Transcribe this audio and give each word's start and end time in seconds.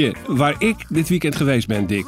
je 0.00 0.14
waar 0.26 0.62
ik 0.62 0.86
dit 0.88 1.08
weekend 1.08 1.36
geweest 1.36 1.66
ben, 1.66 1.86
Dick? 1.86 2.06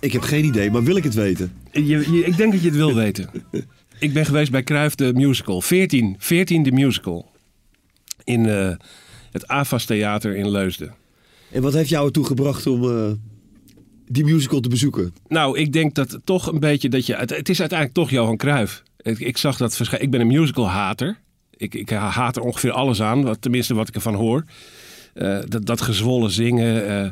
Ik 0.00 0.12
heb 0.12 0.22
geen 0.22 0.44
idee, 0.44 0.70
maar 0.70 0.82
wil 0.82 0.96
ik 0.96 1.04
het 1.04 1.14
weten? 1.14 1.52
Je, 1.72 1.82
je- 1.86 2.24
ik 2.24 2.36
denk 2.36 2.52
dat 2.52 2.60
je 2.60 2.66
het 2.68 2.76
wil 2.76 2.94
weten. 2.94 3.30
Ik 3.98 4.12
ben 4.12 4.26
geweest 4.26 4.50
bij 4.50 4.62
Cruijff 4.62 4.94
de 4.94 5.12
Musical. 5.14 5.60
14, 5.60 6.16
14 6.18 6.62
de 6.62 6.72
Musical. 6.72 7.30
In 8.24 8.46
eh, 8.48 8.70
het 9.30 9.46
AFAS 9.48 9.84
Theater 9.84 10.36
in 10.36 10.50
Leusden. 10.50 10.94
En 11.50 11.62
wat 11.62 11.72
heeft 11.72 11.88
jou 11.88 12.06
ertoe 12.06 12.24
gebracht 12.24 12.66
om 12.66 12.90
eh, 12.90 13.12
die 14.06 14.24
musical 14.24 14.60
te 14.60 14.68
bezoeken? 14.68 15.14
Nou, 15.28 15.58
ik 15.58 15.72
denk 15.72 15.94
dat 15.94 16.18
toch 16.24 16.46
een 16.46 16.60
beetje 16.60 16.88
dat 16.88 17.06
je... 17.06 17.14
Het, 17.14 17.30
het 17.30 17.48
is 17.48 17.60
uiteindelijk 17.60 17.98
toch 17.98 18.10
Johan 18.10 18.36
Cruijff. 18.36 18.82
Ik, 18.96 19.18
ik 19.18 19.36
zag 19.36 19.56
dat 19.56 19.76
verschijnen. 19.76 20.06
Ik 20.06 20.12
ben 20.12 20.20
een 20.20 20.26
musical-hater. 20.40 21.18
Ik, 21.56 21.74
ik 21.74 21.90
haat 21.90 22.36
er 22.36 22.42
ongeveer 22.42 22.72
alles 22.72 23.02
aan. 23.02 23.22
Wat, 23.22 23.40
tenminste, 23.40 23.74
wat 23.74 23.88
ik 23.88 23.94
ervan 23.94 24.14
hoor. 24.14 24.44
Eh, 25.14 25.38
dat, 25.48 25.66
dat 25.66 25.80
gezwollen 25.80 26.30
zingen... 26.30 26.88
eh, 26.88 27.10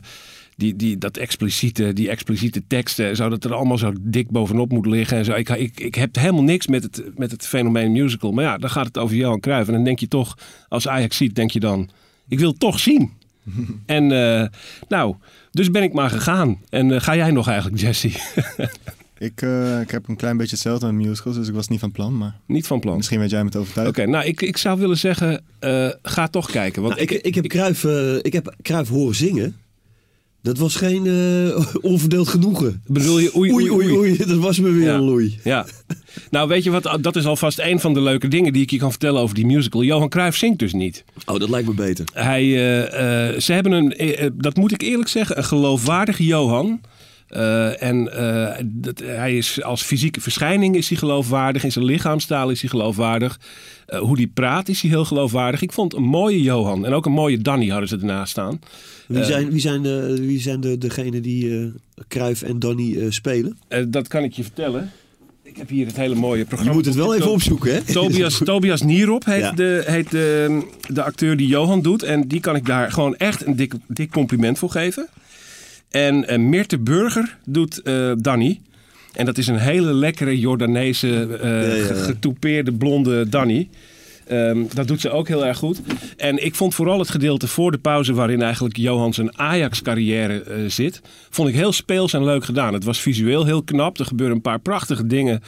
die, 0.61 0.77
die, 0.77 0.99
dat 0.99 1.17
expliciete, 1.17 1.93
die 1.93 2.09
expliciete 2.09 2.63
teksten, 2.67 3.17
zo 3.17 3.29
dat 3.29 3.45
er 3.45 3.55
allemaal 3.55 3.79
zo 3.79 3.93
dik 4.01 4.31
bovenop 4.31 4.73
moet 4.73 4.87
liggen 4.87 5.17
en 5.17 5.25
zo. 5.25 5.33
Ik, 5.33 5.49
ik, 5.49 5.81
ik 5.81 5.95
heb 5.95 6.17
helemaal 6.17 6.43
niks 6.43 6.67
met 6.67 6.83
het, 6.83 7.03
met 7.17 7.31
het 7.31 7.47
fenomeen 7.47 7.93
musical. 7.93 8.33
Maar 8.33 8.45
ja, 8.45 8.59
dan 8.59 8.71
gaat 8.71 8.87
het 8.87 8.99
over 8.99 9.17
Johan 9.17 9.41
Cruijff. 9.41 9.69
En 9.69 9.75
dan 9.75 9.85
denk 9.85 9.99
je 9.99 10.09
toch, 10.09 10.39
als 10.69 10.89
Ajax 10.89 11.17
ziet, 11.17 11.35
denk 11.35 11.51
je 11.51 11.61
dan, 11.61 11.91
ik 12.29 12.39
wil 12.39 12.51
het 12.51 12.61
toch 12.61 12.79
zien. 12.79 13.11
en 13.87 14.13
eh, 14.13 14.47
nou, 14.89 15.15
dus 15.51 15.71
ben 15.71 15.83
ik 15.83 15.93
maar 15.93 16.11
gegaan. 16.11 16.59
En 16.69 17.01
ga 17.01 17.17
jij 17.17 17.31
nog 17.31 17.49
eigenlijk, 17.49 17.81
Jesse? 17.81 18.11
Ik, 19.21 19.43
eh, 19.43 19.81
ik 19.81 19.91
heb 19.91 20.09
een 20.09 20.17
klein 20.17 20.37
beetje 20.37 20.53
hetzelfde 20.55 20.87
met 20.93 21.07
musicals, 21.07 21.37
dus 21.37 21.49
ik 21.49 21.55
was 21.55 21.69
niet 21.69 21.81
van 21.81 21.93
plan. 21.93 22.19
Maar 22.19 22.37
Niet 22.47 22.67
van 22.67 22.81
plan. 22.81 22.97
misschien 22.97 23.19
weet 23.19 23.31
jij 23.31 23.39
me 23.41 23.45
het 23.47 23.55
Oké, 23.55 23.63
overtuigen. 23.65 24.11
nou, 24.11 24.25
ik, 24.27 24.43
ik 24.43 24.57
zou 24.57 24.79
willen 24.79 24.99
zeggen, 24.99 25.43
eh, 25.59 25.89
ga 26.03 26.29
toch 26.29 26.51
kijken. 26.51 26.83
Want 26.83 26.95
Nou, 26.95 27.07
ik, 27.07 27.23
ik, 27.23 27.35
heb 27.35 27.47
Cruijff, 27.47 27.85
eh, 27.85 28.17
ik 28.17 28.33
heb 28.33 28.55
Cruijff 28.63 28.91
horen 28.91 29.15
zingen. 29.15 29.57
Dat 30.43 30.59
was 30.59 30.77
geen 30.77 31.07
eh, 31.07 31.65
onverdeeld 31.93 32.29
genoegen. 32.29 32.83
bedoel 32.87 33.19
je, 33.19 33.37
oei, 33.37 33.53
Oei, 33.53 33.71
oei, 33.71 33.91
oei, 33.97 34.17
dat 34.17 34.37
was 34.39 34.59
me 34.59 34.71
weer 34.71 34.85
Ja. 34.87 34.95
een 34.95 35.01
loei. 35.01 35.39
Ja. 35.45 35.67
Nou, 36.31 36.49
weet 36.49 36.65
je 36.65 36.71
wat? 36.71 36.99
Dat 37.01 37.17
is 37.17 37.25
alvast 37.27 37.59
een 37.59 37.81
van 37.81 37.95
de 37.95 38.01
leuke 38.01 38.29
dingen 38.29 38.53
die 38.53 38.63
ik 38.63 38.71
je 38.71 38.79
kan 38.79 38.91
vertellen 38.91 39.21
over 39.21 39.35
die 39.35 39.47
musical. 39.47 39.83
Johan 39.83 40.09
Cruijff 40.09 40.37
zingt 40.39 40.59
dus 40.59 40.73
niet. 40.73 41.05
Oh, 41.27 41.39
dat 41.39 41.49
lijkt 41.49 41.69
me 41.69 41.75
beter. 41.75 42.05
Hij, 42.13 42.43
eh, 42.43 43.29
eh, 43.33 43.41
ze 43.41 43.53
hebben 43.53 43.73
een, 43.73 43.93
eh, 43.97 44.25
eh, 44.25 44.31
dat 44.35 44.57
moet 44.57 44.73
ik 44.73 44.83
eerlijk 44.83 45.09
zeggen, 45.09 45.39
een 45.39 45.45
geloofwaardige 45.45 46.25
Johan. 46.25 46.81
Eh, 47.31 47.83
en 47.83 48.13
eh, 48.13 48.65
dat, 48.65 48.99
hij 48.99 49.37
is 49.37 49.63
als 49.63 49.83
fysieke 49.83 50.21
verschijning 50.21 50.77
is 50.77 50.89
hij 50.89 50.99
geloofwaardig. 50.99 51.65
In 51.65 51.73
zijn 51.73 51.85
lichaamstaal 51.85 52.51
is 52.51 52.61
hij 52.61 52.71
geloofwaardig. 52.71 53.41
Eh, 53.87 53.99
hoe 53.99 54.17
hij 54.17 54.27
praat 54.27 54.69
is 54.69 54.81
hij 54.81 54.91
heel 54.91 55.05
geloofwaardig. 55.05 55.63
Ik 55.63 55.73
vond 55.73 55.95
een 55.95 56.03
mooie 56.03 56.43
Johan. 56.43 56.87
En 56.87 56.93
ook 56.93 57.07
een 57.07 57.13
mooie 57.13 57.39
Danny 57.39 57.69
hadden 57.69 57.89
ze 57.89 57.97
ernaast 57.97 58.31
staan. 58.31 58.61
Wie 59.07 59.25
zijn, 59.25 59.51
wie 59.51 59.61
zijn, 59.61 59.83
de, 59.83 60.17
wie 60.21 60.41
zijn 60.41 60.61
de, 60.61 60.79
degenen 60.79 61.23
die 61.23 61.73
Cruijff 62.09 62.43
en 62.43 62.59
Danny 62.59 63.11
spelen? 63.11 63.59
Dat 63.89 64.09
kan 64.09 64.23
ik 64.25 64.33
je 64.33 64.43
vertellen. 64.43 64.91
Ik 65.43 65.57
heb 65.57 65.69
hier 65.69 65.87
het 65.87 65.97
hele 65.97 66.15
mooie 66.15 66.39
Je 66.39 66.45
programma. 66.45 66.75
moet 66.75 66.85
het 66.85 66.95
wel 66.95 67.15
even 67.15 67.31
opzoeken, 67.31 67.75
hè? 67.75 67.81
Tobias, 67.81 68.41
Tobias 68.45 68.83
Nierop 68.83 69.25
heet, 69.25 69.41
Ja. 69.41 69.53
de, 69.53 69.83
heet 69.87 70.11
de, 70.11 70.61
de 70.89 71.03
acteur 71.03 71.37
die 71.37 71.47
Johan 71.47 71.83
doet. 71.83 72.03
En 72.03 72.29
die 72.29 72.41
kan 72.41 72.57
ik 72.57 72.67
daar 72.67 72.93
gewoon 72.93 73.17
echt 73.17 73.47
een 73.47 73.57
dik, 73.57 73.75
dik 73.87 74.11
compliment 74.11 74.59
voor 74.59 74.71
geven. 74.71 75.09
En 75.91 76.29
eh 76.29 76.39
Mirte 76.39 76.79
Burger 76.79 77.37
doet 77.47 77.83
eh 77.83 78.13
Danny. 78.19 78.61
En 79.13 79.25
dat 79.25 79.39
is 79.39 79.47
een 79.47 79.59
hele 79.59 79.93
lekkere 79.95 80.39
Jordaanese, 80.39 81.07
Ja, 81.43 81.49
ja, 81.49 81.75
ja. 81.75 81.85
ge- 81.85 81.95
getoupeerde 81.95 82.73
blonde 82.73 83.29
Danny. 83.29 83.69
Ehm, 84.27 84.59
dat 84.75 84.89
doet 84.89 85.01
ze 85.01 85.11
ook 85.11 85.29
heel 85.29 85.47
erg 85.47 85.59
goed. 85.59 85.81
En 86.17 86.45
ik 86.45 86.55
vond 86.55 86.75
vooral 86.75 86.99
het 86.99 87.09
gedeelte 87.11 87.47
voor 87.49 87.71
de 87.71 87.79
pauze 87.79 88.13
waarin 88.15 88.43
eigenlijk 88.43 88.77
Johan 88.77 89.15
zijn 89.15 89.39
Ajax-carrière 89.39 90.65
zit, 90.69 91.01
vond 91.31 91.49
ik 91.49 91.55
heel 91.55 91.73
speels 91.73 92.13
en 92.13 92.25
leuk 92.25 92.45
gedaan. 92.45 92.75
Het 92.75 92.85
was 92.85 93.01
visueel 93.01 93.45
heel 93.45 93.63
knap. 93.63 93.99
Er 93.99 94.05
gebeuren 94.05 94.37
een 94.37 94.43
paar 94.43 94.61
prachtige 94.61 95.07
dingen 95.07 95.43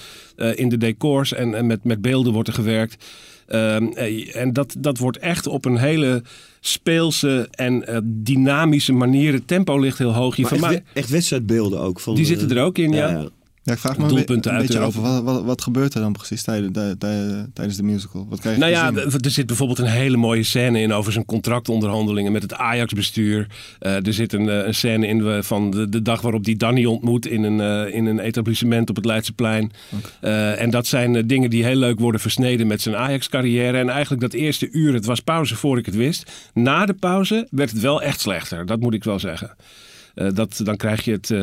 in 0.55 0.69
de 0.69 0.79
decors 0.79 1.33
en, 1.33 1.55
en 1.55 1.67
met, 1.67 1.85
met 1.85 2.01
beelden 2.03 2.33
wordt 2.33 2.49
er 2.49 2.55
gewerkt. 2.55 3.05
Ehm, 3.47 3.87
eh, 3.95 4.37
en 4.37 4.53
dat, 4.53 4.75
dat 4.79 4.99
wordt 4.99 5.19
echt 5.19 5.47
op 5.47 5.65
een 5.65 5.77
hele 5.77 6.23
speelse 6.65 7.49
en 7.51 7.87
eh, 7.87 7.99
dynamische 8.05 8.93
manier. 8.93 9.33
Het 9.33 9.47
tempo 9.47 9.79
ligt 9.79 9.99
heel 9.99 10.15
hoog. 10.15 10.37
Je 10.37 10.43
Maar 10.43 10.59
van 10.59 10.71
echt, 10.71 10.83
echt 10.93 11.09
wedstrijdbeelden 11.09 11.81
ook. 11.81 12.01
Van, 12.01 12.15
die 12.15 12.25
zitten 12.25 12.51
er 12.51 12.63
ook 12.63 12.79
in, 12.79 12.93
ja. 12.93 13.29
Ja. 13.63 13.73
Ik 13.73 13.79
vraag 13.79 13.97
me 13.99 14.03
een, 14.03 14.09
Doelpunten 14.09 14.53
een 14.53 14.59
uit 14.59 14.75
Europa. 14.75 14.99
over. 14.99 15.03
Wat, 15.03 15.23
wat, 15.23 15.45
wat 15.45 15.63
gebeurt 15.63 15.95
er 15.95 16.01
dan 16.01 16.13
precies 16.13 16.43
tijdens, 16.43 16.73
tij- 16.73 16.95
tij- 16.99 17.47
tijdens 17.55 17.77
de 17.77 17.83
musical? 17.83 18.27
Wat 18.29 18.41
krijg 18.41 18.55
je 18.55 18.61
Nou 18.61 18.73
ja, 18.73 18.93
er 18.95 19.31
zit 19.31 19.47
bijvoorbeeld 19.47 19.79
een 19.79 19.87
hele 19.87 20.17
mooie 20.17 20.43
scène 20.43 20.81
in 20.81 20.93
over 20.93 21.13
zijn 21.13 21.25
contractonderhandelingen 21.25 22.33
met 22.33 22.43
het 22.43 22.55
Ajax-bestuur. 22.55 23.47
Eh, 23.79 24.07
er 24.07 24.13
zit 24.13 24.33
een, 24.33 24.49
eh, 24.49 24.67
een 24.67 24.75
scène 24.75 25.07
in 25.07 25.43
van 25.45 25.71
de, 25.71 25.89
de 25.89 26.03
dag 26.03 26.21
waarop 26.21 26.45
die 26.45 26.57
Danny 26.57 26.85
ontmoet 26.85 27.27
in 27.27 27.43
een, 27.43 27.61
eh, 27.61 27.95
in 27.95 28.07
een 28.07 28.19
etablissement 28.19 28.91
op 28.91 28.97
het 28.97 29.05
Leidseplein. 29.05 29.73
Eh, 30.21 30.61
en 30.61 30.71
dat 30.71 30.87
zijn 30.87 31.27
dingen 31.27 31.51
die 31.51 31.65
heel 31.65 31.77
leuk 31.77 32.01
worden 32.01 32.21
versneden 32.21 32.67
met 32.67 32.81
zijn 32.83 32.97
Ajax-carrière. 32.97 33.79
En 33.79 33.89
eigenlijk 33.89 34.23
dat 34.23 34.33
eerste 34.33 34.71
uur, 34.71 34.95
het 34.95 35.05
was 35.05 35.21
pauze 35.21 35.57
voor 35.57 35.79
ik 35.79 35.87
het 35.87 35.95
wist. 35.97 36.31
Na 36.55 36.87
de 36.87 36.95
pauze 36.95 37.47
werd 37.51 37.71
het 37.71 37.81
wel 37.81 38.03
echt 38.03 38.21
slechter, 38.21 38.67
dat 38.67 38.81
moet 38.81 38.95
ik 38.95 39.05
wel 39.05 39.19
zeggen. 39.19 39.55
Dat, 40.35 40.61
dan 40.65 40.77
krijg 40.77 41.05
je 41.05 41.13
het, 41.13 41.35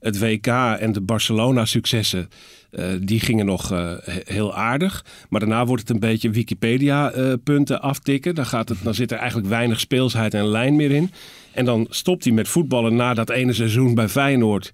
het 0.00 0.18
WK 0.18 0.46
en 0.78 0.92
de 0.92 1.00
Barcelona-successen. 1.00 2.28
eh, 2.70 2.84
die 3.00 3.20
gingen 3.20 3.46
nog 3.46 3.72
eh, 3.72 3.92
he- 4.04 4.20
heel 4.24 4.54
aardig. 4.54 5.04
Maar 5.28 5.40
daarna 5.40 5.66
wordt 5.66 5.82
het 5.82 5.90
een 5.90 5.98
beetje 6.00 6.30
Wikipedia-punten 6.30 7.80
aftikken. 7.82 8.34
Dan, 8.34 8.46
gaat 8.46 8.68
het, 8.68 8.78
dan 8.82 8.94
zit 8.94 9.12
er 9.12 9.18
eigenlijk 9.18 9.48
weinig 9.48 9.80
speelsheid 9.80 10.34
en 10.34 10.44
lijn 10.46 10.76
meer 10.76 10.90
in. 10.90 11.10
En 11.52 11.64
dan 11.64 11.86
stopt 11.90 12.24
hij 12.24 12.32
met 12.32 12.48
voetballen 12.48 12.96
na 12.96 13.14
dat 13.14 13.30
ene 13.30 13.52
seizoen 13.52 13.94
bij 13.94 14.08
Feyenoord. 14.08 14.72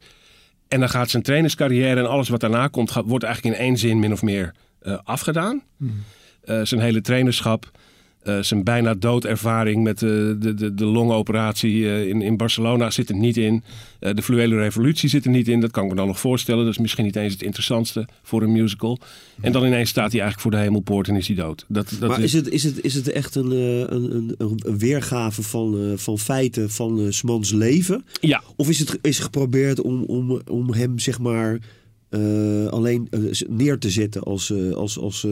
En 0.68 0.80
dan 0.80 0.88
gaat 0.88 1.10
zijn 1.10 1.22
trainerscarrière 1.22 2.00
en 2.00 2.08
alles 2.08 2.28
wat 2.28 2.40
daarna 2.40 2.68
komt, 2.68 2.90
gaat- 2.90 3.04
wordt 3.06 3.24
eigenlijk 3.24 3.56
in 3.56 3.62
één 3.62 3.76
zin 3.78 3.98
min 3.98 4.12
of 4.12 4.22
meer 4.22 4.54
eh, 4.80 4.98
afgedaan. 5.04 5.62
Eh, 6.44 6.60
zijn 6.62 6.80
hele 6.80 7.00
trainerschap. 7.00 7.70
Eh, 8.26 8.42
zijn 8.42 8.64
bijna 8.64 8.94
doodervaring 8.94 9.82
met 9.82 9.98
de, 9.98 10.36
de, 10.38 10.54
de, 10.54 10.74
de 10.74 10.84
longoperatie 10.84 11.88
eh, 11.88 12.08
in, 12.08 12.22
in 12.22 12.36
Barcelona 12.36 12.90
zit 12.90 13.08
er 13.08 13.16
niet 13.16 13.36
in. 13.36 13.62
Eh, 14.00 14.14
de 14.14 14.22
fluwele 14.22 14.56
revolutie 14.56 15.08
zit 15.08 15.24
er 15.24 15.30
niet 15.30 15.48
in. 15.48 15.60
Dat 15.60 15.70
kan 15.70 15.84
ik 15.84 15.90
me 15.90 15.96
dan 15.96 16.06
nog 16.06 16.20
voorstellen. 16.20 16.64
Dat 16.64 16.72
is 16.72 16.78
misschien 16.78 17.04
niet 17.04 17.16
eens 17.16 17.32
het 17.32 17.42
interessantste 17.42 18.08
voor 18.22 18.42
een 18.42 18.52
musical. 18.52 18.98
En 19.40 19.52
dan 19.52 19.64
ineens 19.64 19.90
staat 19.90 20.12
hij 20.12 20.20
eigenlijk 20.20 20.40
voor 20.40 20.50
de 20.50 20.66
hemelpoort 20.66 21.08
en 21.08 21.16
is 21.16 21.26
hij 21.26 21.36
dood. 21.36 21.64
Dat, 21.68 21.96
dat 22.00 22.08
Maar 22.08 22.22
is 22.22 22.32
het, 22.32 22.48
is, 22.48 22.62
het, 22.62 22.84
is 22.84 22.94
het 22.94 23.10
echt 23.10 23.34
een, 23.34 23.52
eh, 23.52 23.78
een, 23.78 24.34
een, 24.38 24.60
een 24.64 24.78
weergave 24.78 25.42
van, 25.42 25.78
eh, 25.80 25.96
van 25.96 26.18
feiten 26.18 26.70
van 26.70 27.00
eh, 27.00 27.10
's 27.10 27.22
mans 27.22 27.52
leven? 27.52 28.04
Ja, 28.20 28.42
Of 28.56 28.68
is 28.68 28.78
het 28.78 28.98
is 29.02 29.18
geprobeerd 29.18 29.80
om, 29.80 30.02
om, 30.02 30.40
om 30.46 30.72
hem 30.72 30.98
zeg 30.98 31.18
maar 31.18 31.58
eh, 32.08 32.66
alleen 32.66 33.06
eh, 33.10 33.20
neer 33.48 33.78
te 33.78 33.90
zetten 33.90 34.22
als, 34.22 34.50
eh, 34.50 34.72
als, 34.72 34.98
als, 34.98 35.24
eh, 35.24 35.30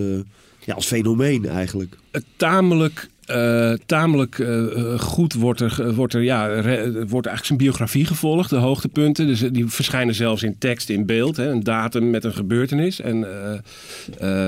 ja, 0.65 0.75
als 0.75 0.87
fenomeen 0.87 1.49
eigenlijk? 1.49 1.97
tamelijk, 2.37 3.09
eh, 3.25 3.73
tamelijk 3.87 4.39
eh, 4.39 4.99
goed 4.99 5.33
wordt 5.33 5.61
er, 5.61 5.95
wordt 5.95 6.15
er, 6.15 6.23
ja, 6.23 6.49
wordt 6.49 7.27
eigenlijk 7.27 7.45
zijn 7.45 7.59
biografie 7.59 8.05
gevolgd, 8.05 8.51
de 8.51 8.57
hoogtepunten. 8.57 9.27
Dus 9.27 9.43
eh, 9.43 9.53
die 9.53 9.67
verschijnen 9.67 10.15
zelfs 10.15 10.43
in 10.43 10.59
tekst, 10.59 10.89
in 10.89 11.07
beeld, 11.07 11.37
hè, 11.37 11.51
een 11.51 11.63
datum 11.63 12.11
met 12.11 12.25
een 12.25 12.35
gebeurtenis. 12.35 13.01
En 13.01 13.27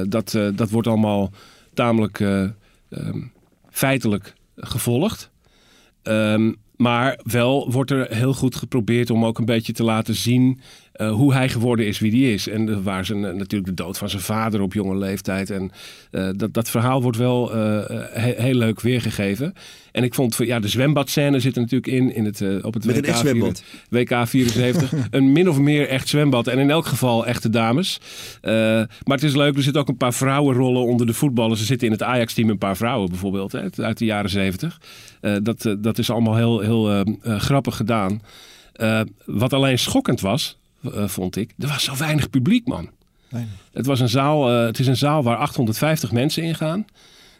dat, 0.09 0.39
dat 0.55 0.71
wordt 0.71 0.89
allemaal 0.89 1.33
tamelijk 1.77 2.21
eh, 2.21 2.43
ehm, 2.89 3.21
feitelijk 3.71 4.35
gevolgd. 4.57 5.31
Ehm, 6.03 6.53
maar 6.77 7.21
wel 7.23 7.71
wordt 7.71 7.91
er 7.91 8.15
heel 8.15 8.35
goed 8.35 8.57
geprobeerd 8.57 9.11
om 9.11 9.25
ook 9.25 9.39
een 9.39 9.45
beetje 9.45 9.73
te 9.73 9.85
laten 9.85 10.15
zien 10.15 10.61
eh, 10.97 11.11
hoe 11.13 11.33
hij 11.33 11.49
geworden 11.49 11.87
is 11.87 11.99
wie 11.99 12.25
hij 12.25 12.33
is. 12.33 12.49
En 12.49 12.69
er 12.69 12.83
waar 12.83 13.05
zijn, 13.05 13.25
eh, 13.25 13.33
natuurlijk 13.35 13.77
de 13.77 13.83
dood 13.83 13.99
van 13.99 14.09
zijn 14.11 14.23
vader 14.23 14.61
op 14.61 14.73
jonge 14.73 14.97
leeftijd. 14.97 15.51
En 15.51 15.71
eh, 16.11 16.29
dat, 16.37 16.55
dat 16.55 16.71
verhaal 16.71 17.03
wordt 17.03 17.17
wel 17.19 17.53
eh, 17.55 17.59
he- 18.13 18.35
heel 18.43 18.55
leuk 18.55 18.81
weergegeven. 18.81 19.53
En 19.93 20.03
ik 20.05 20.15
vond, 20.15 20.37
ja, 20.39 20.59
de 20.61 20.69
zwembadscène 20.69 21.41
zit 21.41 21.55
er 21.57 21.61
natuurlijk 21.61 21.93
in, 21.93 22.15
in 22.15 22.25
het, 22.25 22.41
eh, 22.41 22.65
op 22.65 22.75
het 22.75 22.85
Met 22.85 22.97
een 22.97 23.03
WK, 23.03 23.09
echt 23.09 23.19
zwembad. 23.19 23.63
WK 23.89 24.27
74. 24.27 24.93
een 25.11 25.33
min 25.33 25.49
of 25.49 25.59
meer 25.59 25.89
echt 25.89 26.09
zwembad. 26.09 26.47
En 26.47 26.59
in 26.59 26.71
elk 26.71 26.87
geval 26.87 27.27
echte 27.27 27.51
dames. 27.51 28.01
Eh, 28.41 28.53
maar 29.05 29.17
het 29.17 29.23
is 29.23 29.35
leuk, 29.35 29.57
er 29.57 29.63
zitten 29.63 29.83
ook 29.83 29.89
een 29.89 29.97
paar 29.97 30.15
vrouwenrollen 30.15 30.83
onder 30.83 31.07
de 31.07 31.15
voetballers. 31.15 31.61
Er 31.61 31.67
zitten 31.67 31.87
in 31.87 31.93
het 31.93 32.03
Ajax-team 32.03 32.49
een 32.51 32.59
paar 32.59 32.77
vrouwen 32.77 33.09
bijvoorbeeld, 33.09 33.53
hè, 33.53 33.61
uit 33.77 33.99
de 33.99 34.05
jaren 34.05 34.31
70. 34.31 34.81
Eh, 35.21 35.35
dat, 35.43 35.65
eh, 35.65 35.73
dat 35.79 35.99
is 35.99 36.11
allemaal 36.11 36.37
heel, 36.37 36.61
heel 36.61 36.91
eh, 36.91 37.01
eh, 37.23 37.41
grappig 37.41 37.77
gedaan. 37.77 38.23
Eh, 38.73 39.01
wat 39.25 39.53
alleen 39.53 39.79
schokkend 39.79 40.21
was, 40.21 40.59
eh, 40.83 41.09
vond 41.09 41.37
ik, 41.37 41.53
er 41.59 41.69
was 41.69 41.85
zo 41.85 41.97
weinig 41.97 42.31
publiek, 42.31 42.67
man. 42.67 42.91
Weinig. 43.29 43.53
Het, 43.73 43.87
was 43.87 44.01
een 44.01 44.09
zaal, 44.09 44.51
eh, 44.51 44.65
het 44.65 44.79
is 44.79 44.87
een 44.87 44.97
zaal 44.97 45.23
waar 45.23 45.37
850 45.37 46.13
mensen 46.13 46.43
in 46.43 46.55
gaan. 46.55 46.85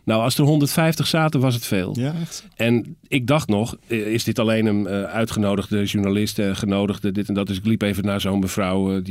Nou, 0.05 0.23
als 0.23 0.39
er 0.39 0.45
150 0.45 1.07
zaten, 1.07 1.41
was 1.41 1.55
het 1.55 1.67
veel. 1.67 1.97
Ja, 1.99 2.15
echt? 2.21 2.47
En 2.57 2.97
ik 3.09 3.27
dacht 3.27 3.49
nog, 3.49 3.77
eh, 3.87 4.07
is 4.07 4.25
dit 4.25 4.39
alleen 4.39 4.67
een 4.67 4.89
uitgenodigde 4.89 5.85
journalist, 5.85 6.41
genodigde 6.53 7.13
dit 7.13 7.29
en 7.29 7.35
dat. 7.35 7.47
Dus 7.47 7.57
ik 7.57 7.65
liep 7.65 7.83
even 7.83 8.05
naar 8.05 8.21
zo'n 8.21 8.39
mevrouw, 8.39 9.03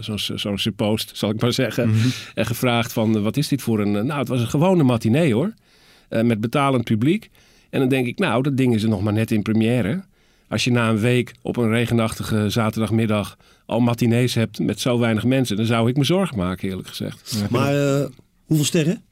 zo'n 0.00 0.18
zo'n 0.18 0.58
suppost, 0.58 1.10
zal 1.14 1.30
ik 1.30 1.40
maar 1.40 1.52
zeggen. 1.52 1.94
En 2.34 2.46
gevraagd 2.46 2.92
van, 2.92 3.22
wat 3.22 3.36
is 3.36 3.48
dit 3.48 3.62
voor 3.62 3.80
een... 3.80 3.92
nou, 4.06 4.18
het 4.18 4.28
was 4.28 4.40
een 4.40 4.48
gewone 4.48 4.82
matinee 4.82 5.34
hoor. 5.34 5.54
Met 6.08 6.40
betalend 6.40 6.84
publiek. 6.84 7.30
En 7.70 7.80
dan 7.80 7.88
denk 7.88 8.06
ik, 8.06 8.18
nou, 8.18 8.42
dat 8.42 8.56
ding 8.56 8.74
is 8.74 8.82
er 8.82 8.88
nog 8.88 9.02
maar 9.02 9.12
net 9.12 9.30
in 9.30 9.42
première. 9.42 10.04
Als 10.48 10.64
je 10.64 10.70
na 10.70 10.88
een 10.88 10.98
week 10.98 11.34
op 11.42 11.56
een 11.56 11.70
regenachtige 11.70 12.50
zaterdagmiddag 12.50 13.36
al 13.66 13.80
matinees 13.80 14.34
hebt 14.34 14.58
met 14.58 14.80
zo 14.80 14.98
weinig 14.98 15.24
mensen, 15.24 15.56
dan 15.56 15.66
zou 15.66 15.88
ik 15.88 15.96
me 15.96 16.04
zorgen 16.04 16.36
maken, 16.36 16.68
eerlijk 16.68 16.88
gezegd. 16.88 17.44
Maar 17.50 17.98
eh, 18.00 18.06
hoeveel 18.46 18.66
sterren? 18.66 19.02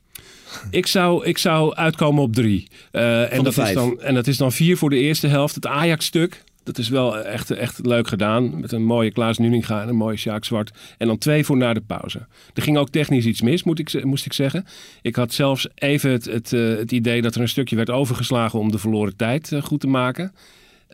Ik 0.70 0.86
zou, 0.86 1.24
ik 1.24 1.38
zou 1.38 1.74
uitkomen 1.74 2.22
op 2.22 2.34
drie. 2.34 2.68
Eh, 2.90 3.32
en, 3.32 3.42
dat 3.42 3.58
is 3.58 3.72
dan, 3.72 4.00
en 4.00 4.14
dat 4.14 4.26
is 4.26 4.36
dan 4.36 4.52
vier 4.52 4.76
voor 4.76 4.90
de 4.90 4.98
eerste 4.98 5.26
helft. 5.26 5.54
Het 5.54 5.66
Ajax-stuk. 5.66 6.44
Dat 6.62 6.78
is 6.78 6.88
wel 6.88 7.18
echt, 7.18 7.50
echt 7.50 7.86
leuk 7.86 8.08
gedaan. 8.08 8.60
Met 8.60 8.72
een 8.72 8.84
mooie 8.84 9.10
Klaas 9.10 9.38
Nuninga 9.38 9.82
en 9.82 9.88
een 9.88 9.96
mooie 9.96 10.16
Sjaak 10.16 10.44
Zwart. 10.44 10.70
En 10.98 11.06
dan 11.06 11.18
twee 11.18 11.44
voor 11.44 11.56
na 11.56 11.74
de 11.74 11.80
pauze. 11.80 12.26
Er 12.54 12.62
ging 12.62 12.78
ook 12.78 12.88
technisch 12.88 13.24
iets 13.24 13.42
mis, 13.42 13.62
moet 13.62 13.78
ik, 13.78 14.04
moest 14.04 14.26
ik 14.26 14.32
zeggen. 14.32 14.66
Ik 15.02 15.16
had 15.16 15.32
zelfs 15.32 15.68
even 15.74 16.10
het, 16.10 16.24
het, 16.24 16.52
eh, 16.52 16.76
het 16.76 16.92
idee 16.92 17.22
dat 17.22 17.34
er 17.34 17.40
een 17.40 17.48
stukje 17.48 17.76
werd 17.76 17.90
overgeslagen 17.90 18.58
om 18.58 18.70
de 18.70 18.78
verloren 18.78 19.16
tijd 19.16 19.52
goed 19.62 19.80
te 19.80 19.86
maken. 19.86 20.32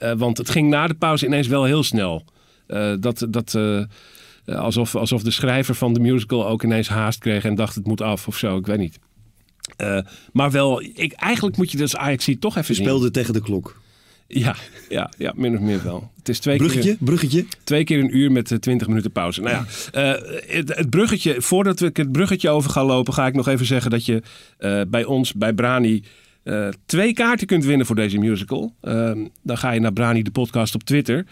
Eh, 0.03 0.13
want 0.17 0.39
het 0.39 0.51
ging 0.51 0.69
na 0.69 0.87
de 0.87 0.95
pauze 0.95 1.27
ineens 1.27 1.47
wel 1.47 1.65
heel 1.65 1.83
snel. 1.83 2.25
Eh, 2.67 2.93
dat, 3.01 3.27
dat, 3.29 3.55
eh, 3.55 3.85
alsof, 4.59 4.95
alsof 4.97 5.23
de 5.23 5.31
schrijver 5.31 5.75
van 5.75 5.93
de 5.93 6.01
musical 6.01 6.47
ook 6.47 6.63
ineens 6.63 6.89
haast 6.89 7.19
kreeg 7.19 7.45
en 7.45 7.55
dacht 7.55 7.75
het 7.75 7.87
moet 7.87 8.01
af 8.01 8.29
of 8.29 8.37
zo. 8.37 8.57
Ik 8.57 8.67
weet 8.67 8.79
niet. 8.79 8.99
Maar 10.33 10.51
wel, 10.51 10.83
ik, 10.95 11.13
eigenlijk 11.13 11.57
moet 11.57 11.71
je 11.71 11.77
dus 11.77 11.97
Ajax 11.97 12.29
toch 12.39 12.57
even 12.57 12.69
Je 12.69 12.75
zien. 12.75 12.85
speelde 12.85 13.11
tegen 13.11 13.33
de 13.33 13.41
klok. 13.41 13.81
Ja, 14.27 14.57
ja, 14.89 15.11
ja, 15.19 15.33
min 15.37 15.55
of 15.55 15.61
meer 15.61 15.83
wel. 15.83 16.11
Het 16.19 16.29
is 16.29 16.39
twee 16.39 16.57
Bruggetje, 16.57 16.89
keer, 16.89 17.05
bruggetje. 17.05 17.47
twee 17.65 17.85
keer 17.85 17.99
een 17.99 18.17
uur 18.17 18.33
met 18.33 18.51
eh, 18.51 18.59
20 18.59 18.89
minuten 18.89 19.11
pauze. 19.11 19.41
Nou 19.41 19.57
ja, 19.57 19.65
het, 20.47 20.77
het 20.77 20.91
bruggetje, 20.91 21.43
voordat 21.43 21.81
ik 21.81 21.97
het 21.97 22.13
bruggetje 22.13 22.51
over 22.51 22.71
ga 22.71 22.85
lopen, 22.85 23.15
ga 23.15 23.27
ik 23.27 23.35
nog 23.35 23.49
even 23.49 23.67
zeggen 23.67 23.91
dat 23.91 24.05
je 24.05 24.23
bij 24.89 25.05
ons, 25.05 25.33
bij 25.33 25.53
Brani, 25.53 26.03
eh, 26.43 26.69
twee 26.87 27.13
kaarten 27.13 27.47
kunt 27.47 27.65
winnen 27.65 27.87
voor 27.87 27.97
deze 27.97 28.19
musical. 28.19 28.75
Ehm, 28.81 29.19
dan 29.43 29.59
ga 29.59 29.71
je 29.71 29.81
naar 29.81 29.93
Brani 29.93 30.23
de 30.23 30.31
podcast 30.31 30.75
op 30.75 30.83
Twitter. 30.83 31.27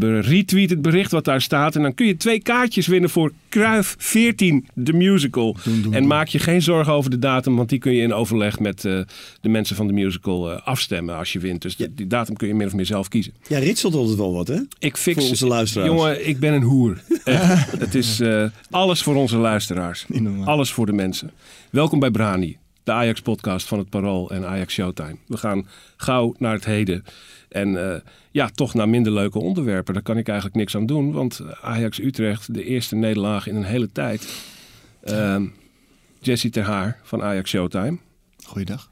Retweet 0.00 0.70
het 0.70 0.82
bericht 0.82 1.10
wat 1.10 1.24
daar 1.24 1.40
staat. 1.40 1.76
En 1.76 1.82
dan 1.82 1.94
kun 1.94 2.06
je 2.06 2.16
twee 2.16 2.40
kaartjes 2.42 2.86
winnen 2.86 3.10
voor 3.10 3.32
Kruif 3.48 3.94
14, 3.98 4.66
de 4.74 4.92
musical. 4.92 5.56
en 5.90 6.06
maak 6.06 6.26
je 6.28 6.38
geen 6.38 6.62
zorgen 6.62 6.92
over 6.92 7.10
de 7.10 7.18
datum, 7.18 7.56
want 7.56 7.68
die 7.68 7.78
kun 7.78 7.92
je 7.92 8.02
in 8.02 8.12
overleg 8.12 8.58
met 8.58 8.84
eh, 8.84 9.00
de 9.40 9.48
mensen 9.48 9.76
van 9.76 9.86
de 9.86 9.92
musical 9.92 10.50
eh, 10.52 10.66
afstemmen 10.66 11.16
als 11.16 11.32
je 11.32 11.38
wint. 11.38 11.62
Dus 11.62 11.76
die- 11.76 11.94
die 11.94 12.06
datum 12.06 12.36
kun 12.36 12.48
je 12.48 12.54
min 12.54 12.66
of 12.66 12.74
meer 12.74 12.86
zelf 12.86 13.08
kiezen. 13.08 13.32
Ja, 13.48 13.58
ritselt 13.58 13.94
altijd 13.94 14.16
wel 14.18 14.32
wat, 14.32 14.48
hè? 14.48 14.58
Ik 14.78 14.96
fix 14.96 15.20
Voor 15.20 15.28
onze 15.28 15.46
luisteraars. 15.46 15.90
Jongen, 15.90 16.28
ik 16.28 16.38
ben 16.38 16.52
een 16.52 16.62
hoer. 16.62 17.00
Het 17.78 17.94
is 17.94 18.22
alles 18.70 19.02
voor 19.02 19.14
onze 19.14 19.36
luisteraars. 19.36 20.06
Alles 20.44 20.72
voor 20.72 20.86
de 20.86 20.92
mensen. 20.92 21.30
Welkom 21.70 21.98
bij 21.98 22.10
Brani, 22.10 22.56
de 22.90 22.96
Ajax-podcast 22.96 23.66
van 23.66 23.78
het 23.78 23.88
Parool 23.88 24.30
en 24.30 24.46
Ajax 24.46 24.74
Showtime. 24.74 25.16
We 25.26 25.36
gaan 25.36 25.66
gauw 25.96 26.34
naar 26.38 26.52
het 26.52 26.64
heden. 26.64 27.04
En 27.48 27.92
eh, 27.92 28.00
ja, 28.30 28.48
toch 28.48 28.74
naar 28.74 28.88
minder 28.88 29.12
leuke 29.12 29.38
onderwerpen. 29.38 29.94
Daar 29.94 30.02
kan 30.02 30.18
ik 30.18 30.28
eigenlijk 30.28 30.56
niks 30.58 30.76
aan 30.76 30.86
doen. 30.86 31.12
Want 31.12 31.40
Ajax-Utrecht, 31.62 32.54
de 32.54 32.64
eerste 32.64 32.96
nederlaag 32.96 33.46
in 33.46 33.56
een 33.56 33.64
hele 33.64 33.92
tijd. 33.92 34.42
Ehm 35.02 35.46
Jesse 36.20 36.50
Ter 36.50 36.64
Haar 36.64 37.00
van 37.02 37.22
Ajax 37.22 37.50
Showtime. 37.50 37.98
Goeiedag. 38.44 38.90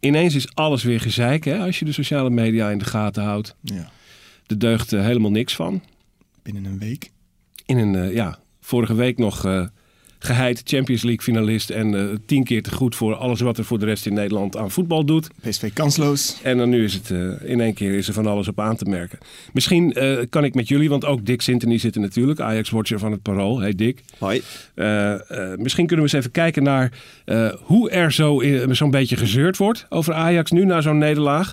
Ineens 0.00 0.34
is 0.34 0.54
alles 0.54 0.82
weer 0.82 1.00
gezeik 1.00 1.44
hè, 1.44 1.58
als 1.58 1.78
je 1.78 1.84
de 1.84 1.92
sociale 1.92 2.30
media 2.30 2.70
in 2.70 2.78
de 2.78 2.84
gaten 2.84 3.22
houdt. 3.22 3.56
Ja. 3.60 3.90
Er 4.46 4.58
deugt 4.58 4.92
eh, 4.92 5.00
helemaal 5.00 5.30
niks 5.30 5.54
van. 5.54 5.82
Binnen 6.42 6.64
een 6.64 6.78
week. 6.78 7.10
in 7.66 7.78
een, 7.78 7.94
eh, 7.94 8.14
ja, 8.14 8.38
vorige 8.60 8.94
week 8.94 9.18
nog 9.18 9.44
geheid 10.24 10.62
Champions 10.64 11.02
League 11.02 11.22
finalist 11.22 11.70
en 11.70 11.94
eh, 11.94 12.16
tien 12.26 12.44
keer 12.44 12.62
te 12.62 12.70
goed 12.70 12.96
voor 12.96 13.14
alles 13.14 13.40
wat 13.40 13.58
er 13.58 13.64
voor 13.64 13.78
de 13.78 13.84
rest 13.84 14.06
in 14.06 14.14
Nederland 14.14 14.56
aan 14.56 14.70
voetbal 14.70 15.04
doet. 15.04 15.30
PSV 15.40 15.72
kansloos. 15.72 16.36
En 16.42 16.58
dan 16.58 16.68
nu 16.68 16.84
is 16.84 16.94
het 16.94 17.10
eh, 17.10 17.50
in 17.50 17.60
één 17.60 17.74
keer 17.74 17.94
is 17.94 18.08
er 18.08 18.14
van 18.14 18.26
alles 18.26 18.48
op 18.48 18.60
aan 18.60 18.76
te 18.76 18.84
merken. 18.84 19.18
Misschien 19.52 19.92
eh, 19.92 20.18
kan 20.30 20.44
ik 20.44 20.54
met 20.54 20.68
jullie, 20.68 20.88
want 20.88 21.04
ook 21.04 21.26
Dick 21.26 21.42
Sintony 21.42 21.78
zit 21.78 21.94
er 21.94 22.00
natuurlijk, 22.00 22.40
Ajax-watcher 22.40 22.98
van 22.98 23.12
het 23.12 23.22
Parool. 23.22 23.60
Hey 23.60 23.74
Dick. 23.74 24.02
Hoi. 24.18 24.42
Misschien 25.56 25.86
kunnen 25.86 26.06
we 26.06 26.12
eens 26.12 26.12
even 26.12 26.30
kijken 26.30 26.62
naar 26.62 26.92
hoe 27.60 27.90
er 27.90 28.12
zo 28.12 28.42
zo'n 28.70 28.90
beetje 28.90 29.16
gezeurd 29.16 29.56
wordt 29.56 29.86
over 29.88 30.14
Ajax 30.14 30.50
nu 30.50 30.64
na 30.64 30.80
zo'n 30.80 30.98
nederlaag. 30.98 31.52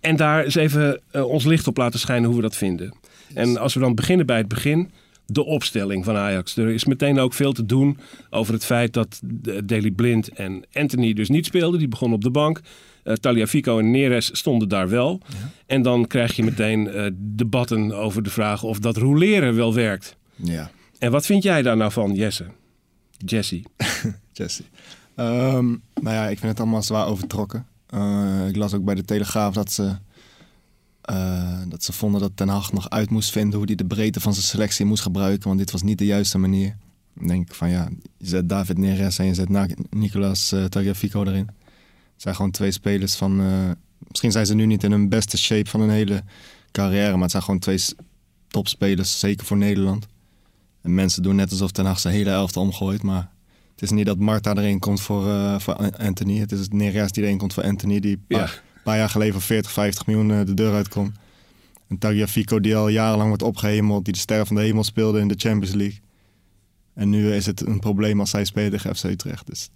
En 0.00 0.16
daar 0.16 0.44
eens 0.44 0.54
even 0.54 1.00
ons 1.12 1.44
licht 1.44 1.66
op 1.66 1.76
laten 1.76 1.98
schijnen 1.98 2.26
hoe 2.26 2.36
we 2.36 2.42
dat 2.42 2.56
vinden. 2.56 2.94
En 3.34 3.56
als 3.56 3.74
we 3.74 3.80
dan 3.80 3.94
beginnen 3.94 4.26
bij 4.26 4.38
het 4.38 4.48
begin, 4.48 4.90
de 5.32 5.44
opstelling 5.44 6.04
van 6.04 6.16
Ajax. 6.16 6.56
Er 6.56 6.68
is 6.68 6.84
meteen 6.84 7.18
ook 7.18 7.32
veel 7.34 7.52
te 7.52 7.66
doen 7.66 7.98
over 8.30 8.52
het 8.54 8.64
feit 8.64 8.92
dat 8.92 9.20
de- 9.24 9.64
Daley 9.64 9.90
Blind 9.90 10.28
en 10.28 10.64
Anthony 10.72 11.12
dus 11.12 11.28
niet 11.28 11.46
speelden. 11.46 11.78
Die 11.78 11.88
begonnen 11.88 12.16
op 12.16 12.22
de 12.24 12.30
bank. 12.30 12.60
Eh 13.02 13.14
Taliafico 13.14 13.78
en 13.78 13.90
Neres 13.90 14.30
stonden 14.38 14.68
daar 14.68 14.88
wel. 14.88 15.20
En 15.66 15.82
dan 15.82 16.06
krijg 16.06 16.36
je 16.36 16.42
meteen 16.42 16.88
eh, 16.88 17.06
debatten 17.14 17.92
over 17.92 18.22
de 18.22 18.30
vraag 18.30 18.62
of 18.62 18.78
dat 18.78 18.96
roleren 18.96 19.54
wel 19.54 19.74
werkt. 19.74 20.16
Ja. 20.34 20.70
En 20.98 21.10
wat 21.10 21.26
vind 21.26 21.42
jij 21.42 21.62
daar 21.62 21.76
nou 21.76 21.92
van, 21.92 22.14
Jesse? 22.14 22.44
Jesse. 23.16 23.62
Jesse. 24.32 24.62
Ehm, 25.14 25.66
nou 26.00 26.14
ja, 26.16 26.28
ik 26.28 26.38
vind 26.38 26.50
het 26.52 26.60
allemaal 26.60 26.82
zwaar 26.82 27.06
overtrokken. 27.06 27.66
Eh, 27.86 28.46
ik 28.48 28.56
las 28.56 28.74
ook 28.74 28.84
bij 28.84 28.94
de 28.94 29.04
Telegraaf 29.04 29.54
dat 29.54 29.72
ze, 29.72 29.96
eh, 31.10 31.58
dat 31.68 31.84
ze 31.84 31.92
vonden 31.92 32.20
dat 32.20 32.30
Ten 32.34 32.48
Hag 32.48 32.72
nog 32.72 32.90
uit 32.90 33.10
moest 33.10 33.30
vinden 33.30 33.58
hoe 33.58 33.66
hij 33.66 33.74
de 33.74 33.84
breedte 33.84 34.20
van 34.20 34.32
zijn 34.32 34.44
selectie 34.44 34.84
moest 34.84 35.02
gebruiken. 35.02 35.46
Want 35.46 35.58
dit 35.58 35.70
was 35.70 35.82
niet 35.82 35.98
de 35.98 36.04
juiste 36.04 36.38
manier. 36.38 36.76
Dan 37.14 37.26
denk 37.26 37.48
ik 37.48 37.54
van 37.54 37.70
ja, 37.70 37.88
je 38.16 38.26
zet 38.26 38.48
David 38.48 38.78
Neres 38.78 39.18
en 39.18 39.26
je 39.26 39.34
zet 39.34 39.48
Nicolas 39.90 40.52
uh, 40.52 40.64
Tagliafico 40.64 41.24
erin. 41.24 41.46
Het 42.12 42.22
zijn 42.22 42.34
gewoon 42.34 42.50
twee 42.50 42.70
spelers 42.70 43.14
van... 43.14 43.40
eh, 43.40 43.70
misschien 44.08 44.32
zijn 44.32 44.46
ze 44.46 44.54
nu 44.54 44.66
niet 44.66 44.84
in 44.84 44.90
hun 44.90 45.08
beste 45.08 45.38
shape 45.38 45.70
van 45.70 45.80
hun 45.80 45.90
hele 45.90 46.22
carrière. 46.70 47.12
Maar 47.12 47.22
het 47.22 47.30
zijn 47.30 47.42
gewoon 47.42 47.60
twee 47.60 47.80
topspelers, 48.48 49.18
zeker 49.18 49.46
voor 49.46 49.56
Nederland. 49.56 50.06
En 50.82 50.94
mensen 50.94 51.22
doen 51.22 51.36
net 51.36 51.50
alsof 51.50 51.70
Ten 51.70 51.86
Hag 51.86 52.00
zijn 52.00 52.14
hele 52.14 52.30
elfte 52.30 52.60
omgooit. 52.60 53.02
Maar 53.02 53.30
het 53.72 53.82
is 53.82 53.90
niet 53.90 54.06
dat 54.06 54.18
Marta 54.18 54.54
erin 54.54 54.78
komt 54.78 55.00
voor, 55.00 55.28
eh, 55.28 55.58
voor 55.58 55.74
Anthony. 55.96 56.38
Het 56.38 56.52
is 56.52 56.68
Neres 56.68 57.12
die 57.12 57.24
erin 57.24 57.38
komt 57.38 57.52
voor 57.54 57.62
Anthony. 57.62 58.00
Die 58.00 58.18
Ja. 58.28 58.48
Paar, 58.82 58.92
paar 58.92 58.96
jaar 58.96 59.08
geleden 59.08 59.32
voor 59.32 59.42
40, 59.42 59.72
50 59.72 60.06
miljoen 60.06 60.30
eh, 60.30 60.44
de 60.44 60.54
deur 60.54 60.74
uitkomt. 60.74 61.16
En 61.88 61.98
Tagliafico 61.98 62.60
die 62.60 62.76
al 62.76 62.88
jarenlang 62.88 63.28
wordt 63.28 63.42
opgehemeld. 63.42 64.04
Die 64.04 64.12
de 64.14 64.20
ster 64.20 64.46
van 64.46 64.56
de 64.56 64.62
hemel 64.62 64.84
speelde 64.84 65.20
in 65.20 65.28
de 65.28 65.34
Champions 65.36 65.74
League. 65.74 65.98
En 66.94 67.10
nu 67.10 67.32
is 67.32 67.46
het 67.46 67.66
een 67.66 67.78
probleem 67.80 68.20
als 68.20 68.30
zij 68.30 68.44
spelen 68.44 68.70
tegen 68.70 68.96
FC 68.96 69.04
Utrecht. 69.04 69.46
Dus 69.46 69.70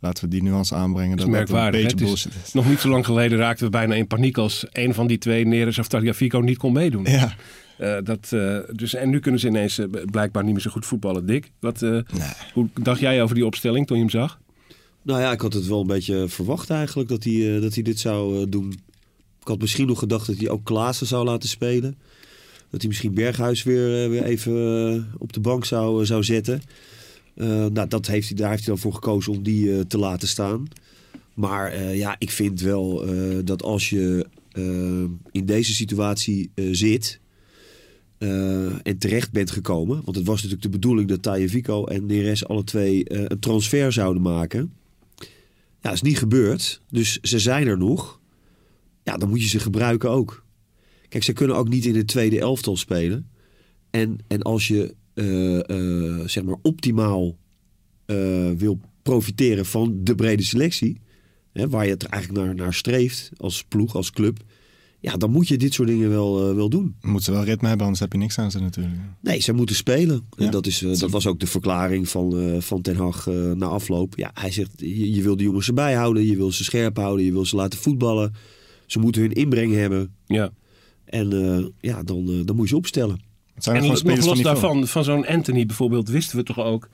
laten 0.00 0.24
we 0.24 0.30
die 0.30 0.42
nuance 0.42 0.74
aanbrengen. 0.74 1.16
Dat 1.16 1.26
is 1.26 1.32
dat 1.32 1.34
een 1.34 1.46
merkwaardig. 1.52 1.82
beetje 1.82 2.12
is 2.12 2.26
is. 2.44 2.52
nog 2.52 2.68
niet 2.68 2.78
zo 2.80 2.88
lang 2.88 3.04
geleden 3.04 3.38
raakten 3.38 3.64
we 3.64 3.70
bijna 3.70 3.94
in 3.94 4.06
paniek 4.06 4.38
als 4.38 4.66
een 4.70 4.94
van 4.94 5.06
die 5.06 5.18
twee, 5.18 5.46
Neres 5.46 5.78
of 5.78 5.88
Tagliafico, 5.88 6.38
niet 6.38 6.58
kon 6.58 6.72
meedoen. 6.72 7.04
Ja. 7.04 7.34
Eh, 7.78 7.96
dat, 8.04 8.32
eh, 8.32 8.58
dus, 8.72 8.94
en 8.94 9.10
nu 9.10 9.20
kunnen 9.20 9.40
ze 9.40 9.46
ineens 9.46 9.80
blijkbaar 10.10 10.44
niet 10.44 10.52
meer 10.52 10.62
zo 10.62 10.70
goed 10.70 10.86
voetballen. 10.86 11.26
Dick, 11.26 11.50
wat, 11.60 11.80
Nee. 11.80 12.02
hoe 12.52 12.68
dacht 12.80 13.00
jij 13.00 13.22
over 13.22 13.34
die 13.34 13.46
opstelling 13.46 13.86
toen 13.86 13.96
je 13.96 14.02
hem 14.02 14.12
zag? 14.12 14.40
Nou 15.02 15.20
ja, 15.20 15.32
ik 15.32 15.40
had 15.40 15.52
het 15.52 15.66
wel 15.66 15.80
een 15.80 15.86
beetje 15.86 16.28
verwacht 16.28 16.70
eigenlijk 16.70 17.08
dat 17.08 17.24
hij, 17.24 17.54
eh, 17.54 17.62
dat 17.62 17.74
hij 17.74 17.82
dit 17.82 17.98
zou 17.98 18.40
eh, 18.40 18.46
doen. 18.48 18.72
Ik 19.40 19.48
had 19.48 19.60
misschien 19.60 19.86
nog 19.86 19.98
gedacht 19.98 20.26
dat 20.26 20.36
hij 20.36 20.48
ook 20.48 20.64
Klaassen 20.64 21.06
zou 21.06 21.24
laten 21.24 21.48
spelen. 21.48 21.98
Dat 22.70 22.80
hij 22.80 22.88
misschien 22.88 23.14
Berghuis 23.14 23.62
weer, 23.62 24.02
eh, 24.04 24.10
weer 24.10 24.24
even 24.24 25.12
op 25.18 25.32
de 25.32 25.40
bank 25.40 25.64
zou, 25.64 26.06
zou 26.06 26.24
zetten. 26.24 26.62
Nou, 27.72 27.88
dat 27.88 28.06
heeft 28.06 28.28
hij, 28.28 28.36
daar 28.36 28.50
heeft 28.50 28.64
hij 28.64 28.72
dan 28.74 28.82
voor 28.82 28.94
gekozen 28.94 29.32
om 29.32 29.42
die 29.42 29.86
te 29.86 29.98
laten 29.98 30.28
staan. 30.28 30.68
Maar 31.34 31.94
ja, 31.94 32.16
ik 32.18 32.30
vind 32.30 32.60
wel 32.60 33.04
dat 33.44 33.62
als 33.62 33.90
je 33.90 34.26
in 35.30 35.44
deze 35.46 35.74
situatie 35.74 36.50
zit 36.70 37.20
en 38.18 38.98
terecht 38.98 39.32
bent 39.32 39.50
gekomen. 39.50 40.00
Want 40.04 40.16
het 40.16 40.26
was 40.26 40.36
natuurlijk 40.36 40.62
de 40.62 40.78
bedoeling 40.78 41.08
dat 41.08 41.22
Tajevico 41.22 41.84
en 41.84 42.06
Neres 42.06 42.46
alle 42.46 42.64
twee 42.64 43.02
een 43.30 43.38
transfer 43.38 43.92
zouden 43.92 44.22
maken. 44.22 44.72
Ja, 45.80 45.88
dat 45.88 45.92
is 45.92 46.02
niet 46.02 46.18
gebeurd. 46.18 46.80
Dus 46.88 47.18
ze 47.20 47.38
zijn 47.38 47.66
er 47.66 47.78
nog. 47.78 48.20
Ja, 49.02 49.16
dan 49.16 49.28
moet 49.28 49.42
je 49.42 49.48
ze 49.48 49.58
gebruiken 49.58 50.10
ook. 50.10 50.44
Kijk, 51.08 51.24
ze 51.24 51.32
kunnen 51.32 51.56
ook 51.56 51.68
niet 51.68 51.84
in 51.84 51.96
het 51.96 52.06
tweede 52.06 52.40
elftal 52.40 52.76
spelen. 52.76 53.30
En, 53.90 54.18
en 54.26 54.42
als 54.42 54.68
je 54.68 54.94
eh, 55.14 55.58
eh, 55.70 56.28
zeg 56.28 56.44
maar 56.44 56.56
optimaal 56.62 57.36
eh, 58.06 58.50
wil 58.50 58.80
profiteren 59.02 59.66
van 59.66 60.04
de 60.04 60.14
brede 60.14 60.42
selectie, 60.42 61.00
hè, 61.52 61.68
waar 61.68 61.84
je 61.84 61.90
het 61.90 62.04
eigenlijk 62.04 62.44
naar, 62.44 62.54
naar 62.54 62.74
streeft 62.74 63.30
als 63.36 63.64
ploeg, 63.64 63.94
als 63.94 64.10
club, 64.10 64.38
Ja, 65.00 65.16
dan 65.16 65.30
moet 65.30 65.48
je 65.48 65.56
dit 65.56 65.74
soort 65.74 65.88
dingen 65.88 66.10
wel, 66.10 66.48
eh, 66.48 66.54
wel 66.54 66.68
doen. 66.68 66.94
Moeten 67.00 67.24
ze 67.24 67.32
wel 67.32 67.44
ritme 67.44 67.68
hebben, 67.68 67.84
anders 67.84 68.02
heb 68.02 68.12
je 68.12 68.18
niks 68.18 68.38
aan 68.38 68.50
ze 68.50 68.60
natuurlijk. 68.60 68.96
Nee, 69.20 69.40
ze 69.40 69.52
moeten 69.52 69.76
spelen. 69.76 70.26
Ja. 70.36 70.44
En 70.44 70.50
dat, 70.50 70.66
is, 70.66 70.82
eh, 70.82 70.98
dat 70.98 71.10
was 71.10 71.26
ook 71.26 71.40
de 71.40 71.46
verklaring 71.46 72.08
van, 72.08 72.38
eh, 72.38 72.60
van 72.60 72.82
Ten 72.82 72.96
Hag 72.96 73.26
eh, 73.26 73.50
na 73.52 73.66
afloop. 73.66 74.16
Ja, 74.16 74.30
hij 74.34 74.50
zegt, 74.50 74.70
je, 74.76 75.14
je 75.14 75.22
wil 75.22 75.36
de 75.36 75.42
jongens 75.42 75.68
erbij 75.68 75.94
houden. 75.94 76.26
Je 76.26 76.36
wil 76.36 76.52
ze 76.52 76.64
scherp 76.64 76.96
houden. 76.96 77.24
Je 77.24 77.32
wil 77.32 77.46
ze 77.46 77.56
laten 77.56 77.78
voetballen. 77.78 78.34
Ze 78.86 78.98
moeten 78.98 79.22
hun 79.22 79.32
inbreng 79.32 79.74
hebben. 79.74 80.14
Ja. 80.26 80.52
En 81.10 81.32
eh, 81.32 81.64
ja, 81.80 82.02
dan, 82.02 82.28
eh, 82.28 82.40
dan 82.44 82.56
moet 82.56 82.64
je 82.64 82.70
ze 82.70 82.76
opstellen. 82.76 83.20
Het 83.54 83.64
zijn 83.64 83.76
er 83.76 83.82
En 83.82 83.88
gewoon 83.88 83.88
nog 83.88 83.98
spelers 83.98 84.26
van 84.26 84.34
los 84.34 84.60
daarvan, 84.60 84.86
van 84.86 85.04
zo'n 85.04 85.26
Anthony 85.26 85.66
bijvoorbeeld, 85.66 86.08
wisten 86.08 86.36
we 86.36 86.42
toch 86.42 86.58
ook. 86.58 86.88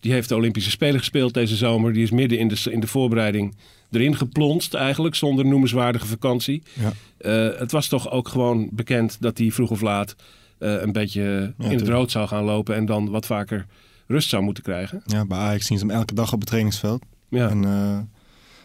Die 0.00 0.12
heeft 0.12 0.28
de 0.28 0.34
Olympische 0.34 0.70
Spelen 0.70 0.98
gespeeld 0.98 1.34
deze 1.34 1.56
zomer. 1.56 1.92
Die 1.92 2.02
is 2.02 2.10
midden 2.10 2.38
in 2.38 2.48
de, 2.48 2.70
in 2.70 2.80
de 2.80 2.86
voorbereiding 2.86 3.56
erin 3.90 4.16
geplonst 4.16 4.74
eigenlijk, 4.74 5.14
zonder 5.14 5.46
noemenswaardige 5.46 6.06
vakantie. 6.06 6.62
Ja. 6.72 6.92
Eh, 7.18 7.58
het 7.58 7.72
was 7.72 7.88
toch 7.88 8.10
ook 8.10 8.28
gewoon 8.28 8.68
bekend 8.72 9.16
dat 9.20 9.38
hij 9.38 9.50
vroeg 9.50 9.70
of 9.70 9.80
laat 9.80 10.16
eh, 10.58 10.80
een 10.80 10.92
beetje 10.92 11.54
in 11.58 11.78
het 11.78 11.88
rood 11.88 12.10
zou 12.10 12.28
gaan 12.28 12.44
lopen. 12.44 12.74
En 12.74 12.86
dan 12.86 13.10
wat 13.10 13.26
vaker 13.26 13.66
rust 14.06 14.28
zou 14.28 14.42
moeten 14.42 14.62
krijgen. 14.62 15.02
Ja, 15.04 15.24
bij 15.24 15.38
Ajax 15.38 15.66
zien 15.66 15.78
ze 15.78 15.86
hem 15.86 15.94
elke 15.94 16.14
dag 16.14 16.32
op 16.32 16.38
het 16.38 16.48
trainingsveld. 16.48 17.04
Ja, 17.28 17.48
En 17.48 17.64
eh, 17.64 17.98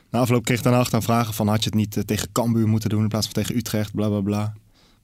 na 0.09 0.19
afloop 0.19 0.45
kreeg 0.45 0.61
Ten 0.61 0.73
Hag 0.73 0.89
dan 0.89 1.03
vragen 1.03 1.33
van... 1.33 1.47
had 1.47 1.63
je 1.63 1.69
het 1.69 1.77
niet 1.77 2.07
tegen 2.07 2.31
Cambuur 2.31 2.67
moeten 2.67 2.89
doen 2.89 3.01
in 3.01 3.07
plaats 3.07 3.25
van 3.25 3.35
tegen 3.35 3.55
Utrecht, 3.55 3.93
bla 3.93 4.07
bla 4.07 4.21
bla. 4.21 4.53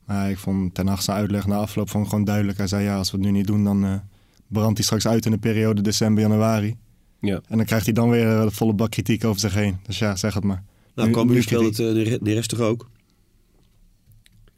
Maar 0.05 0.29
ik 0.29 0.37
vond 0.37 0.73
Ten 0.73 0.87
Hag 0.87 1.01
zijn 1.01 1.17
uitleg 1.17 1.47
na 1.47 1.55
afloop 1.55 1.89
van 1.89 2.03
gewoon 2.03 2.23
duidelijk. 2.23 2.57
Hij 2.57 2.67
zei 2.67 2.83
ja, 2.83 2.97
als 2.97 3.11
we 3.11 3.17
het 3.17 3.25
nu 3.25 3.31
niet 3.31 3.47
doen, 3.47 3.63
dan 3.63 4.01
brandt 4.47 4.77
hij 4.77 4.85
straks 4.85 5.07
uit 5.07 5.25
in 5.25 5.31
de 5.31 5.37
periode 5.37 5.81
december, 5.81 6.23
januari. 6.23 6.75
Ja. 7.19 7.41
En 7.47 7.57
dan 7.57 7.65
krijgt 7.65 7.85
hij 7.85 7.93
dan 7.93 8.09
weer 8.09 8.27
eh, 8.37 8.41
de 8.43 8.51
volle 8.51 8.73
bak 8.73 8.89
kritiek 8.91 9.23
over 9.23 9.39
zich 9.39 9.53
heen. 9.53 9.77
Dus 9.85 9.99
ja, 9.99 10.15
zeg 10.15 10.33
het 10.33 10.43
maar. 10.43 10.63
Nou, 10.95 11.07
Nu- 11.07 11.13
Cambuur 11.15 11.43
speelde 11.43 11.65
het 11.67 11.79
uh, 12.07 12.17
de 12.21 12.33
rest 12.33 12.49
toch 12.49 12.59
ook, 12.59 12.89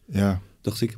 Ja, 0.05 0.41
dacht 0.61 0.81
ik. 0.81 0.97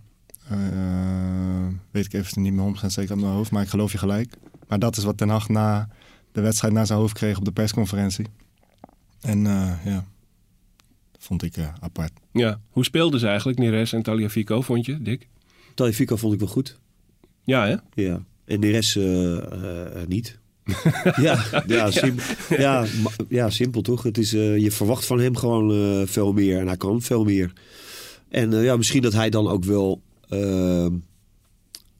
eh, 0.50 1.68
weet 1.92 2.06
ik 2.06 2.14
even 2.14 2.42
niet 2.42 2.54
meer 2.54 2.66
100% 2.84 2.86
zeker 2.86 3.12
uit 3.12 3.20
mijn 3.20 3.34
hoofd, 3.34 3.52
maar 3.52 3.64
ik 3.64 3.70
geloof 3.70 3.92
je 3.92 3.98
gelijk. 3.98 4.34
Maar 4.68 4.80
dat 4.80 4.98
is 4.98 5.04
wat 5.04 5.18
Ten 5.18 5.30
Hag 5.30 5.50
na 5.50 5.90
de 6.32 6.42
wedstrijd 6.42 6.74
naar 6.74 6.86
zijn 6.86 7.00
hoofd 7.00 7.14
kreeg 7.14 7.38
op 7.38 7.46
de 7.46 7.52
persconferentie. 7.52 8.26
En 9.22 9.46
eh, 9.48 9.72
ja, 9.86 10.06
vond 11.20 11.44
ik 11.44 11.58
eh, 11.58 11.68
apart. 11.80 12.12
ja. 12.32 12.60
Hoe 12.70 12.84
speelden 12.84 13.20
ze 13.20 13.28
eigenlijk, 13.28 13.60
Neres 13.60 13.94
en 13.94 14.02
Taliafico, 14.04 14.62
vond 14.62 14.86
je, 14.86 15.02
Dick? 15.02 15.28
Talifico 15.76 16.16
vond 16.16 16.34
ik 16.34 16.40
wel 16.40 16.48
goed. 16.48 16.80
Ja, 17.44 17.66
hè? 17.68 18.02
Ja. 18.04 18.24
En 18.46 18.60
de 18.60 18.70
rest 18.72 18.96
eh, 18.98 20.02
eh, 20.02 20.08
niet. 20.08 20.40
ja, 21.22 21.64
ja, 21.68 21.92
simpel, 21.92 22.26
ja, 22.50 22.86
ja, 23.30 23.50
simpel 23.50 23.82
toch? 23.82 24.04
Het 24.04 24.18
is, 24.18 24.34
eh, 24.34 24.58
je 24.58 24.72
verwacht 24.72 25.06
van 25.06 25.20
hem 25.20 25.36
gewoon 25.36 25.72
eh, 25.72 26.08
veel 26.08 26.34
meer. 26.34 26.60
En 26.60 26.68
hij 26.68 26.78
kan 26.78 27.02
veel 27.02 27.24
meer. 27.24 27.54
En 28.30 28.54
eh, 28.54 28.64
ja, 28.64 28.78
misschien 28.78 29.02
dat 29.02 29.14
hij 29.14 29.30
dan 29.30 29.48
ook 29.48 29.64
wel 29.64 30.02
eh, 30.30 30.88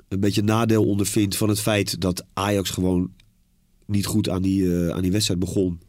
een 0.08 0.20
beetje 0.20 0.42
nadeel 0.42 0.86
ondervindt 0.86 1.38
van 1.38 1.50
het 1.50 1.60
feit 1.60 2.02
dat 2.02 2.26
Ajax 2.34 2.70
gewoon 2.70 3.12
niet 3.86 4.06
goed 4.06 4.30
aan 4.30 4.42
die, 4.42 4.92
aan 4.92 5.02
die 5.02 5.12
wedstrijd 5.12 5.40
begon. 5.40 5.80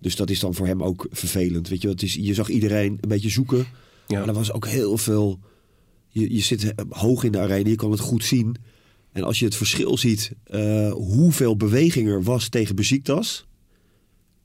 Dus 0.00 0.16
dat 0.16 0.30
is 0.30 0.40
dan 0.40 0.54
voor 0.54 0.66
hem 0.66 0.82
ook 0.82 1.06
vervelend. 1.10 1.68
Weet 1.68 1.82
je, 1.82 1.88
het 1.88 2.02
is, 2.02 2.14
je 2.14 2.34
zag 2.34 2.48
iedereen 2.48 2.98
een 3.00 3.08
beetje 3.08 3.30
zoeken. 3.30 3.66
Ja. 4.06 4.18
Maar 4.18 4.28
er 4.28 4.34
was 4.34 4.52
ook 4.52 4.66
heel 4.66 4.98
veel. 4.98 5.38
Je, 6.08 6.34
je 6.34 6.40
zit 6.40 6.72
hoog 6.88 7.24
in 7.24 7.32
de 7.32 7.38
arena, 7.38 7.68
je 7.68 7.74
kan 7.74 7.90
het 7.90 8.00
goed 8.00 8.24
zien. 8.24 8.56
En 9.16 9.24
als 9.24 9.38
je 9.38 9.44
het 9.44 9.54
verschil 9.56 9.98
ziet, 9.98 10.32
eh, 10.44 10.92
hoeveel 10.92 11.56
beweging 11.56 12.08
er 12.08 12.22
was 12.22 12.48
tegen 12.48 12.76
Besiktas. 12.76 13.46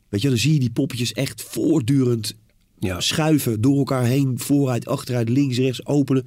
Weet 0.10 0.22
je, 0.22 0.28
dan 0.30 0.38
zie 0.38 0.54
je 0.54 0.60
die 0.60 0.72
poppetjes 0.72 1.14
echt 1.14 1.42
voortdurend 1.42 2.36
Ja. 2.80 3.00
schuiven 3.00 3.62
door 3.62 3.78
elkaar 3.78 4.06
heen, 4.06 4.40
vooruit, 4.40 4.88
achteruit, 4.88 5.30
links, 5.30 5.58
rechts, 5.58 5.86
openen. 5.86 6.26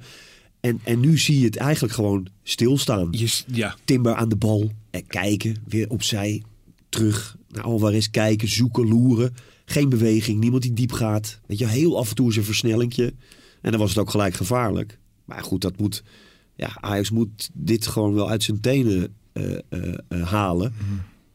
En, 0.59 0.79
en 0.83 0.99
nu 0.99 1.17
zie 1.17 1.39
je 1.39 1.45
het 1.45 1.55
eigenlijk 1.55 1.93
gewoon 1.93 2.27
stilstaan. 2.43 3.07
Je, 3.11 3.27
s- 3.27 3.45
ja. 3.47 3.75
Timber 3.85 4.15
aan 4.15 4.29
de 4.29 4.35
bal 4.35 4.71
en 4.91 5.07
kijken, 5.07 5.55
weer 5.67 5.89
opzij, 5.89 6.43
terug 6.89 7.37
naar 7.49 7.63
Alvarez 7.63 8.07
kijken, 8.09 8.47
zoeken, 8.49 8.87
loeren. 8.87 9.33
Geen 9.65 9.89
beweging, 9.89 10.39
niemand 10.39 10.61
die 10.63 10.73
diep 10.73 10.91
gaat. 10.91 11.39
Weet 11.45 11.57
je, 11.59 11.67
heel 11.67 11.97
af 11.97 12.09
en 12.09 12.15
toe 12.15 12.29
is 12.29 12.35
een 12.35 12.43
versnellingje. 12.43 13.13
En 13.61 13.71
dan 13.71 13.79
was 13.79 13.89
het 13.89 13.97
ook 13.99 14.09
gelijk 14.09 14.33
gevaarlijk. 14.33 14.99
Maar 15.25 15.43
goed, 15.43 15.61
dat 15.61 15.77
moet, 15.79 16.03
ja, 16.55 16.77
Ajax 16.79 17.09
moet 17.09 17.49
dit 17.53 17.87
gewoon 17.87 18.13
wel 18.13 18.29
uit 18.29 18.43
zijn 18.43 18.59
tenen 18.59 19.13
eh, 19.35 19.53
eh, 19.69 19.93
eh, 20.07 20.21
halen. 20.27 20.73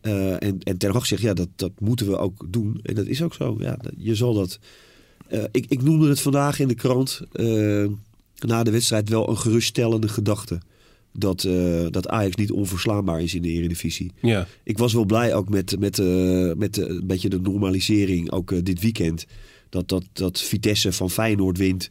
Eh, 0.00 0.42
en, 0.42 0.58
en 0.58 0.78
Ten 0.78 0.92
Hag 0.92 1.06
zegt, 1.06 1.22
ja, 1.22 1.34
dat, 1.34 1.48
dat 1.56 1.72
moeten 1.78 2.06
we 2.06 2.16
ook 2.16 2.46
doen. 2.48 2.80
En 2.82 2.94
dat 2.94 3.06
is 3.06 3.22
ook 3.22 3.34
zo. 3.34 3.56
Ja, 3.58 3.78
je 3.96 4.14
zal 4.14 4.34
dat... 4.34 4.58
Ik, 5.50 5.66
ik 5.68 5.82
noemde 5.82 6.08
het 6.08 6.20
vandaag 6.20 6.58
in 6.58 6.68
de 6.68 6.74
krant, 6.74 7.20
na 8.46 8.62
de 8.62 8.70
wedstrijd, 8.70 9.08
wel 9.08 9.28
een 9.28 9.38
geruststellende 9.38 10.08
gedachte. 10.08 10.58
Dat, 11.12 11.48
dat 11.90 12.08
Ajax 12.08 12.36
niet 12.36 12.50
onverslaanbaar 12.50 13.22
is 13.22 13.34
in 13.34 13.42
de 13.42 13.48
Eredivisie. 13.48 14.12
ja. 14.20 14.46
Ik 14.62 14.78
was 14.78 14.92
wel 14.92 15.04
blij 15.04 15.34
ook 15.34 15.48
met, 15.48 15.78
met, 15.78 15.98
met 16.56 16.76
een 16.76 17.06
beetje 17.06 17.28
de 17.28 17.40
normalisering, 17.40 18.30
ook 18.30 18.64
dit 18.64 18.80
weekend. 18.80 19.26
Dat, 19.68 19.88
dat, 19.88 20.04
dat 20.12 20.40
Vitesse 20.40 20.92
van 20.92 21.10
Feyenoord 21.10 21.58
wint. 21.58 21.88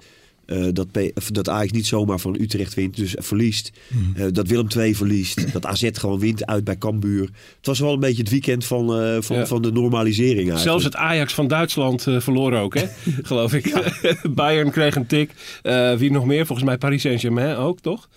Eh, 0.49 0.67
dat, 0.73 0.91
P- 0.91 1.33
dat 1.33 1.49
Ajax 1.49 1.71
niet 1.71 1.87
zomaar 1.87 2.19
van 2.19 2.37
Utrecht 2.39 2.73
wint, 2.73 2.95
dus 2.95 3.15
verliest. 3.17 3.71
Eh, 4.15 4.25
dat 4.31 4.47
Willem 4.47 4.67
II 4.77 4.95
verliest. 4.95 5.51
dat 5.53 5.65
AZ 5.65 5.89
gewoon 5.93 6.19
wint 6.19 6.45
uit 6.45 6.63
bij 6.63 6.77
Cambuur. 6.77 7.21
Het 7.57 7.65
was 7.65 7.79
wel 7.79 7.93
een 7.93 7.99
beetje 7.99 8.21
het 8.21 8.31
weekend 8.31 8.65
van, 8.65 8.99
eh, 9.01 9.17
van, 9.21 9.35
Ja. 9.37 9.45
van 9.45 9.61
de 9.61 9.71
normalisering 9.71 10.35
eigenlijk. 10.49 10.67
Zelfs 10.69 10.83
het 10.83 10.95
Ajax 10.95 11.33
van 11.33 11.47
Duitsland 11.47 12.07
eh 12.07 12.19
verloor 12.19 12.53
ook, 12.53 12.75
hè? 12.75 12.85
geloof 13.21 13.53
ik. 13.53 13.73
Bayern 14.35 14.71
kreeg 14.71 14.95
een 14.95 15.07
tik. 15.07 15.31
Eh, 15.61 15.93
wie 15.95 16.11
nog 16.11 16.25
meer? 16.25 16.45
Volgens 16.45 16.67
mij 16.67 16.77
Paris 16.77 17.01
Saint-Germain 17.01 17.55
ook, 17.55 17.79
toch? 17.79 18.09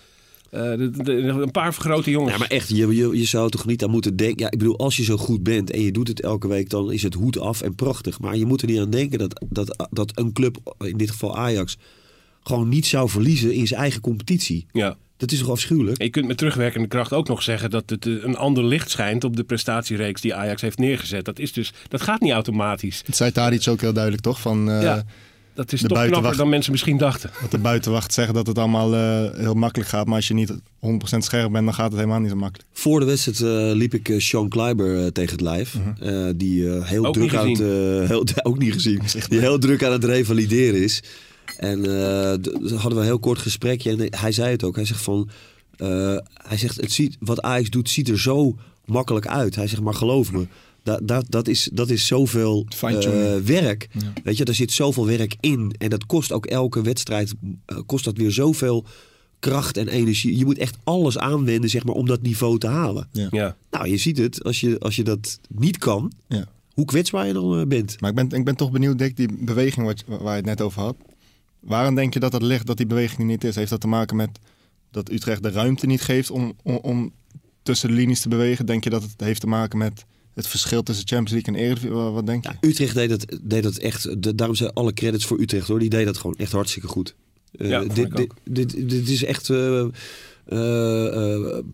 Eh, 0.49 0.61
de- 0.61 0.89
de- 0.89 1.03
de- 1.03 1.21
een 1.21 1.51
paar 1.51 1.73
grote 1.73 2.09
jongens. 2.09 2.31
Ja, 2.31 2.37
maar 2.37 2.47
echt, 2.47 2.69
je, 2.69 2.87
je, 2.95 3.09
je 3.17 3.25
zou 3.25 3.49
toch 3.49 3.65
niet 3.65 3.83
aan 3.83 3.89
moeten 3.89 4.15
denken. 4.15 4.39
Ja, 4.45 4.51
ik 4.51 4.57
bedoel, 4.57 4.77
als 4.77 4.97
je 4.97 5.03
zo 5.03 5.17
goed 5.17 5.43
bent 5.43 5.71
en 5.71 5.81
je 5.81 5.91
doet 5.91 6.07
het 6.07 6.21
elke 6.21 6.47
week, 6.47 6.69
dan 6.69 6.91
is 6.91 7.03
het 7.03 7.13
hoed 7.13 7.39
af 7.39 7.61
en 7.61 7.75
prachtig. 7.75 8.19
Maar 8.19 8.37
je 8.37 8.45
moet 8.45 8.61
er 8.61 8.67
niet 8.67 8.79
aan 8.79 8.89
denken 8.89 9.19
dat, 9.19 9.45
dat, 9.49 9.87
dat 9.91 10.11
een 10.19 10.33
club, 10.33 10.57
in 10.79 10.97
dit 10.97 11.11
geval 11.11 11.37
Ajax, 11.37 11.77
gewoon 12.43 12.69
niet 12.69 12.85
zou 12.85 13.09
verliezen 13.09 13.53
in 13.53 13.67
zijn 13.67 13.79
eigen 13.81 14.01
competitie. 14.01 14.65
Ja. 14.71 14.95
Dat 15.17 15.31
is 15.31 15.39
toch 15.39 15.49
afschuwelijk? 15.49 15.97
En 15.97 16.05
je 16.05 16.11
kunt 16.11 16.27
met 16.27 16.37
terugwerkende 16.37 16.87
kracht 16.87 17.13
ook 17.13 17.27
nog 17.27 17.43
zeggen 17.43 17.69
dat 17.69 17.89
het 17.89 18.05
eh, 18.05 18.13
een 18.23 18.37
ander 18.37 18.65
licht 18.65 18.89
schijnt 18.89 19.23
op 19.23 19.35
de 19.35 19.43
prestatiereeks 19.43 20.21
die 20.21 20.35
Ajax 20.35 20.61
heeft 20.61 20.77
neergezet. 20.77 21.25
Dat, 21.25 21.39
is 21.39 21.53
dus, 21.53 21.73
dat 21.87 22.01
gaat 22.01 22.21
niet 22.21 22.31
automatisch. 22.31 23.01
Het 23.05 23.15
zei 23.15 23.31
Tadic 23.31 23.67
ook 23.67 23.81
heel 23.81 23.93
duidelijk, 23.93 24.23
toch? 24.23 24.41
Van, 24.41 24.69
eh, 24.71 24.81
Ja. 24.81 25.03
Dat 25.55 25.71
is 25.73 25.81
de 25.81 25.87
toch 25.87 25.97
buitenwacht- 25.97 26.21
knapper 26.21 26.37
dan 26.43 26.49
mensen 26.49 26.71
misschien 26.71 26.97
dachten. 26.97 27.31
Dat 27.41 27.51
de 27.51 27.57
buitenwacht 27.57 28.13
zeggen 28.13 28.33
dat 28.33 28.47
het 28.47 28.57
allemaal 28.57 28.93
eh, 28.95 29.39
heel 29.39 29.53
makkelijk 29.53 29.89
gaat. 29.89 30.05
Maar 30.05 30.15
als 30.15 30.27
je 30.27 30.33
niet 30.33 30.53
100% 30.79 31.23
scherp 31.23 31.51
bent, 31.51 31.65
dan 31.65 31.73
gaat 31.73 31.85
het 31.89 31.95
helemaal 31.99 32.19
niet 32.19 32.29
zo 32.29 32.35
makkelijk. 32.35 32.69
Voor 32.73 32.99
de 32.99 33.05
wedstrijd 33.05 33.41
eh, 33.41 33.75
liep 33.75 33.93
ik 33.93 34.13
Sean 34.21 34.49
Kleiber 34.49 35.11
tegen 35.11 35.31
het 35.31 35.41
lijf. 35.41 35.75
Eh, 35.99 36.25
die 36.35 36.69
eh, 36.75 36.85
heel 36.89 37.05
Ook 37.05 37.13
druk 37.13 37.31
niet 37.31 37.39
aan 37.39 37.49
het... 37.49 37.59
eh, 38.01 38.07
heel, 38.11 38.25
ook 38.43 38.57
niet 38.57 38.73
gezien. 38.73 39.01
Die 39.29 39.39
heel 39.39 39.57
druk 39.59 39.83
aan 39.83 39.91
het 39.91 40.03
revalideren 40.03 40.81
is. 40.83 41.03
En 41.57 41.85
eh, 41.85 42.33
d- 42.33 42.71
hadden 42.71 42.93
we 42.93 42.99
een 42.99 43.03
heel 43.03 43.19
kort 43.19 43.39
gesprekje. 43.39 43.91
En 43.91 44.07
hij 44.19 44.31
zei 44.31 44.51
het 44.51 44.63
ook. 44.63 44.75
Hij 44.75 44.85
zegt 44.85 45.01
van... 45.01 45.29
eh, 45.77 45.87
hij 46.33 46.57
zegt, 46.57 46.81
het 46.81 46.91
ziet, 46.91 47.15
wat 47.19 47.41
Ajax 47.41 47.69
doet, 47.69 47.89
ziet 47.89 48.09
er 48.09 48.19
zo 48.19 48.55
makkelijk 48.85 49.27
uit. 49.27 49.55
Hij 49.55 49.67
zegt, 49.67 49.81
maar 49.81 49.93
geloof 49.93 50.31
me. 50.31 50.47
Dat, 50.83 50.99
dat, 51.07 51.25
dat, 51.29 51.47
is, 51.47 51.69
dat 51.73 51.89
is 51.89 52.07
zoveel 52.07 52.65
eh, 52.81 53.35
werk. 53.35 53.87
Ja. 53.91 54.13
Weet 54.23 54.37
je, 54.37 54.43
er 54.45 54.53
zit 54.53 54.71
zoveel 54.71 55.05
werk 55.05 55.35
in. 55.39 55.75
En 55.77 55.89
dat 55.89 56.05
kost 56.05 56.31
ook 56.31 56.45
elke 56.45 56.81
wedstrijd... 56.81 57.33
eh, 57.65 57.77
kost 57.85 58.05
dat 58.05 58.17
weer 58.17 58.31
zoveel 58.31 58.85
kracht 59.39 59.77
en 59.77 59.87
energie. 59.87 60.37
Je 60.37 60.45
moet 60.45 60.57
echt 60.57 60.77
alles 60.83 61.17
aanwenden 61.17 61.69
zeg 61.69 61.83
maar, 61.83 61.95
om 61.95 62.05
dat 62.05 62.21
niveau 62.21 62.57
te 62.59 62.67
halen. 62.67 63.07
Ja. 63.11 63.55
Nou, 63.71 63.87
je 63.89 63.97
ziet 63.97 64.17
het. 64.17 64.43
Als 64.43 64.59
je, 64.59 64.79
als 64.79 64.95
je 64.95 65.03
dat 65.03 65.39
niet 65.47 65.77
kan, 65.77 66.11
Ja. 66.27 66.47
hoe 66.73 66.85
kwetsbaar 66.85 67.27
je 67.27 67.33
dan 67.33 67.59
eh, 67.59 67.65
bent. 67.65 68.01
Maar 68.01 68.09
ik 68.09 68.15
ben, 68.15 68.29
ik 68.39 68.45
ben 68.45 68.55
toch 68.55 68.71
benieuwd, 68.71 68.97
Dick, 68.97 69.17
die 69.17 69.29
beweging 69.39 69.85
wat, 69.85 70.03
waar 70.07 70.21
je 70.29 70.29
het 70.35 70.45
net 70.45 70.61
over 70.61 70.81
had. 70.81 70.95
Waarom 71.63 71.95
denk 71.95 72.13
je 72.13 72.19
dat 72.19 72.31
dat 72.31 72.41
ligt, 72.41 72.65
dat 72.67 72.77
die 72.77 72.85
beweging 72.85 73.19
er 73.19 73.25
niet 73.25 73.43
is? 73.43 73.55
Heeft 73.55 73.69
dat 73.69 73.81
te 73.81 73.87
maken 73.87 74.15
met 74.15 74.29
dat 74.91 75.11
Utrecht 75.11 75.43
de 75.43 75.49
ruimte 75.51 75.85
niet 75.85 76.01
geeft 76.01 76.31
om, 76.31 76.53
om, 76.63 76.75
om 76.75 77.13
tussen 77.63 77.89
de 77.89 77.95
linies 77.95 78.19
te 78.21 78.29
bewegen? 78.29 78.65
Denk 78.65 78.83
je 78.83 78.89
dat 78.89 79.01
het 79.01 79.13
heeft 79.17 79.41
te 79.41 79.47
maken 79.47 79.77
met 79.77 80.05
het 80.33 80.47
verschil 80.47 80.83
tussen 80.83 81.07
Champions 81.07 81.31
League 81.31 81.53
en 81.53 81.59
Eredivisie? 81.65 81.95
Wat, 81.95 82.25
denk 82.25 82.43
je? 82.43 82.49
Ja, 82.61 82.67
Utrecht 82.69 82.93
deed 82.95 83.09
dat, 83.09 83.37
deed 83.43 83.63
dat 83.63 83.77
echt. 83.77 84.23
de- 84.23 84.35
daarom 84.35 84.55
zijn 84.55 84.73
alle 84.73 84.93
credits 84.93 85.25
voor 85.25 85.39
Utrecht 85.39 85.67
hoor. 85.67 85.79
Die 85.79 85.89
deed 85.89 86.05
dat 86.05 86.17
gewoon 86.17 86.35
echt 86.35 86.51
hartstikke 86.51 86.87
goed. 86.87 87.15
Eh, 87.57 87.69
Ja, 87.69 87.83
dit, 87.83 88.15
dit, 88.15 88.31
dit, 88.43 88.89
dit 88.89 89.09
is 89.09 89.23
echt 89.23 89.49
eh, 89.49 89.85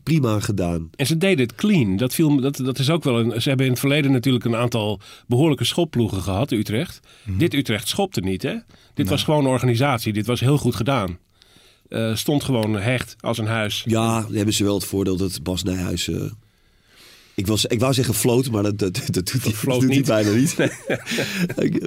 prima 0.04 0.40
gedaan. 0.40 0.90
En 0.96 1.06
ze 1.06 1.18
deden 1.18 1.46
het 1.46 1.56
clean. 1.56 1.98
Dat, 1.98 2.14
viel, 2.14 2.42
dat, 2.42 2.58
dat 2.58 2.80
is 2.80 2.90
ook 2.90 3.04
wel 3.04 3.20
een. 3.20 3.42
Ze 3.42 3.48
hebben 3.48 3.66
in 3.66 3.72
het 3.72 3.82
verleden 3.82 4.12
natuurlijk 4.12 4.46
een 4.46 4.56
aantal 4.56 5.00
behoorlijke 5.28 5.64
schopploegen 5.64 6.22
gehad, 6.22 6.52
Utrecht. 6.52 7.00
Dit 7.38 7.54
Utrecht 7.54 7.88
schopte 7.88 8.22
niet, 8.22 8.42
hè? 8.42 8.56
Dit 8.94 9.10
was 9.10 9.24
gewoon 9.24 9.48
organisatie. 9.48 10.14
Dit 10.14 10.26
was 10.26 10.40
heel 10.40 10.58
goed 10.58 10.76
gedaan. 10.76 11.18
Eh, 11.90 12.16
stond 12.16 12.44
gewoon 12.44 12.76
hecht 12.76 13.16
als 13.20 13.38
een 13.38 13.48
huis. 13.48 13.84
Ja, 13.88 14.26
hebben 14.32 14.54
ze 14.54 14.64
wel 14.64 14.74
het 14.74 14.86
voordeel 14.86 15.18
dat 15.18 15.44
Bas 15.44 15.64
Nijhuis 15.64 16.08
eh, 16.08 16.22
Ik, 17.40 17.48
was, 17.48 17.66
ik 17.66 17.80
wou 17.80 17.94
zeggen 17.94 18.14
floot, 18.14 18.52
maar 18.52 18.64
dat, 18.64 18.78
dat, 18.80 18.94
dat 19.06 19.14
doet, 19.32 19.44
doet 19.44 19.78
hij 19.82 19.86
niet. 19.86 20.06
bijna 20.06 20.32
niet. 20.32 20.56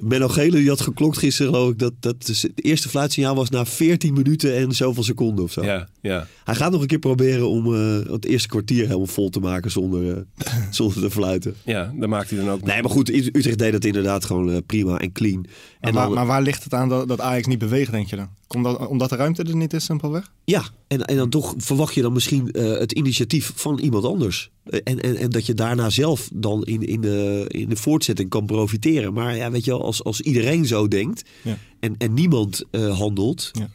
Menno 0.03 0.29
Gele 0.39 0.57
die 0.57 0.69
had 0.69 0.81
geklokt 0.81 1.19
gisteren 1.19 1.53
geloof 1.53 1.71
ik 1.71 1.79
dat, 1.79 1.93
dat 2.01 2.27
de 2.27 2.51
eerste 2.63 2.89
fluitsignaal 2.89 3.35
was 3.35 3.51
na 3.51 3.65
14 3.67 4.15
minuten 4.15 4.57
en 4.57 4.73
zoveel 4.73 5.03
seconden 5.03 5.45
of 5.45 5.53
zo. 5.53 5.65
Ja, 5.65 5.89
ja. 6.01 6.27
Hij 6.45 6.55
gaat 6.55 6.73
nog 6.73 6.81
een 6.81 6.87
keer 6.87 6.99
proberen 6.99 7.49
om 7.49 7.75
eh, 7.75 8.13
het 8.13 8.25
eerste 8.25 8.49
kwartier 8.49 8.87
helemaal 8.87 9.07
vol 9.07 9.29
te 9.31 9.41
maken 9.41 9.71
zonder, 9.71 10.17
eh, 10.17 10.53
zonder 10.71 11.01
te 11.01 11.11
fluiten. 11.11 11.55
ja, 11.65 11.93
daar 11.97 12.09
maakt 12.09 12.31
hij 12.31 12.39
dan 12.39 12.51
ook 12.51 12.63
Nee, 12.65 12.83
maar 12.83 12.91
goed, 12.91 13.11
U- 13.11 13.31
Utrecht 13.33 13.59
deed 13.59 13.73
dat 13.73 13.85
inderdaad 13.85 14.25
gewoon 14.25 14.51
eh, 14.51 14.57
prima 14.67 14.99
en 14.99 15.13
clean. 15.13 15.41
Maar, 15.41 15.51
En 15.81 15.95
waar, 15.95 16.05
dan, 16.05 16.15
maar 16.15 16.27
waar 16.27 16.43
ligt 16.43 16.65
het 16.65 16.75
aan 16.75 16.89
dat, 16.89 17.09
dat 17.09 17.21
Ajax 17.21 17.47
niet 17.47 17.59
beweegt, 17.59 17.91
denk 17.91 18.07
je 18.11 18.17
dan? 18.17 18.29
Komt 18.53 18.65
dat, 18.65 18.87
omdat 18.87 19.11
de 19.11 19.17
ruimte 19.17 19.43
er 19.43 19.57
niet 19.57 19.73
is, 19.73 19.85
simpelweg? 19.85 20.33
Ja, 20.45 20.65
en, 20.89 21.05
en 21.05 21.17
dan 21.17 21.29
toch 21.31 21.55
verwacht 21.57 21.95
je 21.95 22.03
dan 22.03 22.13
misschien 22.13 22.51
eh, 22.53 22.79
het 22.79 22.93
initiatief 22.93 23.53
van 23.55 23.79
iemand 23.79 24.05
anders. 24.05 24.51
Eh, 24.65 24.81
En, 24.85 25.01
en, 25.01 25.17
en 25.17 25.31
dat 25.31 25.47
je 25.47 25.55
daarna 25.55 25.91
zelf 25.91 26.29
dan 26.35 26.65
in, 26.65 26.83
in, 26.87 27.01
de, 27.01 27.45
in 27.49 27.69
de 27.69 27.77
voortzetting 27.77 28.29
kan 28.29 28.47
profiteren. 28.47 29.13
Maar 29.13 29.37
ja, 29.37 29.51
weet 29.51 29.65
je 29.65 29.71
wel, 29.71 29.85
als, 29.85 30.05
als 30.05 30.21
iedereen 30.21 30.67
zo 30.67 30.89
denkt 30.89 31.23
Ja. 31.43 31.59
en, 31.81 31.95
en 31.99 32.15
niemand 32.15 32.65
eh, 32.71 32.99
handelt 32.99 33.51
Ja. 33.53 33.69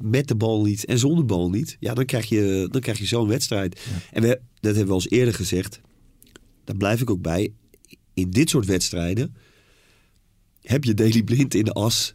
met 0.00 0.28
de 0.28 0.34
bal 0.34 0.62
niet 0.62 0.84
en 0.84 0.98
zonder 0.98 1.24
bal 1.24 1.50
niet, 1.50 1.76
ja, 1.80 1.94
dan 1.94 2.04
krijg 2.04 2.28
je, 2.28 2.68
dan 2.70 2.80
krijg 2.80 2.98
je 2.98 3.06
zo'n 3.06 3.28
wedstrijd. 3.28 3.80
En 4.12 4.22
we, 4.22 4.28
dat 4.60 4.76
hebben 4.76 4.86
we 4.86 4.92
al 4.92 4.94
eens 5.04 5.10
eerder 5.10 5.34
gezegd, 5.34 5.80
daar 6.64 6.76
blijf 6.76 7.00
ik 7.00 7.10
ook 7.10 7.22
bij. 7.22 7.52
In 8.14 8.30
dit 8.30 8.50
soort 8.50 8.66
wedstrijden 8.66 9.34
heb 10.60 10.84
je 10.84 10.94
Daily 10.94 11.22
Blind 11.22 11.54
in 11.54 11.64
de 11.64 11.72
as. 11.72 12.14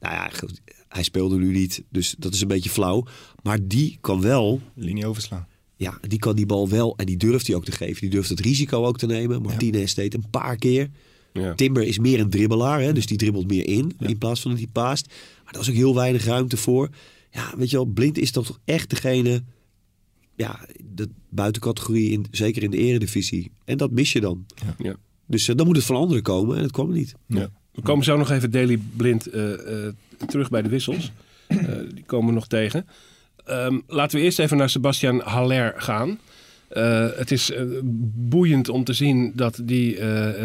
Nou 0.00 0.14
ja, 0.14 0.28
goed, 0.28 0.60
hij 0.88 1.02
speelde 1.02 1.38
nu 1.38 1.52
niet, 1.52 1.82
dus 1.90 2.14
dat 2.18 2.34
is 2.34 2.40
een 2.40 2.48
beetje 2.48 2.70
flauw. 2.70 3.06
Maar 3.42 3.58
die 3.62 3.98
kan 4.00 4.20
wel, 4.20 4.60
Linie 4.74 5.06
overslaan. 5.06 5.46
ja, 5.76 5.98
die 6.08 6.18
kan 6.18 6.36
die 6.36 6.46
bal 6.46 6.68
wel 6.68 6.96
en 6.96 7.06
die 7.06 7.16
durft 7.16 7.46
hij 7.46 7.56
ook 7.56 7.64
te 7.64 7.72
geven. 7.72 8.00
Die 8.00 8.10
durft 8.10 8.28
het 8.28 8.40
risico 8.40 8.84
ook 8.84 8.98
te 8.98 9.06
nemen. 9.06 9.42
Martinez 9.42 9.94
deed 9.94 10.14
een 10.14 10.30
paar 10.30 10.56
keer. 10.56 10.90
Ja. 11.32 11.54
Timber 11.54 11.82
is 11.82 11.98
meer 11.98 12.20
een 12.20 12.30
dribbelaar, 12.30 12.80
hè, 12.80 12.92
dus 12.92 13.06
die 13.06 13.16
dribbelt 13.16 13.48
meer 13.48 13.66
in 13.66 13.92
in 13.98 14.18
plaats 14.18 14.40
van 14.40 14.50
dat 14.50 14.60
hij 14.60 14.68
paast. 14.72 15.06
Maar 15.44 15.52
daar 15.52 15.62
is 15.62 15.68
ook 15.68 15.74
heel 15.74 15.94
weinig 15.94 16.24
ruimte 16.24 16.56
voor. 16.56 16.88
Ja, 17.30 17.54
weet 17.56 17.70
je 17.70 17.76
wel, 17.76 17.84
Blind 17.84 18.18
is 18.18 18.30
toch 18.30 18.60
echt 18.64 18.90
degene, 18.90 19.42
ja, 20.36 20.66
de 20.94 21.08
buitencategorie, 21.28 22.10
in, 22.10 22.26
zeker 22.30 22.62
in 22.62 22.70
de 22.70 22.76
eredivisie. 22.76 23.50
En 23.64 23.76
dat 23.76 23.90
mis 23.90 24.12
je 24.12 24.20
dan. 24.20 24.46
Ja. 24.78 24.96
Dus 25.26 25.48
eh, 25.48 25.56
dan 25.56 25.66
moet 25.66 25.76
het 25.76 25.84
van 25.84 25.96
anderen 25.96 26.22
komen 26.22 26.56
en 26.56 26.62
het 26.62 26.72
kwam 26.72 26.92
niet. 26.92 27.14
Ja. 27.26 27.50
We 27.78 27.84
komen 27.84 28.04
zo 28.04 28.16
nog 28.16 28.30
even 28.30 28.50
Daily 28.50 28.78
Blind 28.96 29.26
eh, 29.26 29.52
eh, 29.52 29.92
terug 30.26 30.50
bij 30.50 30.62
de 30.62 30.68
wissels. 30.68 31.12
Eh, 31.46 31.58
die 31.94 32.04
komen 32.06 32.26
we 32.28 32.32
nog 32.32 32.46
tegen. 32.46 32.86
Ehm, 33.44 33.78
laten 33.86 34.18
we 34.18 34.24
eerst 34.24 34.38
even 34.38 34.56
naar 34.56 34.70
Sebastian 34.70 35.20
Haller 35.20 35.74
gaan. 35.76 36.18
Het 37.16 37.30
is 37.30 37.52
boeiend 38.14 38.68
om 38.68 38.84
te 38.84 38.92
zien 38.92 39.32
dat 39.34 39.60
die 39.62 40.00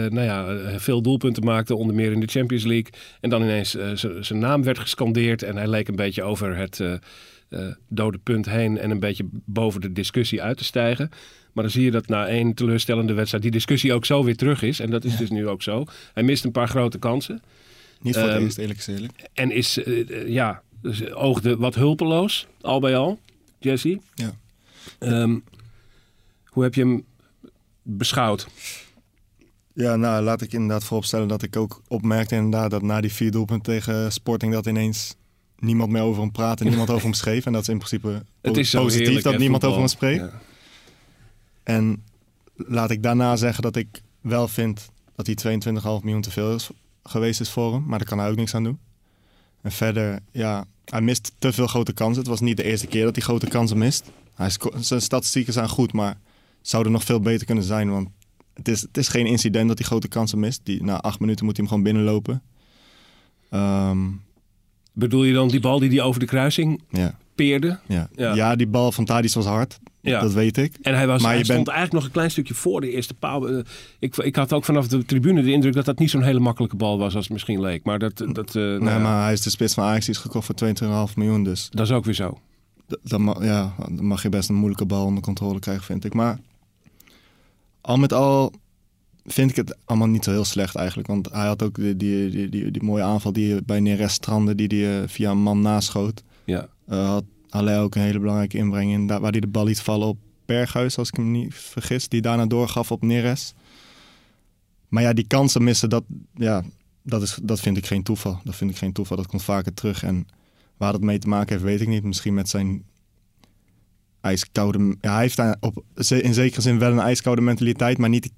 nou 0.09 0.21
ja, 0.21 0.57
veel 0.79 1.01
doelpunten 1.01 1.43
maakte, 1.43 1.75
onder 1.75 1.95
meer 1.95 2.11
in 2.11 2.19
de 2.19 2.27
Champions 2.27 2.63
League. 2.63 2.91
En 3.21 3.29
dan 3.29 3.41
ineens 3.41 3.75
zijn 4.19 4.39
naam 4.39 4.63
werd 4.63 4.79
gescandeerd 4.79 5.43
en 5.43 5.55
hij 5.55 5.67
leek 5.67 5.87
een 5.87 5.95
beetje 5.95 6.23
over 6.23 6.55
het 6.55 6.81
dode 7.87 8.17
punt 8.17 8.49
heen 8.49 8.77
en 8.77 8.91
een 8.91 8.99
beetje 8.99 9.25
boven 9.31 9.81
de 9.81 9.91
discussie 9.91 10.41
uit 10.41 10.57
te 10.57 10.63
stijgen. 10.63 11.09
Maar 11.53 11.63
dan 11.63 11.73
zie 11.73 11.83
je 11.83 11.91
dat 11.91 12.07
na 12.07 12.27
één 12.27 12.53
teleurstellende 12.53 13.13
wedstrijd 13.13 13.43
die 13.43 13.51
discussie 13.51 13.93
ook 13.93 14.05
zo 14.05 14.23
weer 14.23 14.35
terug 14.35 14.61
is. 14.61 14.79
En 14.79 14.89
dat 14.89 15.03
is 15.03 15.17
dus 15.17 15.29
nu 15.29 15.47
ook 15.47 15.61
zo. 15.61 15.85
Hij 16.13 16.23
mist 16.23 16.43
een 16.43 16.51
paar 16.51 16.67
grote 16.67 16.99
kansen. 16.99 17.41
Niet 18.01 18.13
voor 18.13 18.23
het 18.23 18.31
Ehm, 18.31 18.43
eerst, 18.43 18.57
eerlijk 18.57 18.87
eerlijk. 18.87 19.29
En 19.33 19.51
is, 19.51 19.83
eh, 19.83 20.09
eh, 20.09 20.27
ja, 20.27 20.61
dus 20.81 21.11
oogde 21.11 21.57
wat 21.57 21.75
hulpeloos, 21.75 22.47
al 22.61 22.79
bij 22.79 22.95
al, 22.95 23.19
Jesse. 23.59 23.99
Ja. 24.13 24.35
Ehm, 24.99 25.37
hoe 26.45 26.63
heb 26.63 26.75
je 26.75 26.81
hem 26.81 27.05
beschouwd? 27.81 28.47
Ja, 29.73 29.95
nou, 29.95 30.23
laat 30.23 30.41
ik 30.41 30.53
inderdaad 30.53 30.83
vooropstellen 30.83 31.27
dat 31.27 31.41
ik 31.41 31.55
ook 31.55 31.81
opmerkte 31.87 32.35
inderdaad 32.35 32.71
dat 32.71 32.81
na 32.81 33.01
die 33.01 33.13
vier 33.13 33.31
doelpunten 33.31 33.73
tegen 33.73 34.11
Sporting 34.11 34.53
dat 34.53 34.65
ineens 34.65 35.15
niemand 35.57 35.91
meer 35.91 36.01
over 36.01 36.21
hem 36.21 36.31
praatte, 36.31 36.63
niemand 36.63 36.89
over 36.93 37.03
hem 37.03 37.13
schreef. 37.13 37.45
En 37.45 37.53
dat 37.53 37.61
is 37.61 37.67
in 37.67 37.77
principe 37.77 38.23
is 38.41 38.71
positief 38.71 38.99
heerlijk, 38.99 39.23
dat 39.23 39.33
hè, 39.33 39.39
niemand 39.39 39.63
over 39.63 39.79
hem 39.79 39.87
spreekt. 39.87 40.21
Ja. 40.21 40.41
En 41.63 42.03
laat 42.55 42.91
ik 42.91 43.03
daarna 43.03 43.35
zeggen 43.35 43.63
dat 43.63 43.75
ik 43.75 44.01
wel 44.21 44.47
vind 44.47 44.89
dat 45.15 45.25
die 45.25 45.37
22,5 45.41 45.81
miljoen 45.81 46.21
te 46.21 46.31
veel 46.31 46.55
is 46.55 46.69
geweest 47.03 47.41
is 47.41 47.49
voor 47.49 47.73
hem. 47.73 47.83
Maar 47.85 47.99
daar 47.99 48.07
kan 48.07 48.19
hij 48.19 48.29
ook 48.29 48.35
niks 48.35 48.55
aan 48.55 48.63
doen. 48.63 48.79
En 49.61 49.71
verder, 49.71 50.19
ja, 50.31 50.65
hij 50.85 51.01
mist 51.01 51.31
te 51.39 51.53
veel 51.53 51.67
grote 51.67 51.93
kansen. 51.93 52.19
Het 52.19 52.27
was 52.27 52.39
niet 52.39 52.57
de 52.57 52.63
eerste 52.63 52.87
keer 52.87 53.03
dat 53.03 53.15
hij 53.15 53.23
grote 53.23 53.47
kansen 53.47 53.77
mist. 53.77 54.11
Hij 54.35 54.49
zijn 54.79 55.01
statistieken 55.01 55.53
zijn 55.53 55.69
goed, 55.69 55.93
maar 55.93 56.17
zouden 56.61 56.91
nog 56.91 57.03
veel 57.03 57.19
beter 57.19 57.45
kunnen 57.45 57.63
zijn. 57.63 57.89
Want 57.89 58.09
het 58.53 58.67
is, 58.67 58.81
het 58.81 58.97
is 58.97 59.07
geen 59.07 59.25
incident 59.25 59.67
dat 59.67 59.77
hij 59.77 59.87
grote 59.87 60.07
kansen 60.07 60.39
mist. 60.39 60.61
Die, 60.63 60.83
na 60.83 61.01
acht 61.01 61.19
minuten 61.19 61.45
moet 61.45 61.57
hij 61.57 61.65
hem 61.65 61.75
gewoon 61.75 61.93
binnenlopen. 61.93 62.41
Ehm, 63.49 64.09
Bedoel 64.93 65.23
je 65.23 65.33
dan 65.33 65.47
die 65.47 65.59
bal 65.59 65.79
die 65.79 65.89
hij 65.89 66.01
over 66.01 66.19
de 66.19 66.25
kruising 66.25 66.81
ja, 66.89 67.17
peerde? 67.35 67.79
ja. 67.87 68.09
Ja. 68.15 68.33
Ja. 68.35 68.55
die 68.55 68.67
bal 68.67 68.91
van 68.91 69.05
Tadic 69.05 69.33
was 69.33 69.45
hard. 69.45 69.79
Ja. 70.01 70.19
Dat 70.19 70.33
weet 70.33 70.57
ik. 70.57 70.75
En 70.81 70.95
hij, 70.95 71.07
was, 71.07 71.21
Maar 71.21 71.29
hij 71.29 71.39
je 71.39 71.43
stond 71.45 71.57
bent- 71.63 71.69
eigenlijk 71.77 71.97
nog 71.97 72.05
een 72.05 72.11
klein 72.17 72.31
stukje 72.31 72.53
voor 72.53 72.81
de 72.81 72.89
eerste 72.91 73.13
paal. 73.13 73.49
Eh, 73.49 73.59
Ik, 73.99 74.17
ik 74.17 74.35
had 74.35 74.53
ook 74.53 74.65
vanaf 74.65 74.87
de 74.87 75.05
tribune 75.05 75.41
de 75.41 75.51
indruk 75.51 75.73
dat 75.73 75.85
dat 75.85 75.99
niet 75.99 76.09
zo'n 76.09 76.21
hele 76.23 76.39
makkelijke 76.39 76.75
bal 76.75 76.97
was 76.97 77.15
als 77.15 77.23
het 77.23 77.33
misschien 77.33 77.61
leek. 77.61 77.83
Maar 77.83 77.99
dat, 77.99 78.17
dat, 78.17 78.47
eh, 78.47 78.53
nou 78.63 78.79
nee, 78.83 78.93
ja, 78.93 78.99
maar 78.99 79.23
hij 79.23 79.33
is 79.33 79.41
de 79.41 79.49
spits 79.49 79.73
van 79.73 79.83
Ajax. 79.83 80.05
Die 80.05 80.15
is 80.15 80.21
gekocht 80.21 80.45
voor 80.45 80.55
22,5 80.55 81.15
miljoen. 81.17 81.43
Dus 81.43 81.67
dat 81.71 81.85
is 81.85 81.91
ook 81.91 82.05
weer 82.05 82.13
zo. 82.13 82.37
Ja, 83.39 83.73
dan 83.91 84.05
mag 84.05 84.23
je 84.23 84.29
best 84.29 84.49
een 84.49 84.55
moeilijke 84.55 84.85
bal 84.85 85.05
onder 85.05 85.23
controle 85.23 85.59
krijgen, 85.59 85.83
vind 85.83 86.05
ik. 86.05 86.13
Maar 86.13 86.39
al 87.81 87.97
met 87.97 88.13
al 88.13 88.53
vind 89.25 89.49
ik 89.49 89.55
het 89.55 89.77
allemaal 89.85 90.07
niet 90.07 90.23
zo 90.23 90.31
heel 90.31 90.45
slecht 90.45 90.75
eigenlijk. 90.75 91.07
Want 91.07 91.29
hij 91.31 91.45
had 91.47 91.63
ook 91.63 91.75
die, 91.75 91.97
die, 91.97 92.29
die, 92.29 92.49
die, 92.49 92.71
die 92.71 92.83
mooie 92.83 93.03
aanval 93.03 93.33
die 93.33 93.61
bij 93.65 93.79
Neres 93.79 94.13
strandde, 94.13 94.55
die 94.55 94.85
hij 94.85 95.07
via 95.07 95.31
een 95.31 95.41
man 95.41 95.61
naschoot. 95.61 96.23
Eh 96.87 97.07
had 97.07 97.23
Halle 97.49 97.77
ook 97.77 97.95
een 97.95 98.01
hele 98.01 98.19
belangrijke 98.19 98.57
inbreng 98.57 98.91
in, 98.91 99.07
daar, 99.07 99.19
waar 99.19 99.31
hij 99.31 99.39
de 99.39 99.47
bal 99.47 99.65
liet 99.65 99.81
vallen 99.81 100.07
op 100.07 100.17
Berghuis, 100.45 100.97
als 100.97 101.07
ik 101.07 101.15
hem 101.15 101.31
niet 101.31 101.53
vergis. 101.55 102.07
Die 102.07 102.21
daarna 102.21 102.45
doorgaf 102.45 102.91
op 102.91 103.01
Neres. 103.01 103.53
Maar 104.87 105.03
ja, 105.03 105.13
die 105.13 105.27
kansen 105.27 105.63
missen, 105.63 105.89
dat, 105.89 106.03
ja, 106.33 106.63
dat, 107.01 107.21
is, 107.21 107.39
dat 107.43 107.59
vind 107.59 107.77
ik 107.77 107.85
geen 107.85 108.03
toeval. 108.03 108.39
Dat 108.43 108.55
vind 108.55 108.71
ik 108.71 108.77
geen 108.77 108.93
toeval. 108.93 109.17
Dat 109.17 109.27
komt 109.27 109.43
vaker 109.43 109.73
terug. 109.73 110.03
En 110.03 110.27
waar 110.77 110.91
dat 110.91 111.01
mee 111.01 111.17
te 111.17 111.27
maken 111.27 111.51
heeft, 111.51 111.63
weet 111.63 111.81
ik 111.81 111.87
niet. 111.87 112.03
Misschien 112.03 112.33
met 112.33 112.49
zijn 112.49 112.83
ijskoude... 114.21 114.95
Hij 114.99 115.19
heeft 115.19 115.41
op, 115.59 115.83
in 116.09 116.33
zekere 116.33 116.61
zin 116.61 116.79
wel 116.79 116.91
een 116.91 116.99
ijskoude 116.99 117.41
mentaliteit, 117.41 117.97
maar 117.97 118.09
niet 118.09 118.23
de 118.23 118.31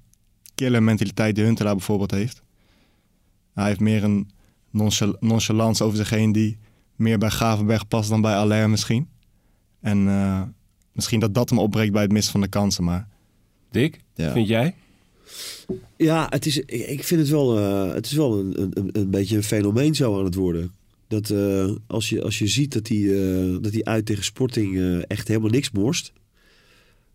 killer 0.54 0.82
mentaliteit 0.82 1.34
die 1.34 1.44
Huntelaar 1.44 1.74
bijvoorbeeld 1.74 2.10
heeft. 2.10 2.42
Hij 3.54 3.66
heeft 3.66 3.80
meer 3.80 4.04
een 4.04 4.30
nonchal- 4.70 5.16
nonchalance 5.20 5.84
over 5.84 5.96
zich 5.96 6.10
heen 6.10 6.32
die 6.32 6.58
meer 6.96 7.18
bij 7.18 7.30
Gavenberg 7.30 7.88
past 7.88 8.08
dan 8.08 8.20
bij 8.20 8.34
Allaire 8.36 8.68
misschien. 8.68 9.08
En 9.80 10.08
eh, 10.08 10.42
misschien 10.92 11.20
dat 11.20 11.34
dat 11.34 11.48
hem 11.50 11.58
opbreekt 11.58 11.92
bij 11.92 12.02
het 12.02 12.12
missen 12.12 12.32
van 12.32 12.40
de 12.40 12.48
kansen, 12.48 12.84
maar... 12.84 13.08
Dick, 13.70 14.00
Ja. 14.14 14.32
vind 14.32 14.48
jij? 14.48 14.74
Ja, 15.96 16.26
het 16.30 16.46
is, 16.46 16.58
ik 16.58 17.04
vind 17.04 17.20
het 17.20 17.30
wel, 17.30 17.58
eh, 17.58 17.94
het 17.94 18.06
is 18.06 18.12
wel 18.12 18.38
een, 18.38 18.60
een, 18.74 18.88
een 18.92 19.10
beetje 19.10 19.36
een 19.36 19.42
fenomeen 19.42 19.94
zo 19.94 20.18
aan 20.18 20.24
het 20.24 20.34
worden. 20.34 20.72
Dat 21.08 21.30
eh, 21.30 21.70
als, 21.86 22.08
je, 22.08 22.22
als 22.22 22.38
je 22.38 22.46
ziet 22.46 22.72
dat 22.72 22.88
hij, 22.88 22.98
eh, 22.98 23.56
dat 23.60 23.72
hij 23.72 23.84
uit 23.84 24.06
tegen 24.06 24.24
Sporting 24.24 24.76
eh, 24.78 24.98
echt 25.06 25.28
helemaal 25.28 25.50
niks 25.50 25.70
morst. 25.70 26.12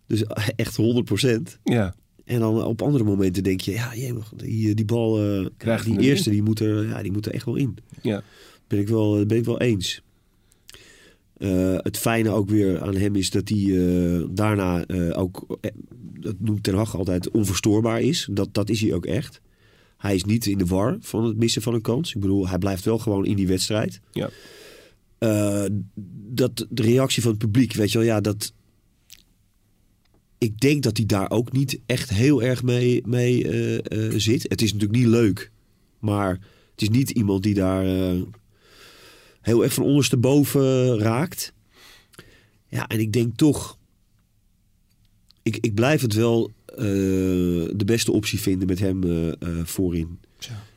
Dus 0.07 0.23
echt 0.55 0.77
100%. 0.77 1.57
Ja. 1.63 1.95
En 2.25 2.39
dan 2.39 2.63
op 2.63 2.81
andere 2.81 3.03
momenten 3.03 3.43
denk 3.43 3.61
je, 3.61 3.71
ja, 3.71 3.95
jemig, 3.95 4.33
die, 4.35 4.75
die 4.75 4.85
bal, 4.85 5.19
eh, 5.39 5.45
Krijgt 5.57 5.85
die 5.85 5.99
eerste, 5.99 6.29
die 6.29 6.43
moet, 6.43 6.59
er, 6.59 6.87
ja, 6.87 7.01
die 7.01 7.11
moet 7.11 7.25
er 7.25 7.33
echt 7.33 7.45
wel 7.45 7.55
in. 7.55 7.77
Ja. 8.01 8.23
Ben 8.71 8.79
ik 8.79 8.87
wel, 8.87 9.25
ben 9.25 9.37
ik 9.37 9.45
wel 9.45 9.59
eens. 9.59 10.01
Eh, 11.37 11.75
het 11.77 11.97
fijne 11.97 12.29
ook 12.29 12.49
weer 12.49 12.81
aan 12.81 12.95
hem 12.95 13.15
is 13.15 13.29
dat 13.29 13.49
hij 13.49 13.57
eh, 13.57 14.23
daarna 14.29 14.85
eh, 14.85 15.19
ook, 15.19 15.59
dat 16.19 16.35
noemt 16.39 16.63
Ten 16.63 16.75
Hag 16.75 16.97
altijd, 16.97 17.31
onverstoorbaar 17.31 18.01
is. 18.01 18.27
Dat, 18.31 18.53
dat 18.53 18.69
is 18.69 18.81
hij 18.81 18.93
ook 18.93 19.05
echt. 19.05 19.41
Hij 19.97 20.15
is 20.15 20.23
niet 20.23 20.45
in 20.45 20.57
de 20.57 20.65
war 20.65 20.97
van 20.99 21.23
het 21.23 21.37
missen 21.37 21.61
van 21.61 21.73
een 21.73 21.81
kans. 21.81 22.15
Ik 22.15 22.21
bedoel, 22.21 22.47
hij 22.47 22.57
blijft 22.57 22.85
wel 22.85 22.97
gewoon 22.97 23.25
in 23.25 23.35
die 23.35 23.47
wedstrijd. 23.47 24.01
Ja. 24.11 24.29
Dat, 26.27 26.67
de 26.69 26.81
reactie 26.81 27.21
van 27.21 27.31
het 27.31 27.39
publiek, 27.39 27.73
weet 27.73 27.91
je 27.91 27.97
wel, 27.97 28.07
ja, 28.07 28.21
dat... 28.21 28.53
Ik 30.37 30.59
denk 30.59 30.83
dat 30.83 30.97
hij 30.97 31.05
daar 31.05 31.31
ook 31.31 31.51
niet 31.51 31.79
echt 31.85 32.09
heel 32.09 32.43
erg 32.43 32.63
mee, 32.63 33.01
mee 33.07 33.41
zit. 34.19 34.43
Het 34.43 34.61
is 34.61 34.73
natuurlijk 34.73 34.99
niet 34.99 35.09
leuk, 35.09 35.51
maar 35.99 36.29
het 36.71 36.81
is 36.81 36.89
niet 36.89 37.09
iemand 37.09 37.43
die 37.43 37.53
daar 37.53 37.85
heel 39.41 39.63
erg 39.63 39.73
van 39.73 39.83
ondersteboven 39.83 40.99
raakt. 40.99 41.53
Ja, 42.67 42.87
en 42.87 42.99
ik 42.99 43.13
denk 43.13 43.35
toch... 43.35 43.77
Ik, 45.43 45.57
ik 45.61 45.73
blijf 45.73 46.01
het 46.01 46.13
wel 46.13 46.51
eh, 46.65 46.77
de 47.75 47.83
beste 47.85 48.11
optie 48.11 48.39
vinden 48.39 48.67
met 48.67 48.79
hem 48.79 49.03
eh, 49.03 49.27
eh, 49.27 49.35
voorin. 49.63 50.19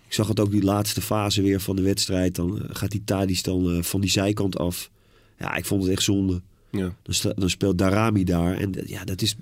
Ik 0.06 0.20
zag 0.20 0.28
het 0.28 0.40
ook 0.40 0.50
die 0.50 0.62
laatste 0.62 1.00
fase 1.00 1.42
weer 1.42 1.60
van 1.60 1.76
de 1.76 1.82
wedstrijd. 1.82 2.34
Dan 2.34 2.62
gaat 2.68 2.90
die 2.90 3.04
Tadis 3.04 3.42
dan 3.42 3.84
van 3.84 4.00
die 4.00 4.10
zijkant 4.10 4.58
af. 4.58 4.90
Ja, 5.38 5.54
ik 5.54 5.64
vond 5.64 5.82
het 5.82 5.92
echt 5.92 6.02
zonde. 6.02 6.40
Ja. 6.70 6.96
Dan, 7.02 7.32
dan 7.36 7.50
speelt 7.50 7.78
Darami 7.78 8.24
daar. 8.24 8.56
En 8.56 8.74
ja, 8.86 9.04
dat 9.04 9.22
is... 9.22 9.36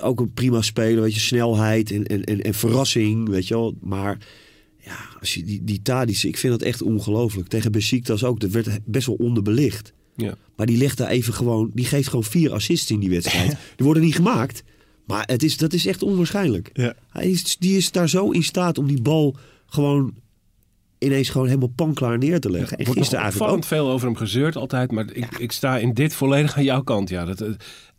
ook 0.00 0.20
een 0.20 0.32
prima 0.32 0.62
speler, 0.62 1.02
weet 1.02 1.14
je, 1.14 1.20
snelheid 1.20 1.90
en, 1.90 2.06
en, 2.06 2.24
en, 2.24 2.40
en 2.40 2.54
verrassing, 2.54 3.28
weet 3.28 3.48
je 3.48 3.54
wel. 3.54 3.74
Maar 3.80 4.18
ja, 4.84 4.96
als 5.20 5.34
je 5.34 5.44
die, 5.44 5.64
die 5.64 5.82
Tadic, 5.82 6.22
ik 6.22 6.36
vind 6.36 6.52
dat 6.52 6.62
echt 6.62 6.82
ongelooflijk. 6.82 7.48
Tegen 7.48 7.72
Besiktas 7.72 8.24
ook, 8.24 8.40
dat 8.40 8.50
werd 8.50 8.68
best 8.84 9.06
wel 9.06 9.16
onderbelicht. 9.16 9.92
Ja. 10.16 10.34
Maar 10.56 10.66
die 10.66 10.76
legt 10.76 10.98
daar 10.98 11.08
even 11.08 11.34
gewoon, 11.34 11.70
die 11.74 11.84
geeft 11.84 12.08
gewoon 12.08 12.24
vier 12.24 12.52
assists 12.52 12.90
in 12.90 13.00
die 13.00 13.10
wedstrijd. 13.10 13.48
die 13.76 13.86
worden 13.86 14.02
niet 14.02 14.14
gemaakt, 14.14 14.62
maar 15.06 15.24
het 15.26 15.42
is, 15.42 15.56
dat 15.56 15.72
is 15.72 15.86
echt 15.86 16.02
onwaarschijnlijk. 16.02 16.70
Ja. 16.72 16.94
Hij 17.08 17.30
is, 17.30 17.56
die 17.56 17.76
is 17.76 17.90
daar 17.90 18.08
zo 18.08 18.30
in 18.30 18.44
staat 18.44 18.78
om 18.78 18.86
die 18.86 19.02
bal 19.02 19.36
gewoon 19.66 20.14
ineens 21.04 21.28
gewoon 21.28 21.46
helemaal 21.46 21.72
panklaar 21.76 22.18
neer 22.18 22.40
te 22.40 22.50
leggen. 22.50 22.78
En 22.78 22.86
gisteren 22.86 23.22
eigenlijk 23.22 23.52
ook. 23.52 23.64
veel 23.64 23.90
over 23.90 24.06
hem 24.06 24.16
gezeurd 24.16 24.56
altijd. 24.56 24.90
Maar 24.92 25.06
ik, 25.12 25.38
ik 25.38 25.52
sta 25.52 25.78
in 25.78 25.92
dit 25.92 26.14
volledig 26.14 26.56
aan 26.56 26.64
jouw 26.64 26.82
kant. 26.82 27.08
Ja, 27.08 27.24
dat, 27.24 27.40
eh, 27.40 27.48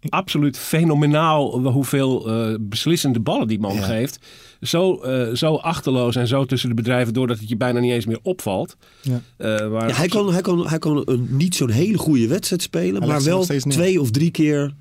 absoluut 0.10 0.58
fenomenaal 0.58 1.60
hoeveel 1.60 2.30
eh, 2.30 2.56
beslissende 2.60 3.20
ballen 3.20 3.48
die 3.48 3.60
man 3.60 3.76
Ja. 3.76 3.82
geeft. 3.82 4.20
Zo, 4.62 4.96
eh, 5.02 5.34
zo 5.34 5.56
achterloos 5.56 6.16
en 6.16 6.28
zo 6.28 6.46
tussen 6.46 6.70
de 6.70 6.76
bedrijven 6.76 7.14
door 7.14 7.28
dat 7.28 7.40
het 7.40 7.50
je 7.50 7.58
bijna 7.58 7.80
niet 7.80 7.92
eens 7.92 8.06
meer 8.06 8.20
opvalt. 8.22 8.76
Ja. 9.02 9.22
Eh, 9.38 9.68
waar 9.68 9.88
Ja, 9.88 9.96
hij 9.96 10.08
kan, 10.08 10.32
hij 10.34 10.42
kan, 10.42 10.68
hij 10.68 10.80
kan 10.80 11.02
een, 11.06 11.28
niet 11.30 11.56
zo'n 11.56 11.70
hele 11.70 11.98
goede 11.98 12.28
wedstrijd 12.28 12.62
spelen, 12.62 13.02
Hij 13.02 13.08
maar 13.12 13.24
wel 13.24 13.46
twee 13.46 14.02
of 14.02 14.12
drie 14.12 14.32
keer 14.32 14.74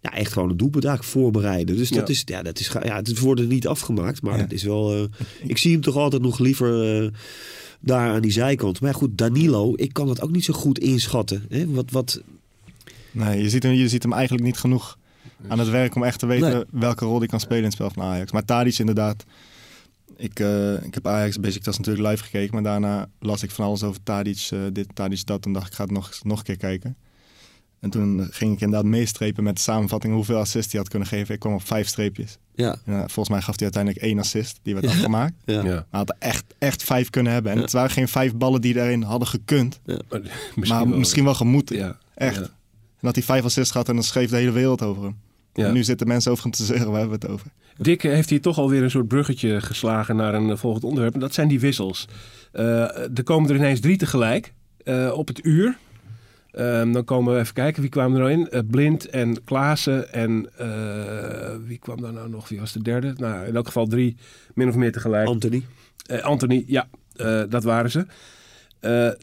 ja, 0.00 0.12
echt 0.14 0.32
gewoon 0.32 0.50
een 0.50 0.56
doelpunt 0.56 0.84
eigenlijk 0.84 1.14
voorbereiden. 1.14 1.76
Dus 1.76 1.88
dat 1.90 2.08
Ja. 2.08 2.14
is, 2.14 2.22
ja, 2.24 2.42
dat 2.42 2.58
is, 2.60 2.70
ja, 2.82 2.96
het 2.96 3.18
wordt 3.18 3.40
er 3.40 3.46
niet 3.46 3.66
afgemaakt, 3.66 4.22
maar 4.22 4.36
Ja. 4.36 4.42
het 4.42 4.52
is 4.52 4.62
wel. 4.62 4.94
eh, 4.94 5.02
ik 5.48 5.58
zie 5.58 5.72
hem 5.72 5.80
toch 5.80 5.96
altijd 5.96 6.22
nog 6.22 6.38
liever 6.38 7.02
eh, 7.04 7.08
daar 7.80 8.10
aan 8.12 8.22
die 8.22 8.30
zijkant. 8.30 8.80
Maar 8.80 8.94
goed, 8.94 9.18
Danilo, 9.18 9.72
ik 9.76 9.92
kan 9.92 10.06
dat 10.06 10.20
ook 10.20 10.30
niet 10.30 10.44
zo 10.44 10.52
goed 10.54 10.78
inschatten. 10.78 11.44
Hè? 11.48 11.66
Wat, 11.70 11.90
wat, 11.90 12.22
Nee, 13.10 13.42
je 13.42 13.50
ziet, 13.50 13.62
hem, 13.62 13.72
je 13.72 13.88
ziet 13.88 14.02
hem 14.02 14.12
eigenlijk 14.12 14.44
niet 14.44 14.58
genoeg 14.58 14.98
aan 15.48 15.58
het 15.58 15.68
werk 15.68 15.94
om 15.94 16.02
echt 16.04 16.18
te 16.18 16.26
weten 16.26 16.50
Nee. 16.52 16.64
welke 16.70 17.04
rol 17.04 17.18
hij 17.18 17.26
kan 17.28 17.40
spelen 17.40 17.58
in 17.58 17.64
het 17.64 17.72
spel 17.72 17.90
van 17.90 18.02
Ajax. 18.02 18.32
Maar 18.32 18.44
Tadic 18.44 18.78
inderdaad. 18.78 19.24
Ik, 20.16 20.40
eh, 20.40 20.72
ik 20.84 20.94
heb 20.94 21.06
Ajax 21.06 21.40
Besiktas 21.40 21.78
natuurlijk 21.78 22.08
live 22.08 22.22
gekeken, 22.24 22.54
maar 22.54 22.62
daarna 22.62 23.08
las 23.20 23.42
ik 23.42 23.50
van 23.50 23.64
alles 23.64 23.82
over 23.82 24.02
Tadic, 24.02 24.48
dit, 24.72 24.86
Tadic, 24.94 25.26
dat. 25.26 25.44
En 25.46 25.52
dacht 25.52 25.66
ik, 25.66 25.72
ga 25.74 25.82
het 25.82 25.92
nog, 25.92 26.10
nog 26.22 26.38
een 26.38 26.44
keer 26.44 26.56
kijken. 26.56 26.96
En 27.80 27.90
toen 27.90 28.28
ging 28.30 28.52
ik 28.54 28.60
inderdaad 28.60 28.90
meestrepen 28.90 29.44
met 29.44 29.56
de 29.56 29.62
samenvatting 29.62 30.14
hoeveel 30.14 30.36
assists 30.38 30.72
hij 30.72 30.80
had 30.80 30.90
kunnen 30.90 31.08
geven. 31.08 31.34
Ik 31.34 31.40
kwam 31.40 31.54
op 31.54 31.66
vijf 31.66 31.88
streepjes. 31.88 32.38
ja, 32.54 32.76
En, 32.84 32.98
volgens 32.98 33.28
mij 33.28 33.40
gaf 33.40 33.54
hij 33.54 33.62
uiteindelijk 33.64 34.04
één 34.04 34.18
assist, 34.18 34.60
die 34.62 34.74
werd 34.74 34.86
afgemaakt. 34.86 35.32
ja. 35.44 35.54
Ja. 35.54 35.62
Maar 35.62 35.72
hij 35.72 35.84
had 35.90 36.08
er 36.08 36.16
echt, 36.18 36.44
echt 36.58 36.82
vijf 36.82 37.10
kunnen 37.10 37.32
hebben. 37.32 37.50
En 37.52 37.56
Ja. 37.58 37.64
het 37.64 37.72
waren 37.72 37.90
geen 37.90 38.08
vijf 38.08 38.34
ballen 38.34 38.60
die 38.60 38.74
daarin 38.74 39.02
hadden 39.02 39.28
gekund. 39.28 39.80
Maar, 39.84 40.20
maar 40.68 40.88
misschien 40.88 41.24
wel 41.24 41.34
gemoeten. 41.34 41.76
Ja. 41.76 41.98
Echt. 42.14 42.34
Ja. 42.36 42.42
En 42.42 43.06
dat 43.06 43.14
hij 43.14 43.24
vijf 43.24 43.44
assists 43.44 43.70
gehad 43.70 43.88
en 43.88 43.94
dan 43.94 44.04
schreef 44.04 44.30
de 44.30 44.36
hele 44.36 44.50
wereld 44.50 44.82
over 44.82 45.02
hem. 45.02 45.16
Ja. 45.54 45.66
En 45.66 45.72
nu 45.72 45.84
zitten 45.84 46.06
mensen 46.06 46.30
over 46.30 46.42
hem 46.42 46.52
te 46.52 46.64
zeuren, 46.64 46.90
waar 46.90 47.00
hebben 47.00 47.20
we 47.20 47.26
het 47.26 47.34
over? 47.34 47.46
Dick 47.76 48.02
heeft 48.02 48.30
hier 48.30 48.40
toch 48.40 48.58
alweer 48.58 48.82
een 48.82 48.90
soort 48.90 49.08
bruggetje 49.08 49.60
geslagen 49.60 50.16
naar 50.16 50.34
een 50.34 50.58
volgend 50.58 50.84
onderwerp. 50.84 51.14
En 51.14 51.20
dat 51.20 51.34
zijn 51.34 51.48
die 51.48 51.60
wissels. 51.60 52.08
Eh, 52.52 52.64
er 53.16 53.22
komen 53.24 53.50
er 53.50 53.56
ineens 53.56 53.80
drie 53.80 53.96
tegelijk 53.96 54.52
eh, 54.84 55.12
op 55.14 55.28
het 55.28 55.44
uur. 55.44 55.76
Ehm, 56.58 56.92
dan 56.92 57.04
komen 57.04 57.34
we 57.34 57.40
even 57.40 57.54
kijken, 57.54 57.82
wie 57.82 57.90
kwamen 57.90 58.20
er 58.20 58.26
nou 58.26 58.40
in? 58.40 58.50
Eh, 58.50 58.60
Blind 58.70 59.08
en 59.08 59.44
Klaassen 59.44 60.12
en 60.12 60.48
eh, 60.56 61.56
wie 61.66 61.78
kwam 61.78 62.00
daar 62.00 62.12
nou 62.12 62.28
nog? 62.28 62.48
Wie 62.48 62.60
was 62.60 62.72
de 62.72 62.82
derde? 62.82 63.14
Nou, 63.16 63.46
in 63.46 63.56
elk 63.56 63.66
geval 63.66 63.86
drie, 63.86 64.16
min 64.54 64.68
of 64.68 64.74
meer 64.74 64.92
tegelijk. 64.92 65.28
Anthony. 65.28 65.64
Eh, 66.06 66.22
Anthony, 66.22 66.64
ja, 66.66 66.88
dat 67.48 67.64
waren 67.64 67.90
ze. 67.90 68.06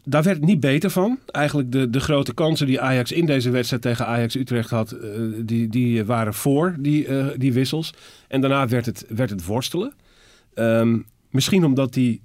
Daar 0.03 0.23
werd 0.23 0.37
het 0.37 0.45
niet 0.45 0.59
beter 0.59 0.89
van. 0.89 1.19
Eigenlijk 1.27 1.71
de, 1.71 1.89
de 1.89 1.99
grote 1.99 2.33
kansen 2.33 2.67
die 2.67 2.81
Ajax 2.81 3.11
in 3.11 3.25
deze 3.25 3.49
wedstrijd 3.49 3.81
tegen 3.81 4.05
Ajax 4.05 4.35
Utrecht 4.35 4.69
had, 4.69 4.95
die, 5.37 5.67
die 5.67 6.05
waren 6.05 6.33
voor 6.33 6.75
die, 6.79 7.07
die 7.37 7.53
wissels. 7.53 7.93
En 8.27 8.41
daarna 8.41 8.67
werd 8.67 8.85
het, 8.85 9.05
werd 9.09 9.29
het 9.29 9.45
worstelen. 9.45 9.93
Ehm, 10.53 10.99
misschien 11.29 11.65
omdat 11.65 11.93
die 11.93 12.21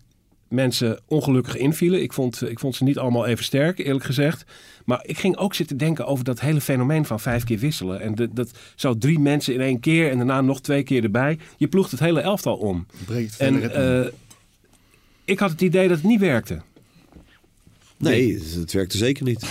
mensen 0.50 1.00
ongelukkig 1.06 1.56
invielen. 1.56 2.02
Ik 2.02 2.12
vond, 2.12 2.42
ik 2.48 2.58
vond 2.58 2.74
ze 2.76 2.84
niet 2.84 2.98
allemaal 2.98 3.26
even 3.26 3.44
sterk, 3.44 3.78
eerlijk 3.78 4.04
gezegd. 4.04 4.44
Maar 4.84 5.00
ik 5.06 5.18
ging 5.18 5.36
ook 5.36 5.54
zitten 5.54 5.76
denken 5.76 6.06
over 6.06 6.24
dat 6.24 6.40
hele 6.40 6.60
fenomeen 6.60 7.04
van 7.04 7.20
vijf 7.20 7.44
keer 7.44 7.58
wisselen. 7.58 8.00
En 8.00 8.14
de, 8.14 8.28
dat 8.32 8.50
zou 8.74 8.98
drie 8.98 9.18
mensen 9.18 9.54
in 9.54 9.60
één 9.60 9.80
keer 9.80 10.10
en 10.10 10.16
daarna 10.16 10.40
nog 10.40 10.60
twee 10.60 10.82
keer 10.82 11.02
erbij. 11.04 11.38
Je 11.56 11.68
ploegt 11.68 11.90
het 11.90 12.00
hele 12.00 12.20
elftal 12.20 12.56
om. 12.56 12.86
Breekt 13.04 13.36
En 13.36 13.72
eh, 13.74 14.06
ik 15.24 15.38
had 15.38 15.50
het 15.50 15.60
idee 15.60 15.88
dat 15.88 15.96
het 15.96 16.06
niet 16.06 16.20
werkte. 16.20 16.60
Nee, 17.96 18.34
het- 18.34 18.54
het 18.54 18.72
werkte 18.72 18.96
zeker 18.96 19.24
niet. 19.24 19.46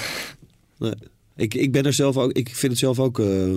Nee. 0.78 0.94
Ik, 1.36 1.54
ik 1.54 1.72
ben 1.72 1.84
er 1.86 1.94
zelf 1.94 2.18
ook. 2.18 2.32
Ik 2.32 2.48
vind 2.56 2.72
het 2.72 2.82
zelf 2.82 3.00
ook 3.00 3.20
eh, 3.20 3.56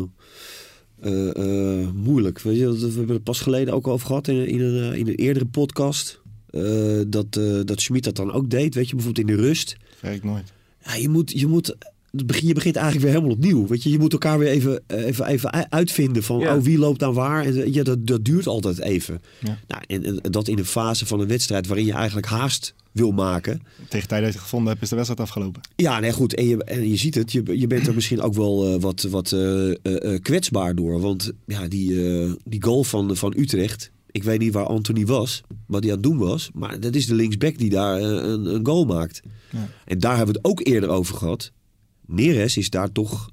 eh, 1.00 1.88
moeilijk. 1.94 2.40
Weet 2.40 2.58
je, 2.58 2.78
we 2.78 2.92
hebben 2.92 3.14
het 3.14 3.24
pas 3.24 3.40
geleden 3.40 3.74
ook 3.74 3.86
over 3.86 4.06
gehad 4.06 4.28
in, 4.28 4.46
in, 4.46 4.60
een, 4.60 4.94
in 4.94 5.06
een 5.08 5.14
eerdere 5.14 5.46
podcast. 5.46 6.20
Eh, 6.52 6.62
dat, 7.06 7.26
eh 7.36 7.60
dat 7.64 7.80
Schmid 7.80 8.04
dat 8.04 8.16
dan 8.16 8.32
ook 8.32 8.50
deed. 8.50 8.74
Weet 8.74 8.88
je, 8.88 8.94
bijvoorbeeld 8.96 9.28
in 9.30 9.36
de 9.36 9.42
rust. 9.42 9.76
Werkt 10.00 10.24
nooit. 10.24 10.52
Ja, 10.84 10.94
je 10.94 11.08
moet. 11.08 11.30
Je 11.40 11.46
moet 11.46 11.74
het 12.16 12.26
begin- 12.26 12.48
je 12.48 12.54
begint 12.54 12.76
eigenlijk 12.76 13.04
weer 13.06 13.14
helemaal 13.14 13.36
opnieuw. 13.36 13.66
Weet 13.66 13.82
je, 13.82 13.90
je 13.90 13.98
moet 13.98 14.12
elkaar 14.12 14.38
weer 14.38 14.48
even, 14.48 14.82
eh, 14.86 15.04
even, 15.06 15.26
even 15.26 15.70
uitvinden 15.72 16.22
van 16.22 16.38
Ja. 16.38 16.56
oh, 16.56 16.62
wie 16.62 16.78
loopt 16.78 16.98
dan 17.00 17.14
waar. 17.14 17.44
En 17.44 17.72
ja, 17.72 17.82
dat, 17.82 18.06
dat 18.06 18.24
duurt 18.24 18.46
altijd 18.46 18.78
even. 18.80 19.20
Ja. 19.40 19.58
Nou, 19.68 19.82
en, 19.86 20.20
en 20.22 20.30
dat 20.32 20.48
in 20.48 20.58
een 20.58 20.64
fase 20.64 21.06
van 21.06 21.20
een 21.20 21.26
wedstrijd 21.28 21.66
waarin 21.66 21.86
je 21.86 21.92
eigenlijk 21.92 22.26
haast 22.26 22.74
wil 22.92 23.10
maken. 23.10 23.62
Tegen 23.88 24.08
tijd 24.08 24.22
dat 24.22 24.30
je 24.32 24.36
het 24.36 24.44
gevonden 24.44 24.68
hebt, 24.70 24.82
is 24.82 24.88
de 24.88 24.94
wedstrijd 24.94 25.22
afgelopen. 25.22 25.60
Ja, 25.76 26.00
nee, 26.00 26.12
goed. 26.12 26.34
En 26.34 26.46
je, 26.46 26.64
en 26.64 26.88
je 26.88 26.96
ziet 26.96 27.14
het, 27.14 27.32
je, 27.32 27.58
je 27.58 27.66
bent 27.66 27.86
er 27.86 27.94
misschien 27.94 28.20
ook 28.20 28.34
wel 28.34 28.74
eh, 28.74 28.80
wat, 28.80 29.02
wat 29.02 29.32
eh, 29.32 29.68
eh, 29.70 29.74
eh, 29.82 30.20
kwetsbaar 30.22 30.74
door. 30.74 31.00
Want 31.00 31.32
ja, 31.46 31.68
die, 31.68 32.20
eh, 32.20 32.30
die 32.44 32.62
goal 32.62 32.84
van, 32.84 33.16
van 33.16 33.34
Utrecht. 33.36 33.90
Ik 34.12 34.22
weet 34.22 34.38
niet 34.38 34.52
waar 34.52 34.66
Anthony 34.66 35.06
was, 35.06 35.40
wat 35.66 35.82
hij 35.82 35.92
aan 35.92 35.98
het 35.98 36.06
doen 36.06 36.18
was. 36.18 36.50
Maar 36.54 36.80
dat 36.80 36.94
is 36.94 37.06
de 37.06 37.14
linksback 37.14 37.58
die 37.58 37.70
daar 37.70 37.98
eh, 37.98 38.04
een, 38.04 38.54
een 38.54 38.66
goal 38.66 38.84
maakt. 38.84 39.22
Ja. 39.50 39.68
En 39.84 39.98
daar 39.98 40.16
hebben 40.16 40.34
we 40.34 40.40
het 40.42 40.50
ook 40.50 40.66
eerder 40.66 40.88
over 40.88 41.14
gehad. 41.14 41.52
Neres 42.06 42.56
is 42.56 42.70
daar 42.70 42.92
toch 42.92 43.30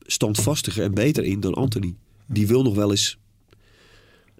standvastiger 0.00 0.84
en 0.84 0.94
beter 0.94 1.24
in 1.24 1.40
dan 1.40 1.54
Anthony. 1.54 1.94
Die 2.26 2.46
wil 2.46 2.62
nog 2.62 2.74
wel 2.74 2.90
eens 2.90 3.18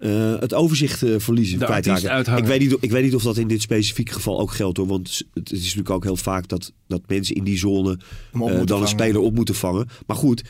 eh, 0.01 0.39
het 0.39 0.55
overzicht 0.55 1.03
eh, 1.03 1.15
verliezen. 1.19 1.59
Kwijtraken. 1.59 2.37
Ik 2.37 2.45
weet, 2.45 2.61
niet, 2.61 2.77
ik 2.81 2.91
weet 2.91 3.03
niet 3.03 3.15
of 3.15 3.23
dat 3.23 3.37
in 3.37 3.49
dit 3.49 3.63
specifieke 3.63 4.13
geval 4.13 4.41
ook 4.41 4.51
geldt 4.51 4.77
hoor. 4.77 4.87
Want 4.87 5.23
het 5.35 5.53
is 5.53 5.61
natuurlijk 5.61 5.91
ook 5.91 6.05
heel 6.05 6.17
vaak 6.17 6.49
dat, 6.49 6.73
dat 6.87 7.01
mensen 7.07 7.35
in 7.35 7.45
die 7.45 7.59
zone 7.59 7.99
eh, 8.33 8.65
dan 8.65 8.83
een 8.83 8.89
speler 8.89 9.21
op 9.21 9.35
moeten 9.35 9.55
vangen. 9.55 9.89
Maar 10.07 10.17
goed, 10.17 10.45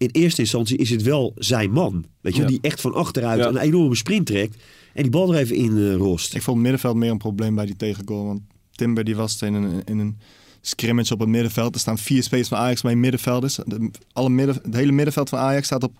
in 0.00 0.08
eerste 0.12 0.40
instantie 0.40 0.76
is 0.76 0.90
het 0.90 1.02
wel 1.02 1.32
zijn 1.36 1.70
man. 1.70 2.04
Weet 2.20 2.34
je, 2.36 2.40
Ja. 2.42 2.46
die 2.48 2.58
echt 2.62 2.80
van 2.80 2.94
achteruit 2.94 3.38
Ja. 3.40 3.48
een 3.48 3.56
enorme 3.56 3.94
sprint 3.96 4.26
trekt. 4.26 4.62
En 4.94 5.02
die 5.02 5.10
bal 5.10 5.32
er 5.34 5.38
even 5.40 5.56
in 5.56 5.76
eh, 5.76 5.94
rost. 5.94 6.34
Ik 6.34 6.42
vond 6.42 6.56
het 6.56 6.62
middenveld 6.66 6.96
meer 6.96 7.10
een 7.10 7.18
probleem 7.18 7.54
bij 7.54 7.66
die 7.66 7.76
tegengoal. 7.76 8.24
Want 8.26 8.40
Timber 8.70 9.04
die 9.04 9.16
was 9.16 9.42
in 9.42 9.54
een, 9.54 9.82
in 9.84 9.98
een 9.98 10.18
scrimmage 10.60 11.12
op 11.12 11.20
het 11.20 11.28
middenveld. 11.28 11.74
Er 11.74 11.80
staan 11.80 11.98
vier 11.98 12.22
spelers 12.22 12.48
van 12.48 12.58
Ajax 12.58 12.80
bij 12.82 12.94
middenvelders. 12.96 13.54
De, 13.66 13.90
alle 14.12 14.28
midden, 14.30 14.54
het 14.62 14.74
hele 14.74 14.92
middenveld 14.92 15.28
van 15.28 15.38
Ajax 15.38 15.66
staat 15.66 15.82
op 15.82 15.98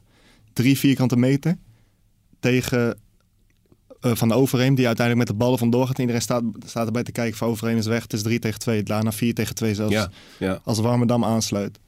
drie 0.52 0.78
vierkante 0.78 1.16
meter. 1.16 1.56
Tegen 2.40 2.98
eh, 4.00 4.14
Van 4.14 4.28
de 4.28 4.34
Overheem, 4.34 4.74
die 4.74 4.86
uiteindelijk 4.86 5.28
met 5.28 5.36
de 5.38 5.44
ballen 5.44 5.58
vandoor 5.58 5.86
gaat. 5.86 5.98
Iedereen 5.98 6.22
staat, 6.22 6.42
staat 6.66 6.86
erbij 6.86 7.02
te 7.02 7.12
kijken. 7.12 7.36
Van 7.38 7.48
Overheem 7.48 7.76
is 7.76 7.86
weg. 7.86 8.02
Het 8.02 8.12
is 8.12 8.22
3 8.22 8.38
tegen 8.38 8.58
2. 8.58 8.82
Daarna 8.82 9.12
4 9.12 9.34
tegen 9.34 9.54
2 9.54 9.74
zelfs. 9.74 9.92
Ja, 9.92 10.10
ja. 10.38 10.60
Als 10.64 10.78
Warmerdam 10.78 11.24
aansluit. 11.24 11.78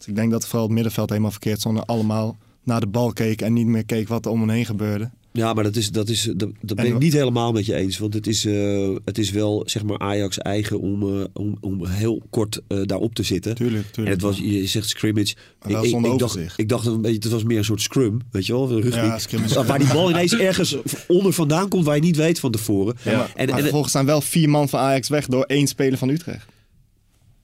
Dus 0.00 0.08
ik 0.08 0.14
denk 0.14 0.30
dat 0.30 0.46
vooral 0.46 0.62
het 0.66 0.72
middenveld 0.74 1.08
helemaal 1.08 1.30
verkeerd 1.30 1.60
zonder 1.60 1.84
allemaal 1.84 2.38
naar 2.64 2.80
de 2.80 2.86
bal 2.86 3.12
keken 3.12 3.46
en 3.46 3.52
niet 3.52 3.66
meer 3.66 3.84
keek 3.84 4.08
wat 4.08 4.24
er 4.24 4.30
om 4.30 4.40
hen 4.40 4.50
heen 4.50 4.64
gebeurde. 4.66 5.10
Ja, 5.32 5.52
maar 5.54 5.64
dat, 5.64 5.76
is, 5.76 5.90
dat, 5.90 6.08
is, 6.08 6.22
dat, 6.22 6.50
dat 6.60 6.76
ben 6.76 6.86
En 6.86 6.92
ik 6.92 6.98
niet 6.98 7.12
helemaal 7.12 7.52
met 7.52 7.66
je 7.66 7.74
eens. 7.74 7.98
Want 7.98 8.14
het 8.14 8.26
is, 8.26 8.44
eh, 8.44 8.90
het 9.04 9.18
is 9.18 9.30
wel 9.30 9.62
zeg 9.66 9.82
maar 9.82 9.98
Ajax 9.98 10.38
eigen 10.38 10.80
om, 10.80 11.02
eh, 11.02 11.24
om, 11.32 11.56
om 11.60 11.86
heel 11.86 12.22
kort 12.30 12.60
eh, 12.68 12.78
daarop 12.82 13.14
te 13.14 13.22
zitten. 13.22 13.54
Tuurlijk, 13.54 13.86
tuurlijk. 13.90 14.06
En 14.06 14.12
het 14.12 14.20
was, 14.22 14.38
je 14.38 14.66
zegt 14.66 14.88
scrimmage. 14.88 15.34
Ik, 15.66 15.76
ik, 15.82 15.88
zonder 15.88 16.12
ik, 16.12 16.18
dacht, 16.18 16.38
ik 16.56 16.68
dacht 16.68 16.86
een 16.86 17.00
beetje, 17.00 17.18
het 17.18 17.30
was 17.30 17.44
meer 17.44 17.58
een 17.58 17.64
soort 17.64 17.82
scrum, 17.82 18.20
weet 18.30 18.46
je 18.46 18.52
wel, 18.52 18.68
rugby. 18.80 18.96
Ja, 18.96 19.18
scrimmage. 19.18 19.64
Waar 19.64 19.78
die 19.78 19.92
bal 19.92 20.10
ineens 20.10 20.36
ergens 20.36 20.76
onder 21.08 21.32
vandaan 21.32 21.68
komt 21.68 21.84
waar 21.84 21.94
je 21.96 22.02
niet 22.02 22.16
weet 22.16 22.40
van 22.40 22.50
tevoren. 22.50 22.96
Ja, 23.04 23.16
maar, 23.16 23.32
En- 23.34 23.46
maar 23.46 23.56
en- 23.56 23.62
vervolgens 23.62 23.92
zijn 23.92 24.06
wel 24.06 24.20
vier 24.20 24.48
man 24.48 24.68
van 24.68 24.80
Ajax 24.80 25.08
weg 25.08 25.26
door 25.26 25.42
één 25.44 25.66
speler 25.66 25.98
van 25.98 26.08
Utrecht. 26.08 26.46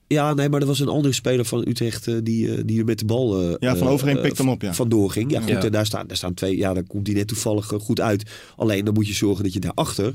Ja, 0.07 0.33
nee, 0.33 0.49
maar 0.49 0.61
er 0.61 0.67
was 0.67 0.79
een 0.79 0.87
andere 0.87 1.13
speler 1.13 1.45
van 1.45 1.63
Utrecht 1.67 2.07
eh, 2.07 2.15
die, 2.23 2.55
eh, 2.55 2.61
die 2.65 2.79
er 2.79 2.85
met 2.85 2.99
de 2.99 3.05
bal 3.05 3.41
eh, 3.41 3.55
Ja, 3.59 3.75
Van 3.75 3.87
Overheem 3.87 4.15
eh, 4.15 4.21
pikt 4.21 4.37
hem 4.37 4.49
op, 4.49 4.61
ja. 4.61 4.73
vandoor 4.73 5.11
ging. 5.11 5.31
Ja, 5.31 5.39
goed, 5.39 5.49
Ja. 5.49 5.63
en 5.63 5.71
daar 5.71 5.85
staan, 5.85 6.07
daar 6.07 6.17
staan 6.17 6.33
twee. 6.33 6.57
Ja, 6.57 6.73
daar 6.73 6.83
komt 6.83 7.07
hij 7.07 7.15
net 7.15 7.27
toevallig 7.27 7.65
goed 7.65 8.01
uit. 8.01 8.31
Alleen 8.55 8.85
dan 8.85 8.93
moet 8.93 9.07
je 9.07 9.13
zorgen 9.13 9.43
dat 9.43 9.53
je 9.53 9.59
daarachter 9.59 10.13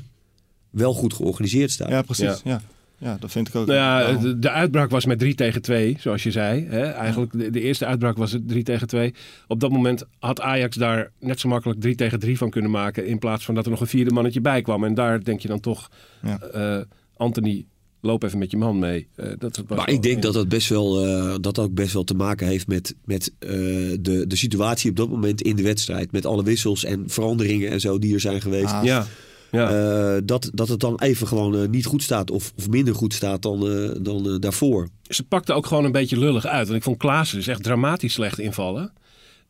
wel 0.69 0.93
goed 0.93 1.13
georganiseerd 1.13 1.71
staat. 1.71 1.89
Ja, 1.89 2.01
precies. 2.01 2.23
Ja. 2.25 2.37
Ja. 2.43 2.61
Ja. 2.97 3.17
dat 3.19 3.31
vind 3.31 3.47
ik 3.47 3.55
ook. 3.55 3.67
Nou 3.67 4.19
de, 4.19 4.39
de 4.39 4.49
uitbraak 4.49 4.89
was 4.89 5.05
met 5.05 5.19
3 5.19 5.35
tegen 5.35 5.61
2, 5.61 5.95
zoals 5.99 6.23
je 6.23 6.31
zei. 6.31 6.65
Hè? 6.69 6.81
Eigenlijk 6.81 7.31
de, 7.31 7.49
de 7.49 7.61
eerste 7.61 7.85
uitbraak 7.85 8.17
was 8.17 8.31
het 8.31 8.47
3 8.47 8.63
tegen 8.63 8.87
2. 8.87 9.13
Op 9.47 9.59
dat 9.59 9.71
moment 9.71 10.03
had 10.19 10.41
Ajax 10.41 10.75
daar 10.75 11.11
net 11.19 11.39
zo 11.39 11.49
makkelijk 11.49 11.79
3 11.81 11.95
tegen 11.95 12.19
3 12.19 12.37
van 12.37 12.49
kunnen 12.49 12.71
maken. 12.71 13.05
In 13.07 13.19
plaats 13.19 13.45
van 13.45 13.55
dat 13.55 13.65
er 13.65 13.71
nog 13.71 13.81
een 13.81 13.87
vierde 13.87 14.11
mannetje 14.13 14.41
bij 14.41 14.61
kwam. 14.61 14.83
En 14.83 14.93
daar 14.93 15.23
denk 15.23 15.39
je 15.39 15.47
dan 15.47 15.59
toch, 15.59 15.89
Ja. 16.21 16.39
eh, 16.39 16.81
Anthony 17.17 17.65
loop 18.03 18.23
even 18.23 18.39
met 18.39 18.51
je 18.51 18.57
man 18.57 18.79
mee. 18.79 19.07
Eh, 19.15 19.31
dat 19.37 19.61
was 19.67 19.77
Maar 19.77 19.89
ik 19.89 20.01
denk 20.01 20.21
dat 20.21 20.33
dat 20.33 20.49
best 20.49 20.69
wel, 20.69 21.05
eh, 21.05 21.35
dat 21.41 21.59
ook 21.59 21.73
best 21.73 21.93
wel 21.93 22.03
te 22.03 22.13
maken 22.13 22.47
heeft 22.47 22.67
met, 22.67 22.95
met 23.05 23.33
eh, 23.39 23.49
de, 23.99 24.25
de 24.27 24.35
situatie 24.35 24.89
op 24.89 24.95
dat 24.95 25.09
moment 25.09 25.41
in 25.41 25.55
de 25.55 25.63
wedstrijd. 25.63 26.11
Met 26.11 26.25
alle 26.25 26.43
wissels 26.43 26.83
en 26.83 27.03
veranderingen 27.07 27.69
en 27.69 27.79
zo 27.79 27.99
die 27.99 28.13
er 28.13 28.19
zijn 28.19 28.41
geweest. 28.41 28.73
Ah, 28.73 28.83
Ja, 28.83 29.07
ja. 29.53 29.69
Eh, 29.69 30.21
dat, 30.23 30.49
dat 30.53 30.67
het 30.67 30.79
dan 30.79 30.99
even 30.99 31.27
gewoon 31.27 31.69
niet 31.69 31.85
goed 31.85 32.03
staat 32.03 32.31
of, 32.31 32.53
of 32.57 32.69
minder 32.69 32.95
goed 32.95 33.13
staat 33.13 33.41
dan, 33.41 33.67
eh, 33.67 33.89
dan 34.01 34.37
daarvoor. 34.39 34.89
ze 35.01 35.23
pakte 35.23 35.53
ook 35.53 35.65
gewoon 35.65 35.85
een 35.85 35.91
beetje 35.91 36.19
lullig 36.19 36.45
uit. 36.45 36.65
Want 36.65 36.77
ik 36.77 36.83
vond 36.83 36.97
Klaassen 36.97 37.37
dus 37.37 37.47
echt 37.47 37.63
dramatisch 37.63 38.13
slecht 38.13 38.39
invallen. 38.39 38.93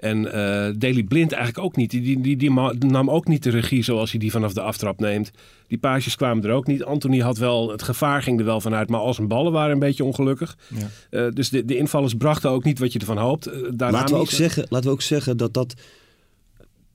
En 0.04 0.34
eh 0.34 0.74
Daley 0.78 1.04
Blind 1.04 1.32
eigenlijk 1.32 1.66
ook 1.66 1.76
niet. 1.76 1.92
Die, 1.92 2.22
die, 2.22 2.38
die, 2.38 2.52
nam 2.80 3.10
ook 3.10 3.28
niet 3.28 3.44
de 3.44 3.50
regie 3.50 3.84
zoals 3.84 4.12
hij 4.12 4.20
die 4.20 4.32
vanaf 4.32 4.54
de 4.54 4.62
aftrap 4.62 5.00
neemt. 5.00 5.32
Die 5.68 5.78
paasjes 5.78 6.16
kwamen 6.16 6.44
er 6.44 6.52
ook 6.52 6.68
niet. 6.68 6.84
Anthony 6.84 7.20
had 7.20 7.38
wel, 7.38 7.72
het 7.72 7.84
gevaar 7.84 8.24
ging 8.24 8.40
er 8.40 8.46
wel 8.46 8.62
vanuit. 8.62 8.90
Maar 8.90 9.00
al 9.00 9.14
zijn 9.14 9.28
ballen 9.28 9.52
waren 9.52 9.72
een 9.72 9.80
beetje 9.80 10.04
ongelukkig. 10.04 10.58
Ja. 10.68 10.90
Eh, 11.10 11.32
dus 11.34 11.50
de, 11.50 11.66
de 11.66 11.78
invallers 11.78 12.14
brachten 12.14 12.50
ook 12.50 12.64
niet 12.64 12.80
wat 12.80 12.94
je 12.94 13.00
ervan 13.00 13.18
hoopt. 13.18 13.46
Daarna 13.78 13.98
Laten 13.98 14.16
we, 14.16 14.22
ook 14.22 14.30
zeggen, 14.30 14.66
laten 14.70 14.88
we 14.88 14.94
ook 14.94 15.02
zeggen 15.02 15.38
dat 15.38 15.54
dat, 15.54 15.74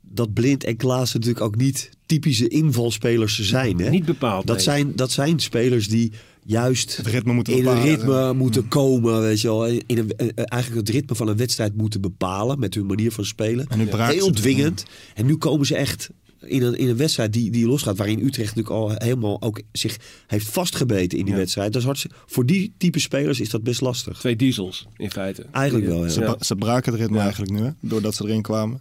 dat 0.01 0.33
Blind 0.33 0.65
en 0.65 0.77
Klaassen 0.77 1.21
natuurlijk 1.21 1.47
ook 1.47 1.57
niet 1.57 1.91
typische 2.07 2.49
invalspelers 2.49 3.41
zijn. 3.41 3.81
Hè? 3.81 3.91
Niet 3.91 4.05
bepaald. 4.05 4.47
Dat, 4.47 4.57
nee. 4.57 4.65
zijn, 4.65 4.93
dat 4.97 5.11
zijn 5.11 5.39
spelers 5.39 5.89
die 5.89 6.13
juist 6.49 6.97
Het 6.97 7.07
ritme 7.07 7.33
moeten 7.33 7.57
in 7.57 7.67
een 7.67 7.83
ritme 7.83 8.33
moeten 8.35 8.69
komen. 8.69 9.21
Weet 9.21 9.41
je 9.41 9.49
wel. 9.49 9.67
In 9.67 9.83
een, 9.87 10.11
eh, 10.17 10.27
eigenlijk 10.35 10.87
het 10.87 10.97
ritme 10.97 11.15
van 11.17 11.29
een 11.29 11.37
wedstrijd 11.37 11.77
moeten 11.77 12.01
bepalen 12.01 12.59
met 12.59 12.75
hun 12.75 12.87
manier 12.87 13.13
van 13.13 13.25
spelen. 13.25 13.67
En 13.69 13.79
nu 13.79 13.87
braken 13.87 14.13
ze 14.13 14.19
Heel 14.19 14.27
het. 14.29 14.37
dwingend. 14.37 14.85
En 15.15 15.27
nu 15.27 15.37
komen 15.37 15.67
ze 15.67 15.77
echt 15.77 16.11
in 16.41 16.63
een, 16.63 16.75
in 16.79 16.89
een 16.89 16.97
wedstrijd 16.97 17.33
die, 17.33 17.51
die 17.51 17.67
losgaat. 17.67 17.97
Waarin 17.97 18.19
Utrecht 18.19 18.55
natuurlijk 18.57 18.75
al 18.75 18.91
helemaal 18.97 19.43
ook 19.43 19.61
zich 19.73 19.97
heeft 20.27 20.49
vastgebeten 20.49 21.19
in 21.19 21.25
die 21.25 21.33
Ja. 21.35 21.39
wedstrijd. 21.41 21.73
Dat 21.73 21.81
is 21.81 21.87
hartstikke, 21.87 22.17
voor 22.27 22.47
die 22.47 22.73
type 22.79 22.99
spelers 22.99 23.41
is 23.41 23.51
dat 23.51 23.63
best 23.63 23.81
lastig. 23.81 24.19
Twee 24.19 24.37
diesels, 24.37 24.87
in 24.97 25.11
feite. 25.11 25.47
Eigenlijk 25.53 25.87
wel, 25.87 26.03
ja. 26.05 26.09
Ze, 26.11 26.37
ze 26.41 26.55
braken 26.57 26.93
het 26.93 27.01
ritme 27.01 27.17
Ja. 27.17 27.23
eigenlijk 27.23 27.53
nu, 27.53 27.61
hè, 27.63 27.71
doordat 27.81 28.15
ze 28.15 28.25
erin 28.25 28.43
kwamen. 28.43 28.81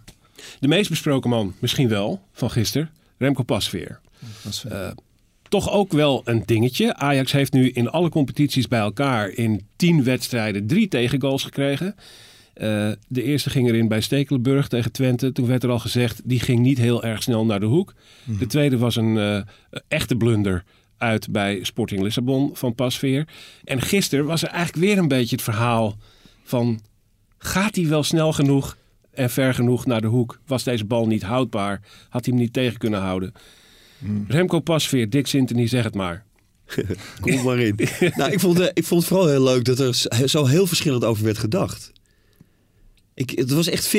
De 0.60 0.68
meest 0.68 0.88
besproken 0.90 1.30
man, 1.30 1.54
misschien 1.58 1.88
wel, 1.88 2.20
van 2.32 2.50
gisteren. 2.50 2.90
Remco 3.18 3.42
Pasveer. 3.42 4.00
Eh, 4.68 4.88
toch 5.48 5.70
ook 5.70 5.92
wel 5.92 6.20
een 6.24 6.42
dingetje. 6.44 6.94
Ajax 6.94 7.32
heeft 7.32 7.52
nu 7.52 7.70
in 7.70 7.90
alle 7.90 8.08
competities 8.08 8.68
bij 8.68 8.80
elkaar 8.80 9.28
in 9.28 9.66
tien 9.76 10.04
wedstrijden 10.04 10.66
drie 10.66 10.88
tegengoals 10.88 11.42
gekregen. 11.42 11.94
Eh, 12.54 12.90
de 13.08 13.22
eerste 13.22 13.50
ging 13.50 13.68
erin 13.68 13.88
bij 13.88 14.00
Stekelenburg 14.00 14.68
tegen 14.68 14.92
Twente. 14.92 15.32
Toen 15.32 15.46
werd 15.46 15.62
er 15.62 15.70
al 15.70 15.78
gezegd, 15.78 16.20
die 16.24 16.40
ging 16.40 16.60
niet 16.60 16.78
heel 16.78 17.04
erg 17.04 17.22
snel 17.22 17.44
naar 17.44 17.60
de 17.60 17.66
hoek. 17.66 17.94
De 18.38 18.46
tweede 18.46 18.78
was 18.78 18.96
een 18.96 19.18
eh, 19.18 19.40
echte 19.88 20.16
blunder 20.16 20.64
uit 20.96 21.30
bij 21.30 21.58
Sporting 21.62 22.02
Lissabon 22.02 22.50
van 22.52 22.74
Pasveer. 22.74 23.28
En 23.64 23.80
gisteren 23.80 24.24
was 24.24 24.42
er 24.42 24.48
eigenlijk 24.48 24.84
weer 24.84 24.98
een 24.98 25.08
beetje 25.08 25.36
het 25.36 25.44
verhaal 25.44 25.96
van... 26.42 26.80
gaat 27.38 27.76
hij 27.76 27.86
wel 27.86 28.02
snel 28.02 28.32
genoeg 28.32 28.76
en 29.10 29.30
ver 29.30 29.54
genoeg 29.54 29.86
naar 29.86 30.00
de 30.00 30.06
hoek? 30.06 30.40
Was 30.46 30.64
deze 30.64 30.84
bal 30.84 31.06
niet 31.06 31.22
houdbaar? 31.22 31.80
Had 32.08 32.24
hij 32.24 32.34
hem 32.34 32.42
niet 32.42 32.52
tegen 32.52 32.78
kunnen 32.78 33.00
houden? 33.00 33.32
Remco 34.28 34.60
Pasveer, 34.60 35.10
Dick 35.10 35.26
Sintony, 35.26 35.66
zeg 35.66 35.84
het 35.84 35.94
maar. 35.94 36.24
Kom 37.20 37.42
maar 37.42 37.58
in. 37.58 37.78
nou, 38.16 38.32
ik, 38.32 38.40
vond, 38.40 38.60
eh, 38.60 38.66
ik 38.74 38.84
vond 38.84 39.00
het 39.00 39.08
vooral 39.10 39.28
heel 39.28 39.42
leuk 39.42 39.64
dat 39.64 39.78
er 39.78 40.28
zo 40.28 40.46
heel 40.46 40.66
verschillend 40.66 41.04
over 41.04 41.24
werd 41.24 41.38
gedacht. 41.38 41.92
Ik, 43.14 43.30
het 43.30 43.50
was 43.50 43.66
echt 43.68 43.86
50-50. 43.86 43.90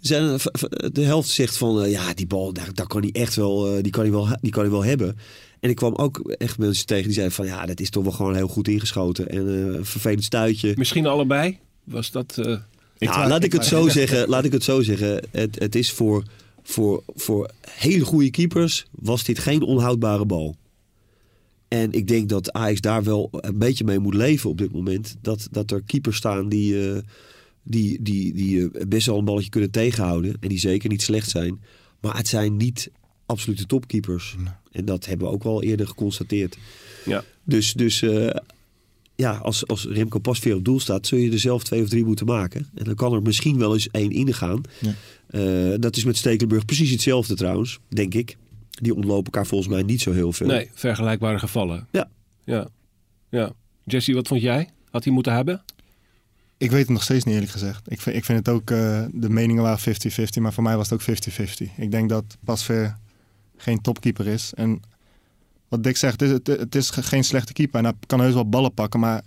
Er 0.00 0.06
zijn- 0.06 0.40
v- 0.40 0.46
v- 0.52 0.62
De 0.92 1.02
helft 1.02 1.28
zegt 1.28 1.56
van, 1.56 1.82
eh, 1.82 1.90
ja, 1.90 2.14
die 2.14 2.26
bal, 2.26 2.52
daar, 2.52 2.74
daar 2.74 2.86
kan 2.86 3.00
hij 3.00 3.10
echt 3.12 3.34
wel, 3.34 3.76
eh, 3.76 3.82
die 3.82 3.92
kan 3.92 4.02
hij 4.02 4.12
wel, 4.12 4.28
die 4.40 4.50
kan 4.52 4.62
hij 4.62 4.70
wel 4.72 4.84
hebben. 4.84 5.16
En 5.60 5.70
ik 5.70 5.76
kwam 5.76 5.94
ook 5.94 6.18
echt 6.38 6.58
mensen 6.58 6.86
tegen 6.86 7.04
die 7.04 7.12
zeiden 7.12 7.34
van, 7.34 7.46
ja, 7.46 7.66
dat 7.66 7.80
is 7.80 7.90
toch 7.90 8.02
wel 8.02 8.12
gewoon 8.12 8.34
heel 8.34 8.48
goed 8.48 8.68
ingeschoten. 8.68 9.28
En 9.28 9.48
eh, 9.48 9.76
een 9.76 9.84
vervelend 9.84 10.24
stuitje. 10.24 10.72
Misschien 10.76 11.06
allebei? 11.06 11.58
Was 11.84 12.10
dat... 12.10 12.34
eh, 12.38 12.44
Nou, 12.44 12.60
twijfel- 12.98 13.28
laat 13.28 13.44
ik 13.44 13.52
het 13.52 13.64
zo 13.64 13.88
zeggen. 13.98 14.28
Laat 14.28 14.44
ik 14.44 14.52
het 14.52 14.64
zo 14.64 14.82
zeggen. 14.82 15.22
Het, 15.30 15.58
het 15.58 15.74
is 15.74 15.90
voor, 15.92 16.22
voor, 16.68 17.02
voor 17.06 17.50
hele 17.70 18.04
goede 18.04 18.30
keepers 18.30 18.86
was 18.90 19.24
dit 19.24 19.38
geen 19.38 19.62
onhoudbare 19.62 20.26
bal. 20.26 20.56
En 21.68 21.92
ik 21.92 22.06
denk 22.06 22.28
dat 22.28 22.52
Ajax 22.52 22.80
daar 22.80 23.02
wel 23.02 23.28
een 23.32 23.58
beetje 23.58 23.84
mee 23.84 23.98
moet 23.98 24.14
leven 24.14 24.50
op 24.50 24.58
dit 24.58 24.72
moment. 24.72 25.16
Dat, 25.20 25.48
dat 25.50 25.70
er 25.70 25.82
keepers 25.82 26.16
staan 26.16 26.48
die, 26.48 26.90
eh, 26.90 26.98
die, 27.62 28.02
die, 28.02 28.32
die 28.32 28.70
eh, 28.70 28.86
best 28.86 29.06
wel 29.06 29.18
een 29.18 29.24
balletje 29.24 29.50
kunnen 29.50 29.70
tegenhouden. 29.70 30.36
En 30.40 30.48
die 30.48 30.58
zeker 30.58 30.88
niet 30.88 31.02
slecht 31.02 31.30
zijn. 31.30 31.60
Maar 32.00 32.16
het 32.16 32.28
zijn 32.28 32.56
niet 32.56 32.90
absolute 33.26 33.66
topkeepers. 33.66 34.36
En 34.72 34.84
dat 34.84 35.06
hebben 35.06 35.26
we 35.26 35.32
ook 35.32 35.42
wel 35.44 35.62
eerder 35.62 35.86
geconstateerd. 35.86 36.58
ja. 37.04 37.24
Dus, 37.44 37.72
dus 37.72 38.02
eh, 38.02 38.36
ja, 39.20 39.36
als, 39.36 39.66
als 39.66 39.84
Remco 39.84 40.18
Pasveer 40.18 40.54
op 40.54 40.64
doel 40.64 40.80
staat, 40.80 41.06
zul 41.06 41.18
je 41.18 41.32
er 41.32 41.38
zelf 41.38 41.64
twee 41.64 41.82
of 41.82 41.88
drie 41.88 42.04
moeten 42.04 42.26
maken. 42.26 42.68
En 42.74 42.84
dan 42.84 42.94
kan 42.94 43.12
er 43.12 43.22
misschien 43.22 43.58
wel 43.58 43.72
eens 43.72 43.88
één 43.90 44.10
ingaan. 44.10 44.60
Ja. 44.80 44.92
Eh, 45.26 45.74
dat 45.80 45.96
is 45.96 46.04
met 46.04 46.16
Stekelenburg 46.16 46.64
precies 46.64 46.90
hetzelfde 46.90 47.34
trouwens, 47.34 47.78
denk 47.88 48.14
ik. 48.14 48.36
Die 48.70 48.94
ontlopen 48.94 49.24
elkaar 49.24 49.46
volgens 49.46 49.70
mij 49.70 49.82
niet 49.82 50.00
zo 50.00 50.12
heel 50.12 50.32
veel. 50.32 50.46
Nee, 50.46 50.70
vergelijkbare 50.72 51.38
gevallen. 51.38 51.86
Ja. 51.90 52.10
Ja. 52.44 52.68
ja. 53.28 53.52
Jesse, 53.84 54.14
wat 54.14 54.28
vond 54.28 54.40
jij? 54.40 54.68
Had 54.90 55.04
hij 55.04 55.12
moeten 55.12 55.32
hebben? 55.32 55.62
Ik 56.56 56.70
weet 56.70 56.80
het 56.80 56.90
nog 56.90 57.02
steeds 57.02 57.24
niet 57.24 57.34
eerlijk 57.34 57.52
gezegd. 57.52 57.90
Ik 57.90 58.00
vind, 58.00 58.16
ik 58.16 58.24
vind 58.24 58.38
het 58.38 58.48
ook, 58.48 58.70
eh, 58.70 59.04
de 59.12 59.30
meningen 59.30 59.62
waren 59.62 59.78
50-50, 59.78 60.40
maar 60.40 60.52
voor 60.52 60.62
mij 60.62 60.76
was 60.76 60.90
het 60.90 61.00
ook 61.00 61.16
50-50. 61.16 61.70
Ik 61.76 61.90
denk 61.90 62.08
dat 62.08 62.36
Pasveer 62.44 62.96
geen 63.56 63.80
topkeeper 63.80 64.26
is. 64.26 64.52
En 64.54 64.80
wat 65.68 65.82
Dick 65.82 65.96
zegt, 65.96 66.20
het, 66.20 66.30
het, 66.30 66.46
het 66.60 66.74
is 66.74 66.90
ge- 66.90 67.02
geen 67.02 67.24
slechte 67.24 67.52
keeper. 67.52 67.78
En 67.78 67.84
hij 67.84 67.94
kan 68.06 68.20
heus 68.20 68.34
wel 68.34 68.48
ballen 68.48 68.74
pakken, 68.74 69.00
maar 69.00 69.22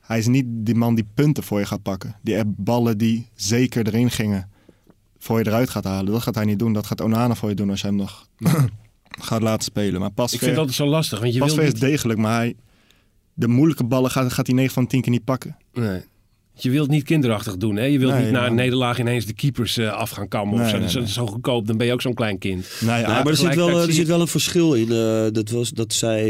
hij 0.00 0.18
is 0.18 0.26
niet 0.26 0.44
die 0.48 0.74
man 0.74 0.94
die 0.94 1.06
punten 1.14 1.42
voor 1.42 1.58
je 1.58 1.66
gaat 1.66 1.82
pakken. 1.82 2.16
Die 2.22 2.44
ballen 2.46 2.98
die 2.98 3.28
zeker 3.34 3.86
erin 3.86 4.10
gingen, 4.10 4.50
voor 5.18 5.38
je 5.38 5.46
eruit 5.46 5.70
gaat 5.70 5.84
halen. 5.84 6.12
Dat 6.12 6.22
gaat 6.22 6.34
hij 6.34 6.44
niet 6.44 6.58
doen. 6.58 6.72
Dat 6.72 6.86
gaat 6.86 7.00
Onana 7.00 7.34
voor 7.34 7.48
je 7.48 7.54
doen 7.54 7.70
als 7.70 7.80
je 7.80 7.86
hem 7.86 7.96
nog 7.96 8.26
gaat 9.20 9.42
laten 9.42 9.64
spelen. 9.64 10.00
Maar 10.00 10.10
Ik 10.14 10.28
vind 10.28 10.40
het 10.40 10.56
altijd 10.56 10.76
zo 10.76 10.86
lastig, 10.86 11.20
want 11.20 11.32
je 11.32 11.38
wil 11.38 11.46
Pasveer 11.48 11.66
is 11.74 11.80
degelijk, 11.80 12.18
maar 12.18 12.34
hij, 12.36 12.54
de 13.34 13.48
moeilijke 13.48 13.84
ballen 13.84 14.10
gaat, 14.10 14.32
gaat 14.32 14.46
hij 14.46 14.56
9 14.56 14.72
van 14.74 14.86
10 14.86 15.00
keer 15.00 15.12
niet 15.12 15.24
pakken. 15.24 15.56
Nee. 15.72 16.00
Je 16.54 16.70
wilt 16.70 16.88
niet 16.88 17.02
kinderachtig 17.04 17.56
doen, 17.56 17.76
hè? 17.76 17.84
Je 17.84 17.98
wilt 17.98 18.12
Nee, 18.12 18.22
niet 18.22 18.32
na 18.32 18.46
een 18.46 18.54
nederlaag 18.54 18.98
ineens 18.98 19.26
de 19.26 19.32
keepers 19.34 19.76
eh, 19.76 19.92
af 19.92 20.10
gaan 20.10 20.28
kammen 20.28 20.60
of 20.60 20.66
zo. 20.68 20.72
nee, 20.72 20.80
Dat 20.80 20.88
is- 20.88 20.94
dat 20.94 21.02
is 21.04 21.12
zo 21.12 21.26
goedkoop, 21.26 21.66
dan 21.66 21.76
ben 21.76 21.86
je 21.86 21.92
ook 21.92 22.00
zo'n 22.00 22.14
klein 22.14 22.38
kind. 22.38 22.66
Nee, 22.80 22.88
Ja, 22.90 22.98
ja, 22.98 23.06
maar 23.08 23.26
er 23.26 23.36
zit, 23.36 23.54
wel, 23.54 23.80
er 23.80 23.92
zit 23.92 24.06
wel 24.06 24.20
een 24.20 24.28
verschil 24.28 24.74
in. 24.74 24.92
eh, 24.92 25.26
dat, 25.32 25.50
was, 25.50 25.70
dat 25.70 25.92
zij, 25.92 26.22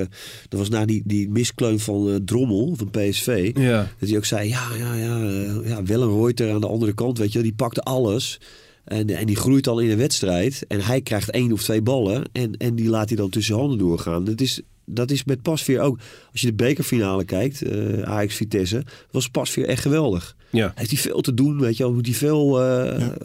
eh, 0.00 0.06
dat 0.48 0.58
was 0.58 0.68
na 0.68 0.84
die, 0.84 1.02
die 1.04 1.28
miskleun 1.28 1.80
van 1.80 2.08
eh, 2.08 2.14
Drommel 2.24 2.74
van 2.76 2.90
PSV. 2.90 3.50
Ja. 3.54 3.88
Dat 3.98 4.08
hij 4.08 4.18
ook 4.18 4.24
zei, 4.24 4.48
ja, 4.48 4.62
ja, 4.78 4.94
ja, 4.94 5.18
ja 5.64 5.82
Wellenreuter 5.82 6.52
aan 6.52 6.60
de 6.60 6.68
andere 6.68 6.94
kant, 6.94 7.18
weet 7.18 7.32
je, 7.32 7.42
die 7.42 7.54
pakte 7.54 7.80
alles. 7.80 8.40
En, 8.84 9.08
en 9.08 9.26
die 9.26 9.36
groeit 9.36 9.66
al 9.68 9.78
in 9.78 9.90
een 9.90 9.96
wedstrijd. 9.98 10.64
En 10.68 10.80
hij 10.80 11.00
krijgt 11.00 11.30
één 11.30 11.52
of 11.52 11.62
twee 11.62 11.82
ballen. 11.82 12.22
En, 12.32 12.52
en 12.56 12.74
die 12.74 12.88
laat 12.88 13.08
hij 13.08 13.16
dan 13.16 13.30
tussen 13.30 13.54
handen 13.54 13.78
doorgaan. 13.78 14.24
Dat 14.24 14.40
is, 14.40 14.60
dat 14.86 15.10
is 15.10 15.24
met 15.24 15.42
Pasveer 15.42 15.80
ook. 15.80 15.98
Als 16.32 16.40
je 16.40 16.46
de 16.46 16.54
bekerfinale 16.54 17.24
kijkt, 17.24 17.62
eh 17.62 18.02
Ajax 18.02 18.34
Vitesse, 18.34 18.84
was 19.10 19.28
Pasveer 19.28 19.66
echt 19.66 19.82
geweldig. 19.82 20.36
Ja. 20.50 20.72
Heeft 20.74 20.90
hij 20.90 20.98
veel 21.00 21.20
te 21.20 21.34
doen, 21.34 21.60
weet 21.60 21.76
je 21.76 21.82
wel. 21.82 21.92
Moet 21.92 22.06
hij 22.06 22.14
veel 22.14 22.62
eh, 22.62 23.00
Ja. 23.00 23.16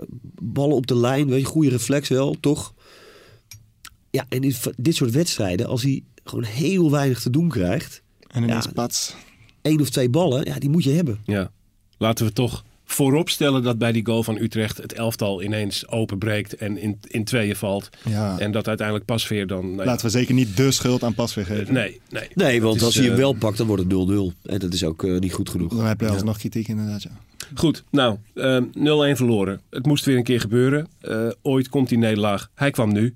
ballen 0.41 0.75
op 0.75 0.87
de 0.87 0.95
lijn, 0.97 1.27
weet 1.27 1.39
je, 1.39 1.45
goede 1.45 1.69
reflex 1.69 2.09
wel, 2.09 2.35
toch? 2.39 2.73
Ja, 4.09 4.25
en 4.29 4.41
in 4.43 4.53
dit 4.77 4.95
soort 4.95 5.11
wedstrijden, 5.11 5.65
als 5.67 5.83
hij 5.83 6.03
gewoon 6.23 6.43
heel 6.43 6.91
weinig 6.91 7.21
te 7.21 7.29
doen 7.29 7.49
krijgt, 7.49 8.01
En 8.27 8.43
ineens 8.43 8.65
Ja. 8.65 8.71
pats. 8.71 9.15
één 9.61 9.81
of 9.81 9.89
twee 9.89 10.09
ballen, 10.09 10.45
ja, 10.45 10.59
die 10.59 10.69
moet 10.69 10.83
je 10.83 10.91
hebben. 10.91 11.19
ja. 11.25 11.51
Laten 11.97 12.25
we 12.25 12.33
toch 12.33 12.63
vooropstellen 12.91 13.63
dat 13.63 13.77
bij 13.77 13.91
die 13.91 14.05
goal 14.05 14.23
van 14.23 14.37
Utrecht 14.37 14.77
het 14.77 14.93
elftal 14.93 15.43
ineens 15.43 15.87
openbreekt 15.87 16.55
en 16.55 16.77
in, 16.77 16.99
in 17.07 17.23
tweeën 17.23 17.55
valt. 17.55 17.89
Ja. 18.05 18.39
En 18.39 18.51
dat 18.51 18.67
uiteindelijk 18.67 19.07
Pasveer 19.07 19.47
dan... 19.47 19.65
nou 19.65 19.77
ja, 19.77 19.85
Laten 19.85 20.05
we 20.05 20.11
zeker 20.11 20.33
niet 20.33 20.57
de 20.57 20.71
schuld 20.71 21.03
aan 21.03 21.13
Pasveer 21.13 21.45
geven. 21.45 21.73
Nee, 21.73 21.99
nee. 22.09 22.27
Nee, 22.33 22.53
Dat 22.53 22.63
want 22.63 22.75
is, 22.75 22.83
als 22.83 22.95
hij 22.95 23.03
hem 23.03 23.13
eh, 23.13 23.19
wel 23.19 23.33
pakt, 23.33 23.57
dan 23.57 23.67
wordt 23.67 23.83
het 23.83 23.91
0-0. 23.91 24.41
En 24.45 24.59
dat 24.59 24.73
is 24.73 24.83
ook 24.83 25.03
eh, 25.03 25.19
niet 25.19 25.33
goed 25.33 25.49
genoeg. 25.49 25.75
Dan 25.75 25.85
heb 25.85 25.99
je 25.99 26.09
alsnog 26.09 26.37
kritiek 26.37 26.67
inderdaad, 26.67 27.03
ja. 27.03 27.11
Goed, 27.55 27.83
nou, 27.91 28.17
ehm, 28.33 28.63
0-1 28.63 29.15
verloren. 29.15 29.61
Het 29.69 29.85
moest 29.85 30.05
weer 30.05 30.17
een 30.17 30.23
keer 30.23 30.39
gebeuren. 30.39 30.87
Eh, 30.99 31.27
ooit 31.41 31.69
komt 31.69 31.89
die 31.89 31.97
nederlaag. 31.97 32.49
Hij 32.55 32.71
kwam 32.71 32.93
nu. 32.93 33.15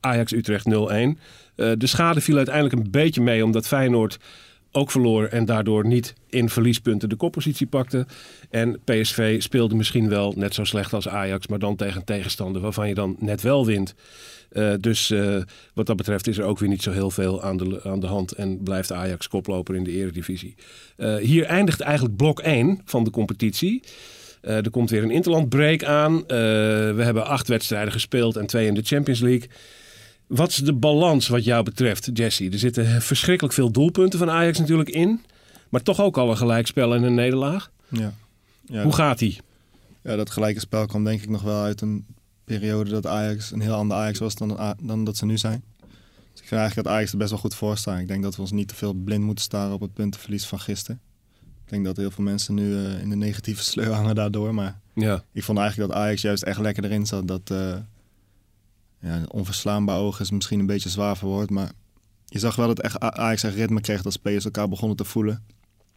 Ajax-Utrecht 0.00 0.66
0-1. 0.66 1.18
Eh, 1.54 1.72
de 1.78 1.86
schade 1.86 2.20
viel 2.20 2.36
uiteindelijk 2.36 2.74
een 2.74 2.90
beetje 2.90 3.20
mee 3.20 3.44
omdat 3.44 3.66
Feyenoord 3.66 4.18
ook 4.72 4.90
verloor 4.90 5.24
en 5.24 5.44
daardoor 5.44 5.86
niet 5.86 6.14
in 6.28 6.48
verliespunten 6.48 7.08
de 7.08 7.16
koppositie 7.16 7.66
pakte. 7.66 8.06
En 8.50 8.80
PSV 8.84 9.42
speelde 9.42 9.74
misschien 9.74 10.08
wel 10.08 10.32
net 10.36 10.54
zo 10.54 10.64
slecht 10.64 10.92
als 10.92 11.08
Ajax, 11.08 11.46
maar 11.46 11.58
dan 11.58 11.76
tegen 11.76 12.04
tegenstander 12.04 12.62
waarvan 12.62 12.88
je 12.88 12.94
dan 12.94 13.16
net 13.18 13.42
wel 13.42 13.66
wint. 13.66 13.94
Eh, 14.52 14.72
dus 14.80 15.10
eh, 15.10 15.36
wat 15.74 15.86
dat 15.86 15.96
betreft 15.96 16.26
is 16.26 16.38
er 16.38 16.44
ook 16.44 16.58
weer 16.58 16.68
niet 16.68 16.82
zo 16.82 16.90
heel 16.90 17.10
veel 17.10 17.42
aan 17.42 17.56
de, 17.56 17.80
aan 17.84 18.00
de 18.00 18.06
hand 18.06 18.32
en 18.32 18.62
blijft 18.62 18.92
Ajax 18.92 19.28
koploper 19.28 19.74
in 19.74 19.84
de 19.84 19.90
eredivisie. 19.90 20.54
Eh, 20.96 21.16
hier 21.16 21.44
eindigt 21.44 21.80
eigenlijk 21.80 22.16
blok 22.16 22.40
1 22.40 22.80
van 22.84 23.04
de 23.04 23.10
competitie. 23.10 23.82
Er 24.40 24.70
komt 24.70 24.90
weer 24.90 25.02
een 25.02 25.10
interlandbreak 25.10 25.84
aan. 25.84 26.24
We 26.26 27.02
hebben 27.02 27.26
acht 27.26 27.48
wedstrijden 27.48 27.92
gespeeld 27.92 28.36
en 28.36 28.46
twee 28.46 28.66
in 28.66 28.74
de 28.74 28.82
Champions 28.82 29.20
League. 29.20 29.48
Wat 30.26 30.48
is 30.48 30.56
de 30.56 30.72
balans 30.72 31.28
wat 31.28 31.44
jou 31.44 31.62
betreft, 31.64 32.10
Jesse? 32.12 32.50
Er 32.50 32.58
zitten 32.58 33.02
verschrikkelijk 33.02 33.54
veel 33.54 33.70
doelpunten 33.70 34.18
van 34.18 34.30
Ajax 34.30 34.58
natuurlijk 34.58 34.90
in. 34.90 35.20
Maar 35.68 35.82
toch 35.82 36.00
ook 36.00 36.16
al 36.18 36.30
een 36.30 36.36
gelijkspel 36.36 36.94
en 36.94 37.02
een 37.02 37.14
nederlaag. 37.14 37.70
Ja. 37.88 38.14
Ja, 38.64 38.82
Hoe 38.82 38.92
gaat 38.92 39.18
die? 39.18 39.38
ja, 40.02 40.16
dat 40.16 40.30
gelijke 40.30 40.60
spel 40.60 40.86
kwam 40.86 41.04
denk 41.04 41.22
ik 41.22 41.28
nog 41.28 41.42
wel 41.42 41.62
uit 41.62 41.80
een 41.80 42.06
periode 42.44 42.90
dat 42.90 43.06
Ajax 43.06 43.50
een 43.52 43.60
heel 43.60 43.74
ander 43.74 43.96
Ajax 43.96 44.18
was 44.18 44.34
dan, 44.34 44.76
dan 44.82 45.04
dat 45.04 45.16
ze 45.16 45.26
nu 45.26 45.38
zijn. 45.38 45.62
Dus 46.32 46.40
ik 46.42 46.48
vind 46.48 46.60
eigenlijk 46.60 46.88
dat 46.88 46.96
Ajax 46.96 47.12
er 47.12 47.18
best 47.18 47.30
wel 47.30 47.38
goed 47.38 47.54
voor 47.54 47.76
staan. 47.76 47.98
Ik 47.98 48.08
denk 48.08 48.22
dat 48.22 48.34
we 48.36 48.40
ons 48.40 48.50
niet 48.52 48.68
te 48.68 48.74
veel 48.74 48.92
blind 48.92 49.24
moeten 49.24 49.44
staren 49.44 49.74
op 49.74 49.80
het 49.80 49.92
puntenverlies 49.92 50.46
van 50.46 50.60
gisteren. 50.60 51.00
Ik 51.64 51.70
denk 51.70 51.84
dat 51.84 51.96
heel 51.96 52.10
veel 52.10 52.24
mensen 52.24 52.54
nu 52.54 52.76
eh, 52.76 53.00
in 53.00 53.08
de 53.08 53.16
negatieve 53.16 53.62
sleur 53.70 53.92
hangen 53.92 54.14
daardoor. 54.14 54.54
Maar 54.54 54.80
Ja, 54.94 55.24
ik 55.32 55.42
vond 55.42 55.58
eigenlijk 55.58 55.90
dat 55.92 56.00
Ajax 56.00 56.22
juist 56.22 56.42
echt 56.42 56.58
lekker 56.60 56.84
erin 56.84 57.06
zat. 57.06 57.28
Dat 57.28 57.50
eh 57.50 57.74
ja, 59.02 59.22
onverslaanbaar 59.28 59.98
oog 59.98 60.20
is 60.20 60.30
misschien 60.30 60.60
een 60.60 60.66
beetje 60.66 60.88
zwaar 60.88 61.16
verwoord. 61.16 61.50
Maar 61.50 61.72
je 62.24 62.38
zag 62.38 62.56
wel 62.56 62.66
dat 62.66 62.80
echt 62.80 63.00
Ajax 63.00 63.42
echt 63.42 63.54
ritme 63.54 63.80
kreeg. 63.80 64.02
Dat 64.02 64.12
spelers 64.12 64.44
elkaar 64.44 64.68
begonnen 64.68 64.96
te 64.96 65.04
voelen. 65.04 65.44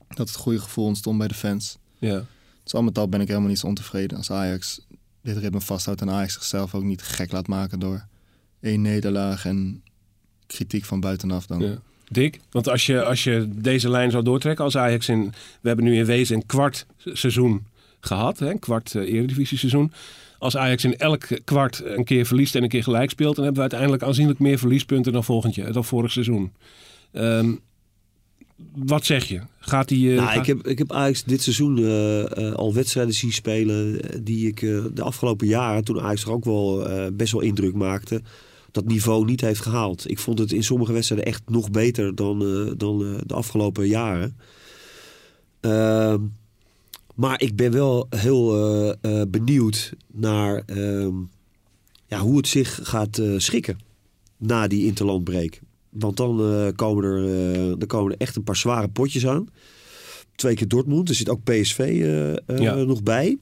Dat 0.07 0.27
het 0.27 0.37
goede 0.37 0.59
gevoel 0.59 0.85
ontstond 0.85 1.17
bij 1.17 1.27
de 1.27 1.33
fans. 1.33 1.77
ja. 1.99 2.25
Dus 2.63 2.73
al 2.73 2.83
met 2.83 2.97
al 2.97 3.09
ben 3.09 3.21
ik 3.21 3.27
helemaal 3.27 3.49
niet 3.49 3.59
zo 3.59 3.67
ontevreden 3.67 4.17
als 4.17 4.31
Ajax 4.31 4.81
dit 5.21 5.37
ritme 5.37 5.61
vasthoudt 5.61 6.01
en 6.01 6.09
Ajax 6.09 6.33
zichzelf 6.33 6.75
ook 6.75 6.83
niet 6.83 7.01
gek 7.01 7.31
laat 7.31 7.47
maken 7.47 7.79
door 7.79 8.05
één 8.61 8.81
nederlaag 8.81 9.45
en 9.45 9.83
kritiek 10.47 10.85
van 10.85 10.99
buitenaf 10.99 11.45
dan. 11.45 11.59
ja. 11.59 11.77
Dick, 12.09 12.39
want 12.51 12.69
als 12.69 12.85
je, 12.85 13.03
als 13.03 13.23
je 13.23 13.47
deze 13.49 13.89
lijn 13.89 14.11
zou 14.11 14.23
doortrekken 14.23 14.65
als 14.65 14.77
Ajax 14.77 15.09
in... 15.09 15.33
We 15.61 15.67
hebben 15.67 15.85
nu 15.85 15.97
in 15.97 16.05
wezen 16.05 16.35
een 16.35 16.45
kwart 16.45 16.85
seizoen 16.97 17.65
gehad, 17.99 18.39
hè, 18.39 18.49
een 18.49 18.59
kwart 18.59 18.95
eh, 18.95 19.13
eredivisie 19.13 19.57
seizoen. 19.57 19.91
Als 20.39 20.57
Ajax 20.57 20.83
in 20.83 20.97
elk 20.97 21.27
kwart 21.43 21.81
een 21.85 22.03
keer 22.03 22.25
verliest 22.25 22.55
en 22.55 22.63
een 22.63 22.69
keer 22.69 22.83
gelijk 22.83 23.09
speelt... 23.09 23.35
dan 23.35 23.43
hebben 23.45 23.63
we 23.63 23.69
uiteindelijk 23.69 24.03
aanzienlijk 24.09 24.39
meer 24.39 24.57
verliespunten 24.57 25.11
dan, 25.13 25.23
volgend 25.23 25.55
jaar, 25.55 25.71
dan 25.71 25.85
vorig 25.85 26.11
seizoen. 26.11 26.51
Ehm, 27.11 27.51
wat 28.75 29.05
zeg 29.05 29.25
je? 29.25 29.41
Gaat 29.59 29.87
die... 29.87 30.09
eh, 30.09 30.15
Nou, 30.15 30.27
gaat- 30.27 30.37
ik, 30.37 30.45
heb, 30.45 30.67
ik 30.67 30.77
heb 30.77 30.91
Ajax 30.91 31.23
dit 31.23 31.41
seizoen 31.41 31.77
eh, 31.77 32.47
eh, 32.47 32.53
al 32.53 32.73
wedstrijden 32.73 33.13
zien 33.13 33.31
spelen 33.33 33.99
die 34.23 34.47
ik 34.47 34.59
de 34.93 35.01
afgelopen 35.01 35.47
jaren, 35.47 35.83
toen 35.83 36.01
Ajax 36.01 36.23
er 36.23 36.31
ook 36.31 36.45
wel 36.45 36.87
best 37.13 37.31
wel 37.31 37.41
indruk 37.41 37.73
maakte, 37.73 38.21
dat 38.71 38.85
niveau 38.85 39.25
niet 39.25 39.41
heeft 39.41 39.61
gehaald. 39.61 40.09
Ik 40.09 40.19
vond 40.19 40.39
het 40.39 40.51
in 40.51 40.63
sommige 40.63 40.93
wedstrijden 40.93 41.27
echt 41.27 41.41
nog 41.49 41.71
beter 41.71 42.15
dan, 42.15 42.39
dan 42.77 42.97
de 43.25 43.33
afgelopen 43.33 43.87
jaren. 43.87 44.37
Maar 47.15 47.41
ik 47.41 47.55
ben 47.55 47.71
wel 47.71 48.07
heel 48.09 48.55
eh, 49.01 49.21
eh, 49.21 49.27
benieuwd 49.29 49.93
naar 50.11 50.63
ehm, 50.65 51.13
ja, 52.07 52.19
hoe 52.19 52.37
het 52.37 52.47
zich 52.47 52.79
gaat 52.83 53.17
eh, 53.17 53.33
schikken 53.37 53.77
na 54.37 54.67
die 54.67 54.85
interlandbreek. 54.85 55.61
Want 55.89 56.17
dan 56.17 56.37
komen, 56.75 57.03
er, 57.03 57.79
dan 57.79 57.87
komen 57.87 58.11
er 58.11 58.19
echt 58.19 58.35
een 58.35 58.43
paar 58.43 58.55
zware 58.55 58.87
potjes 58.87 59.27
aan. 59.27 59.47
Twee 60.35 60.55
keer 60.55 60.67
Dortmund. 60.67 61.09
Er 61.09 61.15
zit 61.15 61.29
ook 61.29 61.43
PSV 61.43 61.99
Ja. 62.47 62.75
nog 62.75 63.03
bij. 63.03 63.37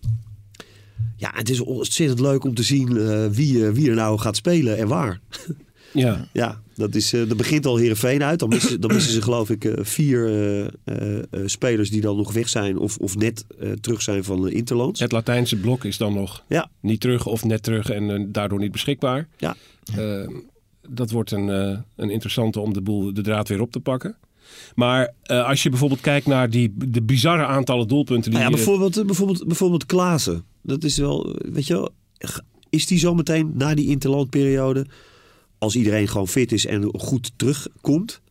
Ja, 1.16 1.32
het 1.34 1.50
is 1.50 1.60
ontzettend 1.60 2.20
leuk 2.20 2.44
om 2.44 2.54
te 2.54 2.64
zien 2.64 2.94
wie, 3.32 3.66
wie 3.66 3.90
er 3.90 3.96
nou 3.96 4.20
gaat 4.20 4.36
spelen 4.36 4.78
en 4.78 4.88
waar. 4.88 5.20
ja, 5.94 6.28
Ja, 6.34 6.62
dat, 6.76 6.96
is, 6.96 7.14
eh 7.14 7.28
dat 7.28 7.38
begint 7.38 7.66
al 7.66 7.78
Heerenveen 7.78 8.24
uit. 8.24 8.40
Dan 8.40 8.50
missen, 8.50 8.82
dan 8.82 8.94
missen 8.94 9.14
ze 9.14 9.22
geloof 9.30 9.50
ik 9.50 9.66
eh, 9.66 9.84
vier 9.86 10.28
eh, 10.84 11.42
spelers 11.46 11.90
die 11.90 12.02
dan 12.02 12.18
nog 12.18 12.34
weg 12.34 12.50
zijn 12.50 12.78
of, 12.78 12.98
of 12.98 13.16
net 13.18 13.46
terug 13.82 14.02
zijn 14.02 14.24
van 14.24 14.50
Interlands. 14.50 15.00
het 15.00 15.12
Latijnse 15.12 15.56
blok 15.56 15.84
is 15.84 15.98
dan 15.98 16.14
nog 16.14 16.44
Ja. 16.48 16.70
niet 16.82 17.00
terug 17.00 17.26
of 17.26 17.44
net 17.44 17.64
terug 17.64 17.90
en 17.90 18.32
daardoor 18.32 18.60
niet 18.60 18.72
beschikbaar. 18.72 19.28
Ja. 19.38 19.56
Dat 20.90 21.12
wordt 21.12 21.32
een, 21.32 21.48
een 21.96 22.10
interessante 22.10 22.60
om 22.60 22.74
de, 22.74 22.82
boel, 22.82 23.14
de 23.14 23.22
draad 23.22 23.48
weer 23.48 23.62
op 23.62 23.72
te 23.72 23.80
pakken. 23.80 24.16
Maar 24.76 25.14
als 25.28 25.64
je 25.64 25.70
bijvoorbeeld 25.70 26.02
kijkt 26.02 26.26
naar 26.28 26.50
die, 26.50 26.74
de 26.88 27.02
bizarre 27.02 27.46
aantallen 27.46 27.88
doelpunten 27.88 28.32
die 28.32 28.40
Nou 28.40 28.52
ja, 28.52 28.58
hier- 28.58 28.66
bijvoorbeeld, 28.66 29.06
bijvoorbeeld, 29.06 29.48
bijvoorbeeld 29.48 29.86
Klaassen. 29.86 30.44
Dat 30.62 30.84
is 30.84 30.98
wel, 30.98 31.36
weet 31.52 31.68
je 31.68 31.74
wel, 31.74 31.90
is 32.70 32.88
die 32.88 32.98
zo 33.00 33.14
meteen 33.16 33.52
na 33.56 33.74
die 33.76 33.88
interlandperiode, 33.90 34.86
als 35.64 35.76
iedereen 35.76 36.08
gewoon 36.08 36.28
fit 36.28 36.52
is 36.52 36.66
en 36.66 37.00
goed 37.00 37.32
terugkomt, 37.36 38.22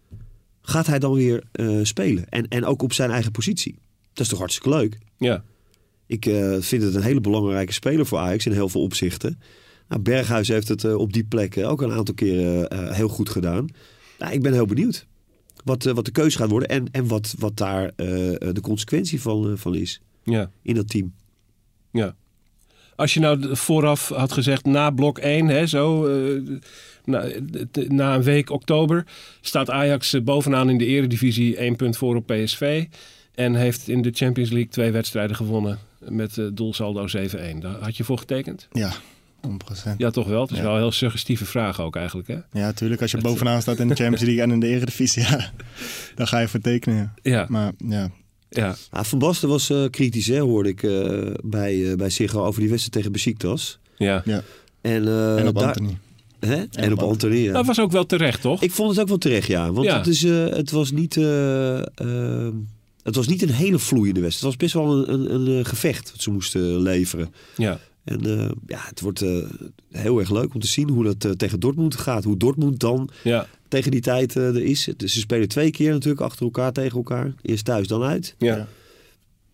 gaat 0.63 0.87
hij 0.87 0.99
dan 0.99 1.13
weer 1.13 1.43
eh, 1.53 1.79
spelen? 1.83 2.29
En, 2.29 2.49
en 2.49 2.65
ook 2.65 2.83
op 2.83 2.93
zijn 2.93 3.11
eigen 3.11 3.33
positie. 3.33 3.79
Dat 4.13 4.25
is 4.25 4.29
toch 4.29 4.39
hartstikke 4.39 4.69
leuk? 4.69 4.99
Ja, 5.19 5.45
Ik 6.07 6.27
eh, 6.27 6.57
vind 6.61 6.83
het 6.83 6.95
een 6.95 7.03
hele 7.03 7.21
belangrijke 7.21 7.73
speler 7.73 8.07
voor 8.07 8.19
Ajax 8.19 8.47
in 8.47 8.53
heel 8.53 8.69
veel 8.69 8.83
opzichten. 8.83 9.41
Nou, 9.89 10.03
Berghuis 10.03 10.49
heeft 10.49 10.69
het 10.69 10.85
eh, 10.85 10.95
op 10.95 11.13
die 11.13 11.25
plek 11.25 11.59
ook 11.59 11.83
een 11.83 11.93
aantal 11.93 12.15
keren 12.15 12.95
heel 12.95 13.09
goed 13.09 13.29
gedaan. 13.29 13.67
Nou, 14.19 14.33
ik 14.33 14.43
ben 14.43 14.53
heel 14.53 14.67
benieuwd 14.67 15.07
wat, 15.65 15.85
wat 15.85 16.05
de 16.05 16.11
keuze 16.11 16.39
gaat 16.39 16.51
worden 16.51 16.69
en, 16.69 16.85
en 16.91 17.07
wat, 17.07 17.35
wat 17.39 17.57
daar 17.57 17.93
de 17.97 18.61
consequentie 18.63 19.21
van, 19.21 19.59
van 19.59 19.75
is 19.75 20.01
ja, 20.25 20.51
in 20.63 20.75
dat 20.75 20.89
team. 20.89 21.15
ja. 21.93 22.15
Als 22.97 23.15
je 23.15 23.21
nou 23.21 23.57
vooraf 23.57 24.09
had 24.09 24.33
gezegd 24.33 24.65
na 24.65 24.91
blok 24.91 25.19
1, 25.19 25.47
hè, 25.47 25.67
zo, 25.67 26.07
na, 27.05 27.25
na 27.89 28.15
een 28.15 28.23
week 28.23 28.51
oktober, 28.51 29.05
staat 29.41 29.71
Ajax 29.71 30.13
eh, 30.13 30.21
bovenaan 30.23 30.71
in 30.71 30.79
de 30.79 30.87
eredivisie 30.87 31.57
één 31.57 31.77
punt 31.77 31.97
voor 31.97 32.17
op 32.17 32.27
PSV. 32.27 32.85
En 33.35 33.55
heeft 33.55 33.89
in 33.89 34.03
de 34.03 34.11
Champions 34.15 34.51
League 34.51 34.71
twee 34.71 34.91
wedstrijden 34.91 35.37
gewonnen 35.37 35.79
met 35.99 36.39
eh, 36.39 36.45
doelsaldo 36.53 37.07
7-1. 37.09 37.59
Daar 37.59 37.75
had 37.81 37.97
je 37.97 38.05
voor 38.05 38.19
getekend? 38.19 38.69
Ja, 38.73 38.93
100%. 39.49 39.97
Ja, 39.97 40.11
toch 40.11 40.27
wel. 40.29 40.41
Het 40.43 40.51
is 40.51 40.57
Ja. 40.57 40.63
wel 40.63 40.73
een 40.73 40.79
heel 40.79 40.93
suggestieve 40.93 41.45
vraag 41.45 41.81
ook 41.81 41.97
eigenlijk. 41.97 42.29
Hè? 42.29 42.35
Ja, 42.35 42.43
natuurlijk. 42.53 43.01
Als 43.03 43.11
je 43.11 43.17
Het- 43.17 43.27
bovenaan 43.27 43.63
staat 43.63 43.79
in 43.79 43.89
de 43.89 43.95
Champions 43.95 44.23
League 44.23 44.43
en 44.43 44.51
in 44.51 44.61
de 44.61 44.67
Eredivisie, 44.67 45.23
ja, 45.31 45.51
dan 46.15 46.27
ga 46.27 46.39
je 46.39 46.49
voor 46.49 46.61
tekenen. 46.61 46.97
ja. 47.23 47.33
Ja, 47.33 47.47
Maar 47.49 47.73
ja, 47.89 48.11
ja, 48.49 48.77
Ah, 48.91 49.05
van 49.05 49.19
Basten 49.19 49.49
was 49.49 49.71
eh, 49.71 49.85
kritisch, 49.91 50.27
hè, 50.27 50.39
hoorde 50.39 50.69
ik 50.69 50.83
eh, 50.83 51.27
bij, 51.45 51.91
eh 51.91 51.97
bij 51.97 52.11
Siggo 52.11 52.45
over 52.45 52.61
die 52.61 52.69
wedstrijd 52.69 52.93
tegen 52.97 53.13
Besiktas. 53.13 53.79
ja. 53.97 54.23
En, 54.25 55.07
eh, 55.09 55.39
en 55.39 55.49
op 55.49 55.55
daar- 55.55 55.65
Anthony. 55.67 55.99
Hè? 56.47 56.65
En, 56.73 56.99
op 56.99 57.21
ja. 57.31 57.53
Dat 57.53 57.67
was 57.67 57.81
ook 57.81 57.93
wel 57.93 58.07
terecht, 58.07 58.41
toch? 58.41 58.63
Ik 58.63 58.71
vond 58.73 58.91
het 58.91 59.01
ook 59.01 59.09
wel 59.09 59.19
terecht, 59.19 59.47
ja. 59.47 59.73
Want 59.73 59.87
Ja. 59.87 59.97
Het, 59.99 60.07
is, 60.07 60.25
eh, 60.25 60.47
het, 60.47 60.71
was 60.71 60.91
niet, 60.91 61.17
eh, 61.17 61.79
eh, 61.79 62.53
het 63.03 63.15
was 63.17 63.27
niet 63.27 63.43
een 63.43 63.51
hele 63.53 63.79
vloeiende 63.79 64.21
wedstrijd. 64.21 64.53
Het 64.55 64.63
was 64.63 64.71
best 64.73 64.87
wel 64.87 65.09
een, 65.09 65.13
een, 65.35 65.35
een 65.35 65.59
eh, 65.59 65.65
gevecht 65.65 66.11
wat 66.11 66.21
ze 66.23 66.31
moesten 66.31 66.81
leveren. 66.81 67.35
Ja, 67.57 67.79
En 68.05 68.21
eh, 68.39 68.51
ja, 68.67 68.79
het 68.89 69.01
wordt 69.01 69.23
eh, 69.23 69.37
heel 69.91 70.19
erg 70.19 70.31
leuk 70.31 70.55
om 70.55 70.61
te 70.61 70.67
zien 70.67 70.89
hoe 70.89 71.15
dat 71.15 71.39
tegen 71.39 71.61
Dortmund 71.61 71.97
gaat. 71.97 72.25
Hoe 72.25 72.37
Dortmund 72.37 72.81
dan 72.81 73.11
ja, 73.25 73.47
tegen 73.69 73.91
die 73.91 74.01
tijd 74.01 74.37
eh, 74.37 74.47
er 74.47 74.63
is. 74.65 74.89
Dus 74.97 75.13
ze 75.13 75.19
spelen 75.19 75.49
twee 75.49 75.71
keer 75.71 75.93
natuurlijk 75.93 76.23
achter 76.23 76.45
elkaar 76.45 76.73
tegen 76.73 76.97
elkaar. 76.97 77.35
Eerst 77.43 77.65
thuis, 77.65 77.87
dan 77.87 78.03
uit. 78.03 78.35
ja. 78.39 78.69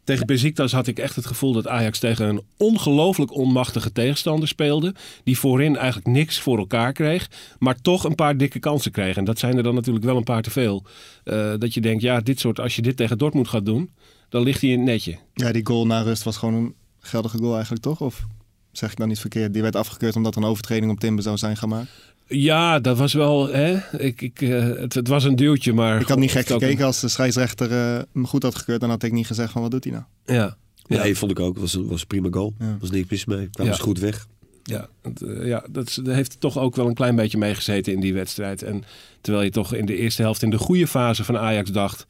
Tegen 0.09 0.27
Besiktas 0.27 0.73
had 0.73 0.87
ik 0.87 0.99
echt 0.99 1.17
het 1.17 1.27
gevoel 1.27 1.53
dat 1.53 1.67
Ajax 1.67 1.99
tegen 1.99 2.29
een 2.29 2.43
ongelooflijk 2.57 3.35
onmachtige 3.35 3.93
tegenstander 3.93 4.49
speelde. 4.49 4.95
Die 5.25 5.39
voorin 5.39 5.77
eigenlijk 5.77 6.07
niks 6.07 6.41
voor 6.41 6.59
elkaar 6.59 6.93
kreeg. 6.93 7.31
Maar 7.59 7.81
toch 7.81 8.05
een 8.05 8.15
paar 8.15 8.37
dikke 8.37 8.59
kansen 8.59 8.93
kreeg. 8.93 9.17
En 9.17 9.25
dat 9.25 9.39
zijn 9.39 9.57
er 9.57 9.63
dan 9.63 9.75
natuurlijk 9.75 10.05
wel 10.05 10.17
een 10.17 10.25
paar 10.25 10.43
te 10.43 10.51
veel. 10.51 10.85
Eh, 11.25 11.55
dat 11.59 11.75
je 11.75 11.81
denkt, 11.81 12.03
ja, 12.03 12.21
dit 12.21 12.41
soort, 12.41 12.61
als 12.61 12.77
je 12.77 12.83
dit 12.83 12.97
tegen 12.97 13.19
Dortmund 13.19 13.49
gaat 13.49 13.67
doen, 13.67 13.91
dan 14.29 14.43
ligt 14.43 14.61
hij 14.61 14.71
in 14.71 14.79
het 14.79 14.89
netje. 14.89 15.19
Ja, 15.35 15.53
die 15.53 15.67
goal 15.67 15.87
na 15.87 16.01
rust 16.01 16.23
was 16.23 16.37
gewoon 16.37 16.55
een 16.55 16.75
geldige 16.99 17.39
goal 17.39 17.53
eigenlijk, 17.53 17.83
toch? 17.83 18.01
Of 18.01 18.27
zeg 18.73 18.91
ik 18.91 18.97
dan 18.97 19.09
niet 19.09 19.21
verkeerd? 19.21 19.53
Die 19.53 19.63
werd 19.63 19.77
afgekeurd 19.77 20.17
omdat 20.17 20.37
er 20.37 20.43
een 20.43 20.49
overtreding 20.49 20.93
op 20.93 21.01
Timber 21.01 21.25
zou 21.25 21.37
zijn 21.37 21.57
gemaakt. 21.57 21.91
Ja, 22.29 22.79
dat 22.81 22.99
was 22.99 23.13
wel, 23.13 23.49
hè? 23.49 23.77
Ik, 23.99 24.21
ik, 24.21 24.41
eh, 24.41 24.51
het, 24.77 24.95
het 24.95 25.09
was 25.09 25.25
een 25.25 25.37
duwtje, 25.37 25.73
maar... 25.73 26.01
Ik 26.01 26.09
had 26.09 26.19
niet 26.19 26.31
gek 26.31 26.47
gekeken. 26.47 26.85
Als 26.87 27.01
de 27.01 27.09
scheidsrechter 27.09 27.71
eh, 27.73 28.03
hem 28.13 28.27
goed 28.27 28.43
had 28.43 28.55
gekeurd, 28.55 28.81
dan 28.81 28.91
had 28.91 29.03
ik 29.03 29.13
niet 29.13 29.27
gezegd 29.27 29.53
van 29.53 29.63
wat 29.63 29.71
doet 29.71 29.85
hij 29.85 29.93
nou? 29.93 30.05
Ja, 30.27 30.57
Ja, 30.87 31.05
ja. 31.05 31.15
vond 31.15 31.31
ik 31.31 31.41
ook. 31.41 31.53
Het 31.53 31.61
was, 31.63 31.75
een- 31.75 31.87
was 31.89 32.01
een 32.01 32.07
prima 32.07 32.29
goal. 32.31 32.55
Ja. 32.59 32.77
was 32.81 32.91
niks 32.91 33.11
mis 33.11 33.25
mee. 33.25 33.49
Kwam 33.51 33.67
Ja. 33.67 33.73
ze 33.73 33.81
goed 33.81 33.99
weg. 33.99 34.27
Ja, 34.63 34.89
het, 35.03 35.23
eh, 35.23 35.47
ja 35.47 35.65
dat 35.71 36.01
heeft 36.05 36.41
toch 36.41 36.59
ook 36.59 36.77
wel 36.77 36.87
een 36.87 36.95
klein 36.95 37.17
beetje 37.17 37.39
meegezeten 37.39 37.93
in 37.93 38.01
die 38.01 38.15
wedstrijd. 38.15 38.63
En 38.63 38.85
terwijl 39.21 39.45
je 39.45 39.51
toch 39.51 39.75
in 39.75 39.87
de 39.87 39.97
eerste 39.97 40.23
helft 40.23 40.43
in 40.43 40.51
de 40.51 40.59
goede 40.59 40.87
fase 40.87 41.25
van 41.25 41.39
Ajax 41.39 41.71
dacht... 41.71 42.07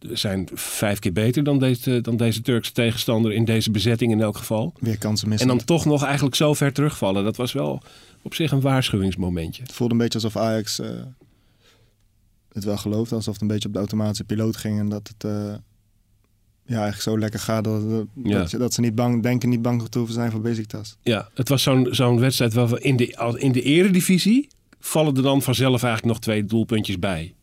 zijn 0.00 0.48
vijf 0.54 0.98
keer 0.98 1.12
beter 1.12 1.44
dan 1.44 1.58
deze, 1.58 2.00
dan 2.00 2.16
deze 2.16 2.40
Turkse 2.42 2.72
tegenstander 2.72 3.32
in 3.32 3.44
deze 3.44 3.70
bezetting 3.70 4.12
in 4.12 4.20
elk 4.20 4.36
geval. 4.36 4.72
Weer 4.80 4.98
kansen 4.98 5.24
En 5.24 5.30
missen. 5.30 5.48
dan 5.48 5.64
toch 5.64 5.84
nog 5.84 6.04
eigenlijk 6.04 6.34
zo 6.34 6.54
ver 6.54 6.72
terugvallen. 6.72 7.24
Dat 7.24 7.36
was 7.36 7.52
wel 7.52 7.82
op 8.22 8.34
zich 8.34 8.50
een 8.52 8.60
waarschuwingsmomentje. 8.60 9.62
Het 9.62 9.72
voelde 9.72 9.92
een 9.94 10.00
beetje 10.00 10.18
alsof 10.18 10.36
Ajax 10.42 10.78
eh, 10.80 10.88
het 12.52 12.64
wel 12.64 12.76
geloofde. 12.76 13.14
Alsof 13.14 13.32
het 13.32 13.42
een 13.42 13.48
beetje 13.48 13.66
op 13.68 13.72
de 13.74 13.80
automatische 13.80 14.24
piloot 14.24 14.56
ging. 14.56 14.78
En 14.78 14.88
dat 14.88 15.08
het 15.08 15.24
eh, 15.24 15.54
ja, 16.64 16.74
eigenlijk 16.82 17.02
zo 17.02 17.18
lekker 17.18 17.40
gaat 17.40 17.64
dat, 17.64 17.90
dat, 17.90 18.06
Ja. 18.24 18.38
dat, 18.38 18.50
dat 18.50 18.74
ze 18.74 18.80
niet 18.80 18.94
bang, 18.94 19.22
denken 19.22 19.48
niet 19.48 19.62
bang 19.62 19.88
te 19.88 19.98
hoeven 19.98 20.16
zijn 20.16 20.30
voor 20.30 20.40
Besiktas. 20.40 20.96
Ja, 21.02 21.28
het 21.34 21.48
was 21.48 21.62
zo'n 21.62 21.88
zo'n 21.90 22.18
wedstrijd 22.20 22.52
waar 22.54 22.68
we 22.68 22.80
in 22.80 22.96
de, 22.96 23.34
in 23.38 23.52
de 23.52 23.62
eredivisie... 23.62 24.48
vallen 24.80 25.16
er 25.16 25.22
dan 25.22 25.42
vanzelf 25.42 25.82
eigenlijk 25.82 26.12
nog 26.14 26.22
twee 26.22 26.44
doelpuntjes 26.44 26.98
bij. 26.98 27.34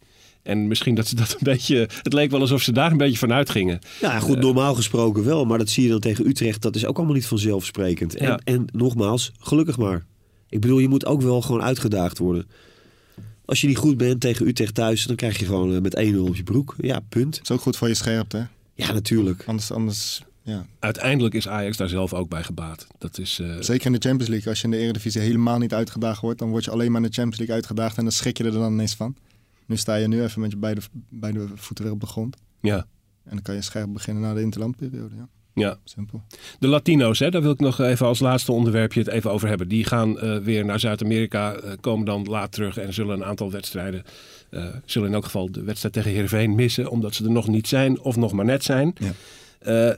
En 0.44 0.68
misschien 0.68 0.96
dat 0.96 1.08
ze 1.08 1.16
dat 1.16 1.32
een 1.32 1.38
beetje... 1.44 1.90
Het 2.02 2.14
leek 2.14 2.32
wel 2.32 2.40
alsof 2.40 2.62
ze 2.62 2.72
daar 2.72 2.92
een 2.92 2.98
beetje 2.98 3.18
van 3.18 3.34
uitgingen. 3.34 3.80
Ja, 4.02 4.20
goed, 4.20 4.40
normaal 4.40 4.76
gesproken 4.76 5.24
wel. 5.26 5.46
Maar 5.46 5.58
dat 5.58 5.70
zie 5.70 5.84
je 5.84 5.90
dan 5.90 6.00
tegen 6.00 6.28
Utrecht. 6.28 6.62
Dat 6.62 6.76
is 6.76 6.86
ook 6.86 6.98
allemaal 6.98 7.16
niet 7.16 7.26
vanzelfsprekend. 7.26 8.16
En, 8.16 8.26
Ja. 8.28 8.40
en 8.44 8.66
nogmaals, 8.72 9.32
gelukkig 9.40 9.78
maar. 9.78 10.06
Ik 10.50 10.60
bedoel, 10.62 10.80
je 10.80 10.88
moet 10.88 11.06
ook 11.06 11.22
wel 11.22 11.42
gewoon 11.42 11.62
uitgedaagd 11.62 12.18
worden. 12.18 12.48
Als 13.46 13.62
je 13.62 13.68
niet 13.68 13.78
goed 13.78 13.98
bent 13.98 14.20
tegen 14.22 14.48
Utrecht 14.48 14.74
thuis, 14.76 15.04
dan 15.06 15.16
krijg 15.16 15.40
je 15.40 15.46
gewoon 15.46 15.76
eh, 15.76 15.82
met 15.82 15.96
1-0 16.14 16.18
op 16.28 16.36
je 16.36 16.44
broek. 16.44 16.76
Ja, 16.78 17.00
punt. 17.10 17.32
Dat 17.36 17.44
is 17.44 17.52
ook 17.52 17.62
goed 17.62 17.78
voor 17.78 17.88
je 17.88 17.94
scherpte. 17.94 18.38
hè? 18.38 18.44
Ja, 18.76 18.92
natuurlijk. 18.94 19.44
Anders, 19.46 19.72
anders 19.72 20.22
ja. 20.44 20.66
Uiteindelijk 20.80 21.36
is 21.36 21.48
Ajax 21.48 21.78
daar 21.78 21.90
zelf 21.90 22.14
ook 22.14 22.30
bij 22.30 22.44
gebaat. 22.44 22.88
Dat 22.98 23.18
is, 23.18 23.40
eh, 23.40 23.56
Zeker 23.60 23.86
in 23.86 23.92
de 23.92 24.08
Champions 24.08 24.30
League. 24.30 24.48
Als 24.50 24.60
je 24.60 24.66
in 24.66 24.72
de 24.72 24.78
Eredivisie 24.78 25.22
helemaal 25.22 25.58
niet 25.58 25.74
uitgedaagd 25.74 26.22
wordt, 26.22 26.40
dan 26.40 26.50
word 26.50 26.64
je 26.64 26.72
alleen 26.72 26.92
maar 26.92 27.02
in 27.02 27.08
de 27.08 27.14
Champions 27.14 27.38
League 27.38 27.56
uitgedaagd 27.56 27.98
en 27.98 28.04
dan 28.04 28.12
schrik 28.12 28.38
je 28.38 28.44
er 28.44 28.52
dan 28.52 28.72
ineens 28.74 28.96
van. 28.96 29.16
Nu 29.66 29.78
sta 29.78 29.96
je 29.96 30.08
nu 30.08 30.24
even 30.24 30.42
met 30.42 30.52
je 30.52 30.58
beide, 30.58 30.82
beide 31.10 31.48
voeten 31.56 31.86
weer 31.86 31.94
op 31.94 32.00
de 32.00 32.06
grond. 32.06 32.38
ja, 32.62 32.78
En 33.24 33.30
dan 33.30 33.42
kan 33.42 33.56
je 33.56 33.62
scherp 33.62 33.94
beginnen 33.94 34.24
na 34.24 34.34
de 34.34 34.42
interlandperiode. 34.42 35.16
Ja, 35.16 35.28
ja. 35.54 35.78
simpel. 35.84 36.22
De 36.60 36.68
Latino's, 36.68 37.20
hè, 37.20 37.30
daar 37.30 37.42
wil 37.42 37.52
ik 37.52 37.60
nog 37.60 37.80
even 37.80 38.06
als 38.06 38.20
laatste 38.20 38.52
onderwerpje 38.52 39.00
het 39.00 39.10
even 39.10 39.32
over 39.32 39.48
hebben. 39.48 39.68
Die 39.68 39.86
gaan 39.86 40.20
eh, 40.20 40.38
weer 40.38 40.66
naar 40.66 40.80
Zuid-Amerika, 40.80 41.54
eh, 41.54 41.72
komen 41.80 42.06
dan 42.06 42.24
laat 42.24 42.52
terug 42.52 42.78
en 42.78 42.94
zullen 42.94 43.16
een 43.16 43.26
aantal 43.26 43.52
wedstrijden, 43.52 44.04
eh, 44.50 44.66
zullen 44.86 45.08
in 45.08 45.14
elk 45.14 45.24
geval 45.24 45.52
de 45.52 45.64
wedstrijd 45.64 45.94
tegen 45.94 46.12
Heerenveen 46.12 46.56
missen, 46.56 46.90
omdat 46.90 47.16
ze 47.16 47.24
er 47.24 47.32
nog 47.32 47.48
niet 47.48 47.68
zijn 47.68 48.00
of 48.00 48.16
nog 48.16 48.32
maar 48.32 48.46
net 48.46 48.64
zijn. 48.64 48.94
Ja. 49.00 49.12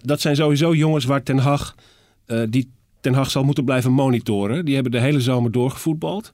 Dat 0.02 0.22
zijn 0.22 0.36
sowieso 0.36 0.74
jongens 0.76 1.06
waar 1.06 1.24
Ten 1.24 1.38
Hag, 1.38 1.76
die 2.50 2.70
Ten 3.02 3.14
Hag 3.14 3.32
zal 3.32 3.44
moeten 3.44 3.66
blijven 3.66 3.92
monitoren. 3.92 4.66
Die 4.66 4.74
hebben 4.74 4.92
de 4.92 5.00
hele 5.00 5.22
zomer 5.22 5.52
doorgevoetbald. 5.52 6.34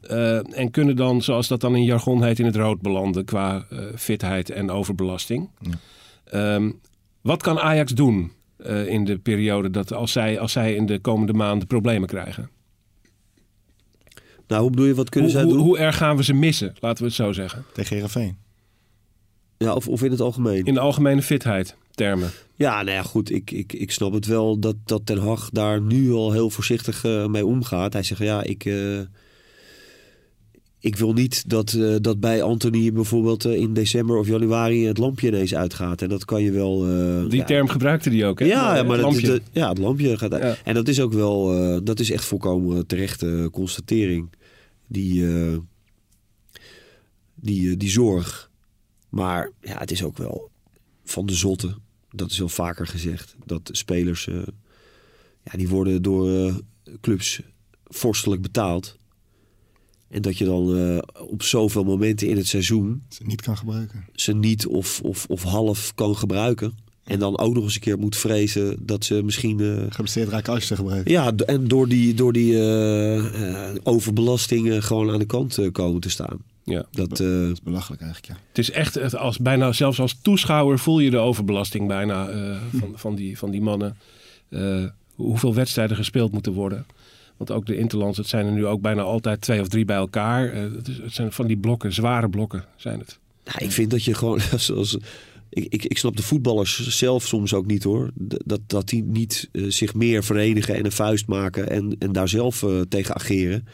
Eh, 0.00 0.58
en 0.58 0.70
kunnen 0.70 0.96
dan, 0.96 1.22
zoals 1.22 1.48
dat 1.48 1.60
dan 1.60 1.76
in 1.76 1.84
jargon 1.84 2.22
heet, 2.22 2.38
in 2.38 2.44
het 2.44 2.56
rood 2.56 2.80
belanden 2.80 3.24
qua 3.24 3.66
eh, 3.70 3.78
fitheid 3.96 4.50
en 4.50 4.70
overbelasting. 4.70 5.50
Ja. 5.60 5.70
Ehm, 6.24 6.70
wat 7.20 7.42
kan 7.42 7.58
Ajax 7.58 7.92
doen 7.92 8.32
eh, 8.56 8.86
in 8.86 9.04
de 9.04 9.18
periode 9.18 9.70
dat 9.70 9.92
als 9.92 10.12
zij, 10.12 10.38
als 10.38 10.52
zij 10.52 10.74
in 10.74 10.86
de 10.86 10.98
komende 10.98 11.32
maanden 11.32 11.66
problemen 11.66 12.08
krijgen? 12.08 12.50
Nou, 14.46 14.62
hoe 14.62 14.70
bedoel 14.70 14.86
je, 14.86 14.94
wat 14.94 15.08
kunnen 15.08 15.30
Hoe, 15.30 15.38
zij 15.38 15.48
hoe, 15.48 15.56
doen? 15.56 15.66
hoe 15.66 15.78
erg 15.78 15.96
gaan 15.96 16.16
we 16.16 16.24
ze 16.24 16.34
missen, 16.34 16.74
laten 16.80 17.02
we 17.02 17.08
het 17.08 17.16
zo 17.16 17.32
zeggen? 17.32 17.64
Tegen 17.72 17.94
Heerenveen. 17.94 18.36
Ja, 19.56 19.74
of, 19.74 19.88
of 19.88 20.02
in 20.02 20.10
het 20.10 20.20
algemeen? 20.20 20.64
In 20.64 20.74
de 20.74 20.80
algemene 20.80 21.22
fitheid 21.22 21.76
termen. 21.90 22.30
Ja, 22.54 22.82
nou 22.82 22.96
ja, 22.96 23.02
goed. 23.02 23.30
Ik, 23.30 23.50
ik, 23.50 23.72
ik 23.72 23.90
snap 23.90 24.12
het 24.12 24.26
wel 24.26 24.58
dat, 24.58 24.76
dat 24.84 25.06
Ten 25.06 25.18
Hag 25.18 25.50
daar 25.50 25.80
nu 25.80 26.12
al 26.12 26.32
heel 26.32 26.50
voorzichtig 26.50 27.04
eh, 27.04 27.26
mee 27.26 27.46
omgaat. 27.46 27.92
Hij 27.92 28.02
zegt, 28.02 28.20
ja, 28.20 28.42
ik, 28.42 28.64
eh, 28.64 29.00
ik 30.80 30.96
wil 30.96 31.12
niet 31.12 31.48
dat, 31.48 31.72
eh, 31.72 31.96
dat 32.00 32.20
bij 32.20 32.42
Anthony 32.42 32.92
bijvoorbeeld 32.92 33.44
eh, 33.44 33.54
in 33.54 33.74
december 33.74 34.16
of 34.16 34.26
januari 34.26 34.86
het 34.86 34.98
lampje 34.98 35.28
ineens 35.28 35.54
uitgaat. 35.54 36.02
En 36.02 36.08
dat 36.08 36.24
kan 36.24 36.42
je 36.42 36.50
wel... 36.50 36.86
eh, 36.88 37.28
Die 37.28 37.38
ja, 37.38 37.44
term 37.44 37.68
gebruikte 37.68 38.10
die 38.10 38.24
ook, 38.24 38.38
hè? 38.38 38.44
Ja, 38.44 38.74
Het 38.76 38.86
maar 38.86 38.96
dat, 38.96 39.04
lampje. 39.06 39.26
dat- 39.26 39.40
ja, 39.52 39.68
het 39.68 39.78
lampje 39.78 40.18
gaat 40.18 40.32
uit. 40.32 40.42
Ja. 40.42 40.56
En 40.64 40.74
dat 40.74 40.88
is 40.88 41.00
ook 41.00 41.12
wel, 41.12 41.44
dat 41.84 42.00
is 42.00 42.10
echt 42.10 42.24
volkomen 42.24 42.86
terechte 42.86 43.48
constatering. 43.52 44.30
Die, 44.86 45.24
die, 47.34 47.76
die 47.76 47.90
zorg. 47.90 48.50
Maar 49.08 49.50
ja, 49.60 49.78
het 49.78 49.90
is 49.90 50.02
ook 50.02 50.16
wel 50.18 50.50
van 51.04 51.26
de 51.26 51.34
zotte. 51.34 51.74
Dat 52.10 52.30
is 52.30 52.38
wel 52.38 52.48
vaker 52.48 52.86
gezegd. 52.86 53.36
Dat 53.44 53.68
spelers, 53.72 54.24
ja, 55.44 55.52
die 55.56 55.68
worden 55.68 56.02
door 56.02 56.52
clubs 57.00 57.40
vorstelijk 57.84 58.42
betaald. 58.42 58.96
En 60.10 60.22
dat 60.22 60.38
je 60.38 60.44
dan 60.44 60.76
eh, 60.76 60.98
op 61.28 61.42
zoveel 61.42 61.84
momenten 61.84 62.28
in 62.28 62.36
het 62.36 62.46
seizoen 62.46 63.02
Ze 63.08 63.22
niet 63.26 63.40
kan 63.42 63.56
gebruiken. 63.56 64.04
ze 64.14 64.32
niet 64.34 64.66
of, 64.66 65.00
of, 65.02 65.26
of 65.28 65.42
half 65.42 65.92
kan 65.94 66.16
gebruiken. 66.16 66.72
En 67.04 67.18
dan 67.18 67.38
ook 67.38 67.54
nog 67.54 67.64
eens 67.64 67.74
een 67.74 67.80
keer 67.80 67.98
moet 67.98 68.16
vrezen 68.16 68.76
dat 68.86 69.04
ze 69.04 69.22
misschien. 69.22 69.60
eh, 69.60 69.82
Geblesseerd 69.88 70.28
raken 70.28 70.52
als 70.52 70.60
je 70.62 70.66
ze 70.68 70.76
gebruikt. 70.76 71.08
ja, 71.08 71.32
en 71.46 71.68
door 71.68 71.88
die, 71.88 72.14
door 72.14 72.32
die 72.32 72.54
eh, 72.58 73.68
eh, 73.68 73.74
overbelasting 73.82 74.70
eh, 74.70 74.82
gewoon 74.82 75.10
aan 75.10 75.18
de 75.18 75.24
kant 75.26 75.58
komen 75.72 76.00
te 76.00 76.10
staan. 76.10 76.38
Ja. 76.64 76.86
Dat, 76.90 77.20
eh, 77.20 77.26
Dat 77.26 77.50
is 77.52 77.62
belachelijk 77.62 78.02
eigenlijk, 78.02 78.32
ja. 78.32 78.44
Het 78.48 78.58
is 78.58 78.70
echt, 78.70 78.94
het- 78.94 79.16
als, 79.16 79.38
bijna, 79.38 79.72
zelfs 79.72 80.00
als 80.00 80.18
toeschouwer 80.22 80.78
voel 80.78 80.98
je 80.98 81.10
de 81.10 81.18
overbelasting 81.18 81.88
bijna 81.88 82.28
eh, 82.28 82.56
van, 82.78 82.92
van, 82.94 83.14
die, 83.14 83.38
van 83.38 83.50
die 83.50 83.60
mannen. 83.60 83.96
Eh, 84.48 84.84
hoeveel 85.14 85.54
wedstrijden 85.54 85.96
gespeeld 85.96 86.32
moeten 86.32 86.52
worden. 86.52 86.86
Want 87.40 87.52
ook 87.52 87.66
de 87.66 87.76
Interlands, 87.76 88.18
het 88.18 88.26
zijn 88.26 88.46
er 88.46 88.52
nu 88.52 88.66
ook 88.66 88.80
bijna 88.80 89.02
altijd 89.02 89.40
twee 89.40 89.60
of 89.60 89.68
drie 89.68 89.84
bij 89.84 89.96
elkaar. 89.96 90.52
Eh, 90.52 90.62
het, 90.62 90.90
zijn 91.06 91.32
van 91.32 91.46
die 91.46 91.56
blokken, 91.56 91.92
zware 91.92 92.28
blokken 92.28 92.64
zijn 92.76 92.98
het. 92.98 93.18
nou, 93.44 93.58
ik 93.58 93.70
vind 93.70 93.90
dat 93.90 94.04
je 94.04 94.14
gewoon. 94.14 94.40
Zoals, 94.56 94.98
ik, 95.48 95.66
ik, 95.68 95.84
ik 95.84 95.98
snap 95.98 96.16
de 96.16 96.22
voetballers 96.22 96.88
zelf 96.88 97.26
soms 97.26 97.54
ook 97.54 97.66
niet 97.66 97.82
hoor. 97.82 98.10
Dat, 98.14 98.60
dat 98.66 98.88
die 98.88 99.02
niet 99.02 99.48
eh, 99.52 99.64
zich 99.68 99.94
meer 99.94 100.24
verenigen 100.24 100.74
en 100.74 100.84
een 100.84 100.92
vuist 100.92 101.26
maken 101.26 101.70
en, 101.70 101.96
en 101.98 102.12
daar 102.12 102.28
zelf 102.28 102.62
eh, 102.62 102.80
tegen 102.88 103.14
ageren. 103.14 103.66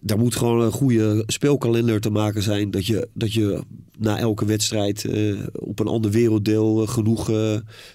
Daar 0.00 0.18
moet 0.18 0.36
gewoon 0.36 0.60
een 0.60 0.72
goede 0.72 1.22
speelkalender 1.26 2.00
te 2.00 2.10
maken 2.10 2.42
zijn. 2.42 2.70
Dat 2.70 2.86
je, 2.86 3.08
dat 3.12 3.32
je 3.32 3.62
na 3.98 4.18
elke 4.18 4.44
wedstrijd 4.44 5.08
op 5.52 5.78
een 5.78 5.86
ander 5.86 6.10
werelddeel 6.10 6.86
genoeg 6.86 7.30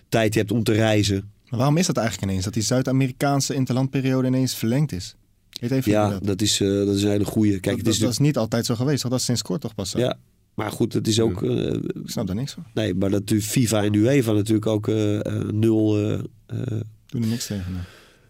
tijd 0.09 0.35
hebt 0.35 0.51
om 0.51 0.63
te 0.63 0.73
reizen. 0.73 1.31
Maar 1.51 1.59
waarom 1.59 1.77
is 1.77 1.85
dat 1.87 1.97
eigenlijk 1.97 2.27
ineens? 2.29 2.45
Dat 2.45 2.53
die 2.53 2.63
Zuid-Amerikaanse 2.63 3.53
interlandperiode 3.53 4.27
ineens 4.27 4.55
verlengd 4.55 4.91
is? 4.91 5.15
Even 5.59 5.91
Ja, 5.91 6.09
dat. 6.09 6.23
dat 6.25 6.41
is, 6.41 6.59
eh, 6.61 6.67
dat 6.67 6.95
is 6.95 7.03
een 7.03 7.09
hele 7.09 7.25
goede. 7.25 7.49
Kijk, 7.59 7.63
dat, 7.77 7.85
het 7.85 7.87
is 7.93 7.99
dat 7.99 8.11
is 8.11 8.17
niet 8.17 8.37
altijd 8.37 8.65
zo 8.65 8.75
geweest. 8.75 9.01
Dat 9.01 9.13
is 9.19 9.25
sinds 9.25 9.41
kort 9.41 9.61
toch 9.61 9.75
pas 9.75 9.89
zo? 9.89 9.99
ja, 9.99 10.17
maar 10.53 10.71
goed, 10.71 10.93
het 10.93 11.07
is 11.07 11.19
ook. 11.19 11.43
eh, 11.43 11.73
Ik 11.73 11.83
snap 12.05 12.27
daar 12.27 12.35
niks 12.35 12.51
van. 12.53 12.63
nee, 12.73 12.93
maar 12.93 13.09
dat 13.09 13.27
de 13.27 13.41
FIFA 13.41 13.83
en 13.83 13.93
UEFA 13.93 14.31
natuurlijk 14.31 14.65
ook 14.67 14.87
eh, 14.87 15.25
eh, 15.25 15.49
nul. 15.49 15.97
eh, 15.97 16.13
eh, 16.13 16.79
Doe 17.05 17.21
er 17.21 17.27
niks 17.27 17.45
tegen. 17.47 17.71
nee. 17.73 17.81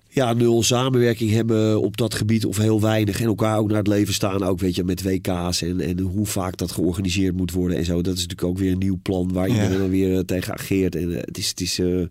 ja, 0.09 0.33
nul 0.33 0.63
samenwerking 0.63 1.31
hebben 1.31 1.81
op 1.81 1.97
dat 1.97 2.13
gebied 2.13 2.45
of 2.45 2.57
heel 2.57 2.81
weinig. 2.81 3.19
En 3.19 3.25
elkaar 3.25 3.57
ook 3.57 3.67
naar 3.67 3.77
het 3.77 3.87
leven 3.87 4.13
staan. 4.13 4.43
Ook 4.43 4.59
weet 4.59 4.75
je, 4.75 4.83
met 4.83 5.03
WK's 5.03 5.61
en, 5.61 5.79
en 5.79 5.99
hoe 5.99 6.25
vaak 6.25 6.57
dat 6.57 6.71
georganiseerd 6.71 7.35
moet 7.35 7.51
worden 7.51 7.77
en 7.77 7.85
zo. 7.85 8.01
Dat 8.01 8.15
is 8.15 8.21
natuurlijk 8.21 8.49
ook 8.49 8.57
weer 8.57 8.71
een 8.71 8.77
nieuw 8.77 8.99
plan 9.01 9.33
waar 9.33 9.47
Ja. 9.47 9.53
iedereen 9.53 9.77
dan 9.79 9.89
weer 9.89 10.25
tegen 10.25 10.53
ageert. 10.53 10.95
En 10.95 11.09
het 11.09 11.37
is, 11.37 11.49
het 11.49 11.61
is, 11.61 11.79
eh, 11.79 12.01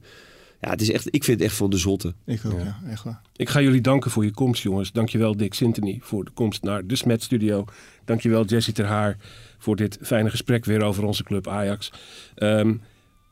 ja, 0.61 0.70
het 0.70 0.80
is 0.80 0.90
echt, 0.90 1.06
ik 1.14 1.24
vind 1.24 1.38
het 1.38 1.48
echt 1.48 1.56
van 1.56 1.70
de 1.70 1.76
zotte. 1.76 2.14
Ik 2.26 2.40
ook, 2.46 2.52
Ja. 2.52 2.64
ja. 2.64 2.90
Echt 2.90 3.02
waar. 3.04 3.20
Ik 3.36 3.48
ga 3.48 3.61
jullie 3.61 3.80
danken 3.80 4.11
voor 4.11 4.24
je 4.24 4.30
komst, 4.30 4.62
jongens. 4.62 4.92
Dankjewel 4.92 5.36
Dick 5.36 5.54
Sintony 5.54 5.98
voor 6.02 6.24
de 6.24 6.30
komst 6.30 6.62
naar 6.62 6.86
de 6.86 6.96
Smet 6.96 7.22
Studio. 7.22 7.64
Dankjewel 8.04 8.44
Jessie 8.44 8.72
Ter 8.74 8.86
Haar 8.86 9.16
voor 9.58 9.76
dit 9.76 9.98
fijne 10.02 10.30
gesprek 10.30 10.64
weer 10.64 10.82
over 10.82 11.04
onze 11.04 11.24
club 11.24 11.48
Ajax. 11.48 11.92
Ehm, 12.34 12.74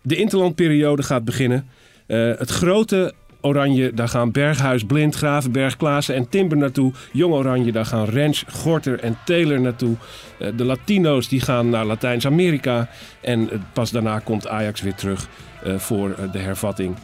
de 0.02 0.16
interlandperiode 0.16 1.02
gaat 1.02 1.24
beginnen. 1.24 1.66
Eh, 2.06 2.32
het 2.38 2.50
grote 2.50 3.14
Oranje, 3.40 3.92
daar 3.94 4.08
gaan 4.08 4.32
Berghuis, 4.32 4.84
Blind, 4.84 5.14
Gravenberg, 5.14 5.76
Klaassen 5.76 6.14
en 6.14 6.28
Timber 6.28 6.58
naartoe. 6.58 6.92
Jong 7.12 7.34
Oranje, 7.34 7.72
daar 7.72 7.86
gaan 7.86 8.04
Rens, 8.04 8.44
Gorter 8.48 9.00
en 9.00 9.18
Taylor 9.24 9.60
naartoe. 9.60 9.96
Eh, 10.38 10.48
de 10.56 10.64
Latino's 10.64 11.28
die 11.28 11.40
gaan 11.40 11.68
naar 11.68 11.84
Latijns-Amerika. 11.84 12.88
En 13.20 13.50
eh, 13.50 13.58
pas 13.72 13.90
daarna 13.90 14.18
komt 14.18 14.48
Ajax 14.48 14.80
weer 14.80 14.94
terug 14.94 15.28
eh, 15.64 15.78
voor 15.78 16.16
de 16.32 16.38
hervatting. 16.38 16.96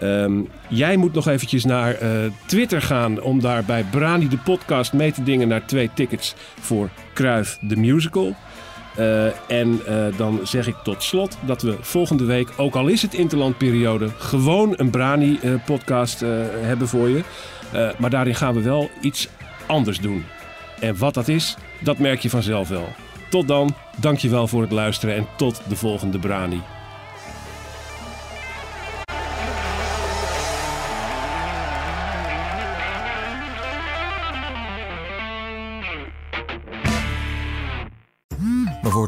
Ehm, 0.00 0.40
jij 0.68 0.96
moet 0.96 1.12
nog 1.12 1.28
eventjes 1.28 1.64
naar 1.64 1.94
eh, 1.94 2.10
Twitter 2.46 2.82
gaan 2.82 3.22
om 3.22 3.40
daar 3.40 3.64
bij 3.64 3.84
Brani 3.90 4.28
de 4.28 4.38
podcast 4.38 4.92
mee 4.92 5.12
te 5.12 5.22
dingen 5.22 5.48
naar 5.48 5.66
twee 5.66 5.90
tickets 5.94 6.34
voor 6.60 6.88
Kruif 7.12 7.58
de 7.60 7.76
Musical. 7.76 8.34
Eh, 8.98 9.50
en 9.50 9.80
eh, 9.86 10.06
dan 10.16 10.40
zeg 10.42 10.66
ik 10.66 10.76
tot 10.82 11.02
slot 11.02 11.38
dat 11.46 11.62
we 11.62 11.76
volgende 11.80 12.24
week, 12.24 12.48
ook 12.56 12.74
al 12.74 12.86
is 12.86 13.02
het 13.02 13.14
interlandperiode, 13.14 14.08
gewoon 14.18 14.74
een 14.76 14.90
Brani 14.90 15.38
podcast 15.64 16.22
eh, 16.22 16.30
hebben 16.60 16.88
voor 16.88 17.08
je. 17.08 17.22
Maar 17.98 18.10
daarin 18.10 18.34
gaan 18.34 18.54
we 18.54 18.62
wel 18.62 18.90
iets 19.00 19.28
anders 19.66 20.00
doen. 20.00 20.24
En 20.80 20.98
wat 20.98 21.14
dat 21.14 21.28
is, 21.28 21.56
dat 21.80 21.98
merk 21.98 22.20
je 22.20 22.30
vanzelf 22.30 22.68
wel. 22.68 22.88
Tot 23.30 23.48
dan, 23.48 23.74
dankjewel 23.96 24.46
voor 24.46 24.62
het 24.62 24.72
luisteren 24.72 25.16
en 25.16 25.26
tot 25.36 25.60
de 25.68 25.76
volgende 25.76 26.18
Brani. 26.18 26.60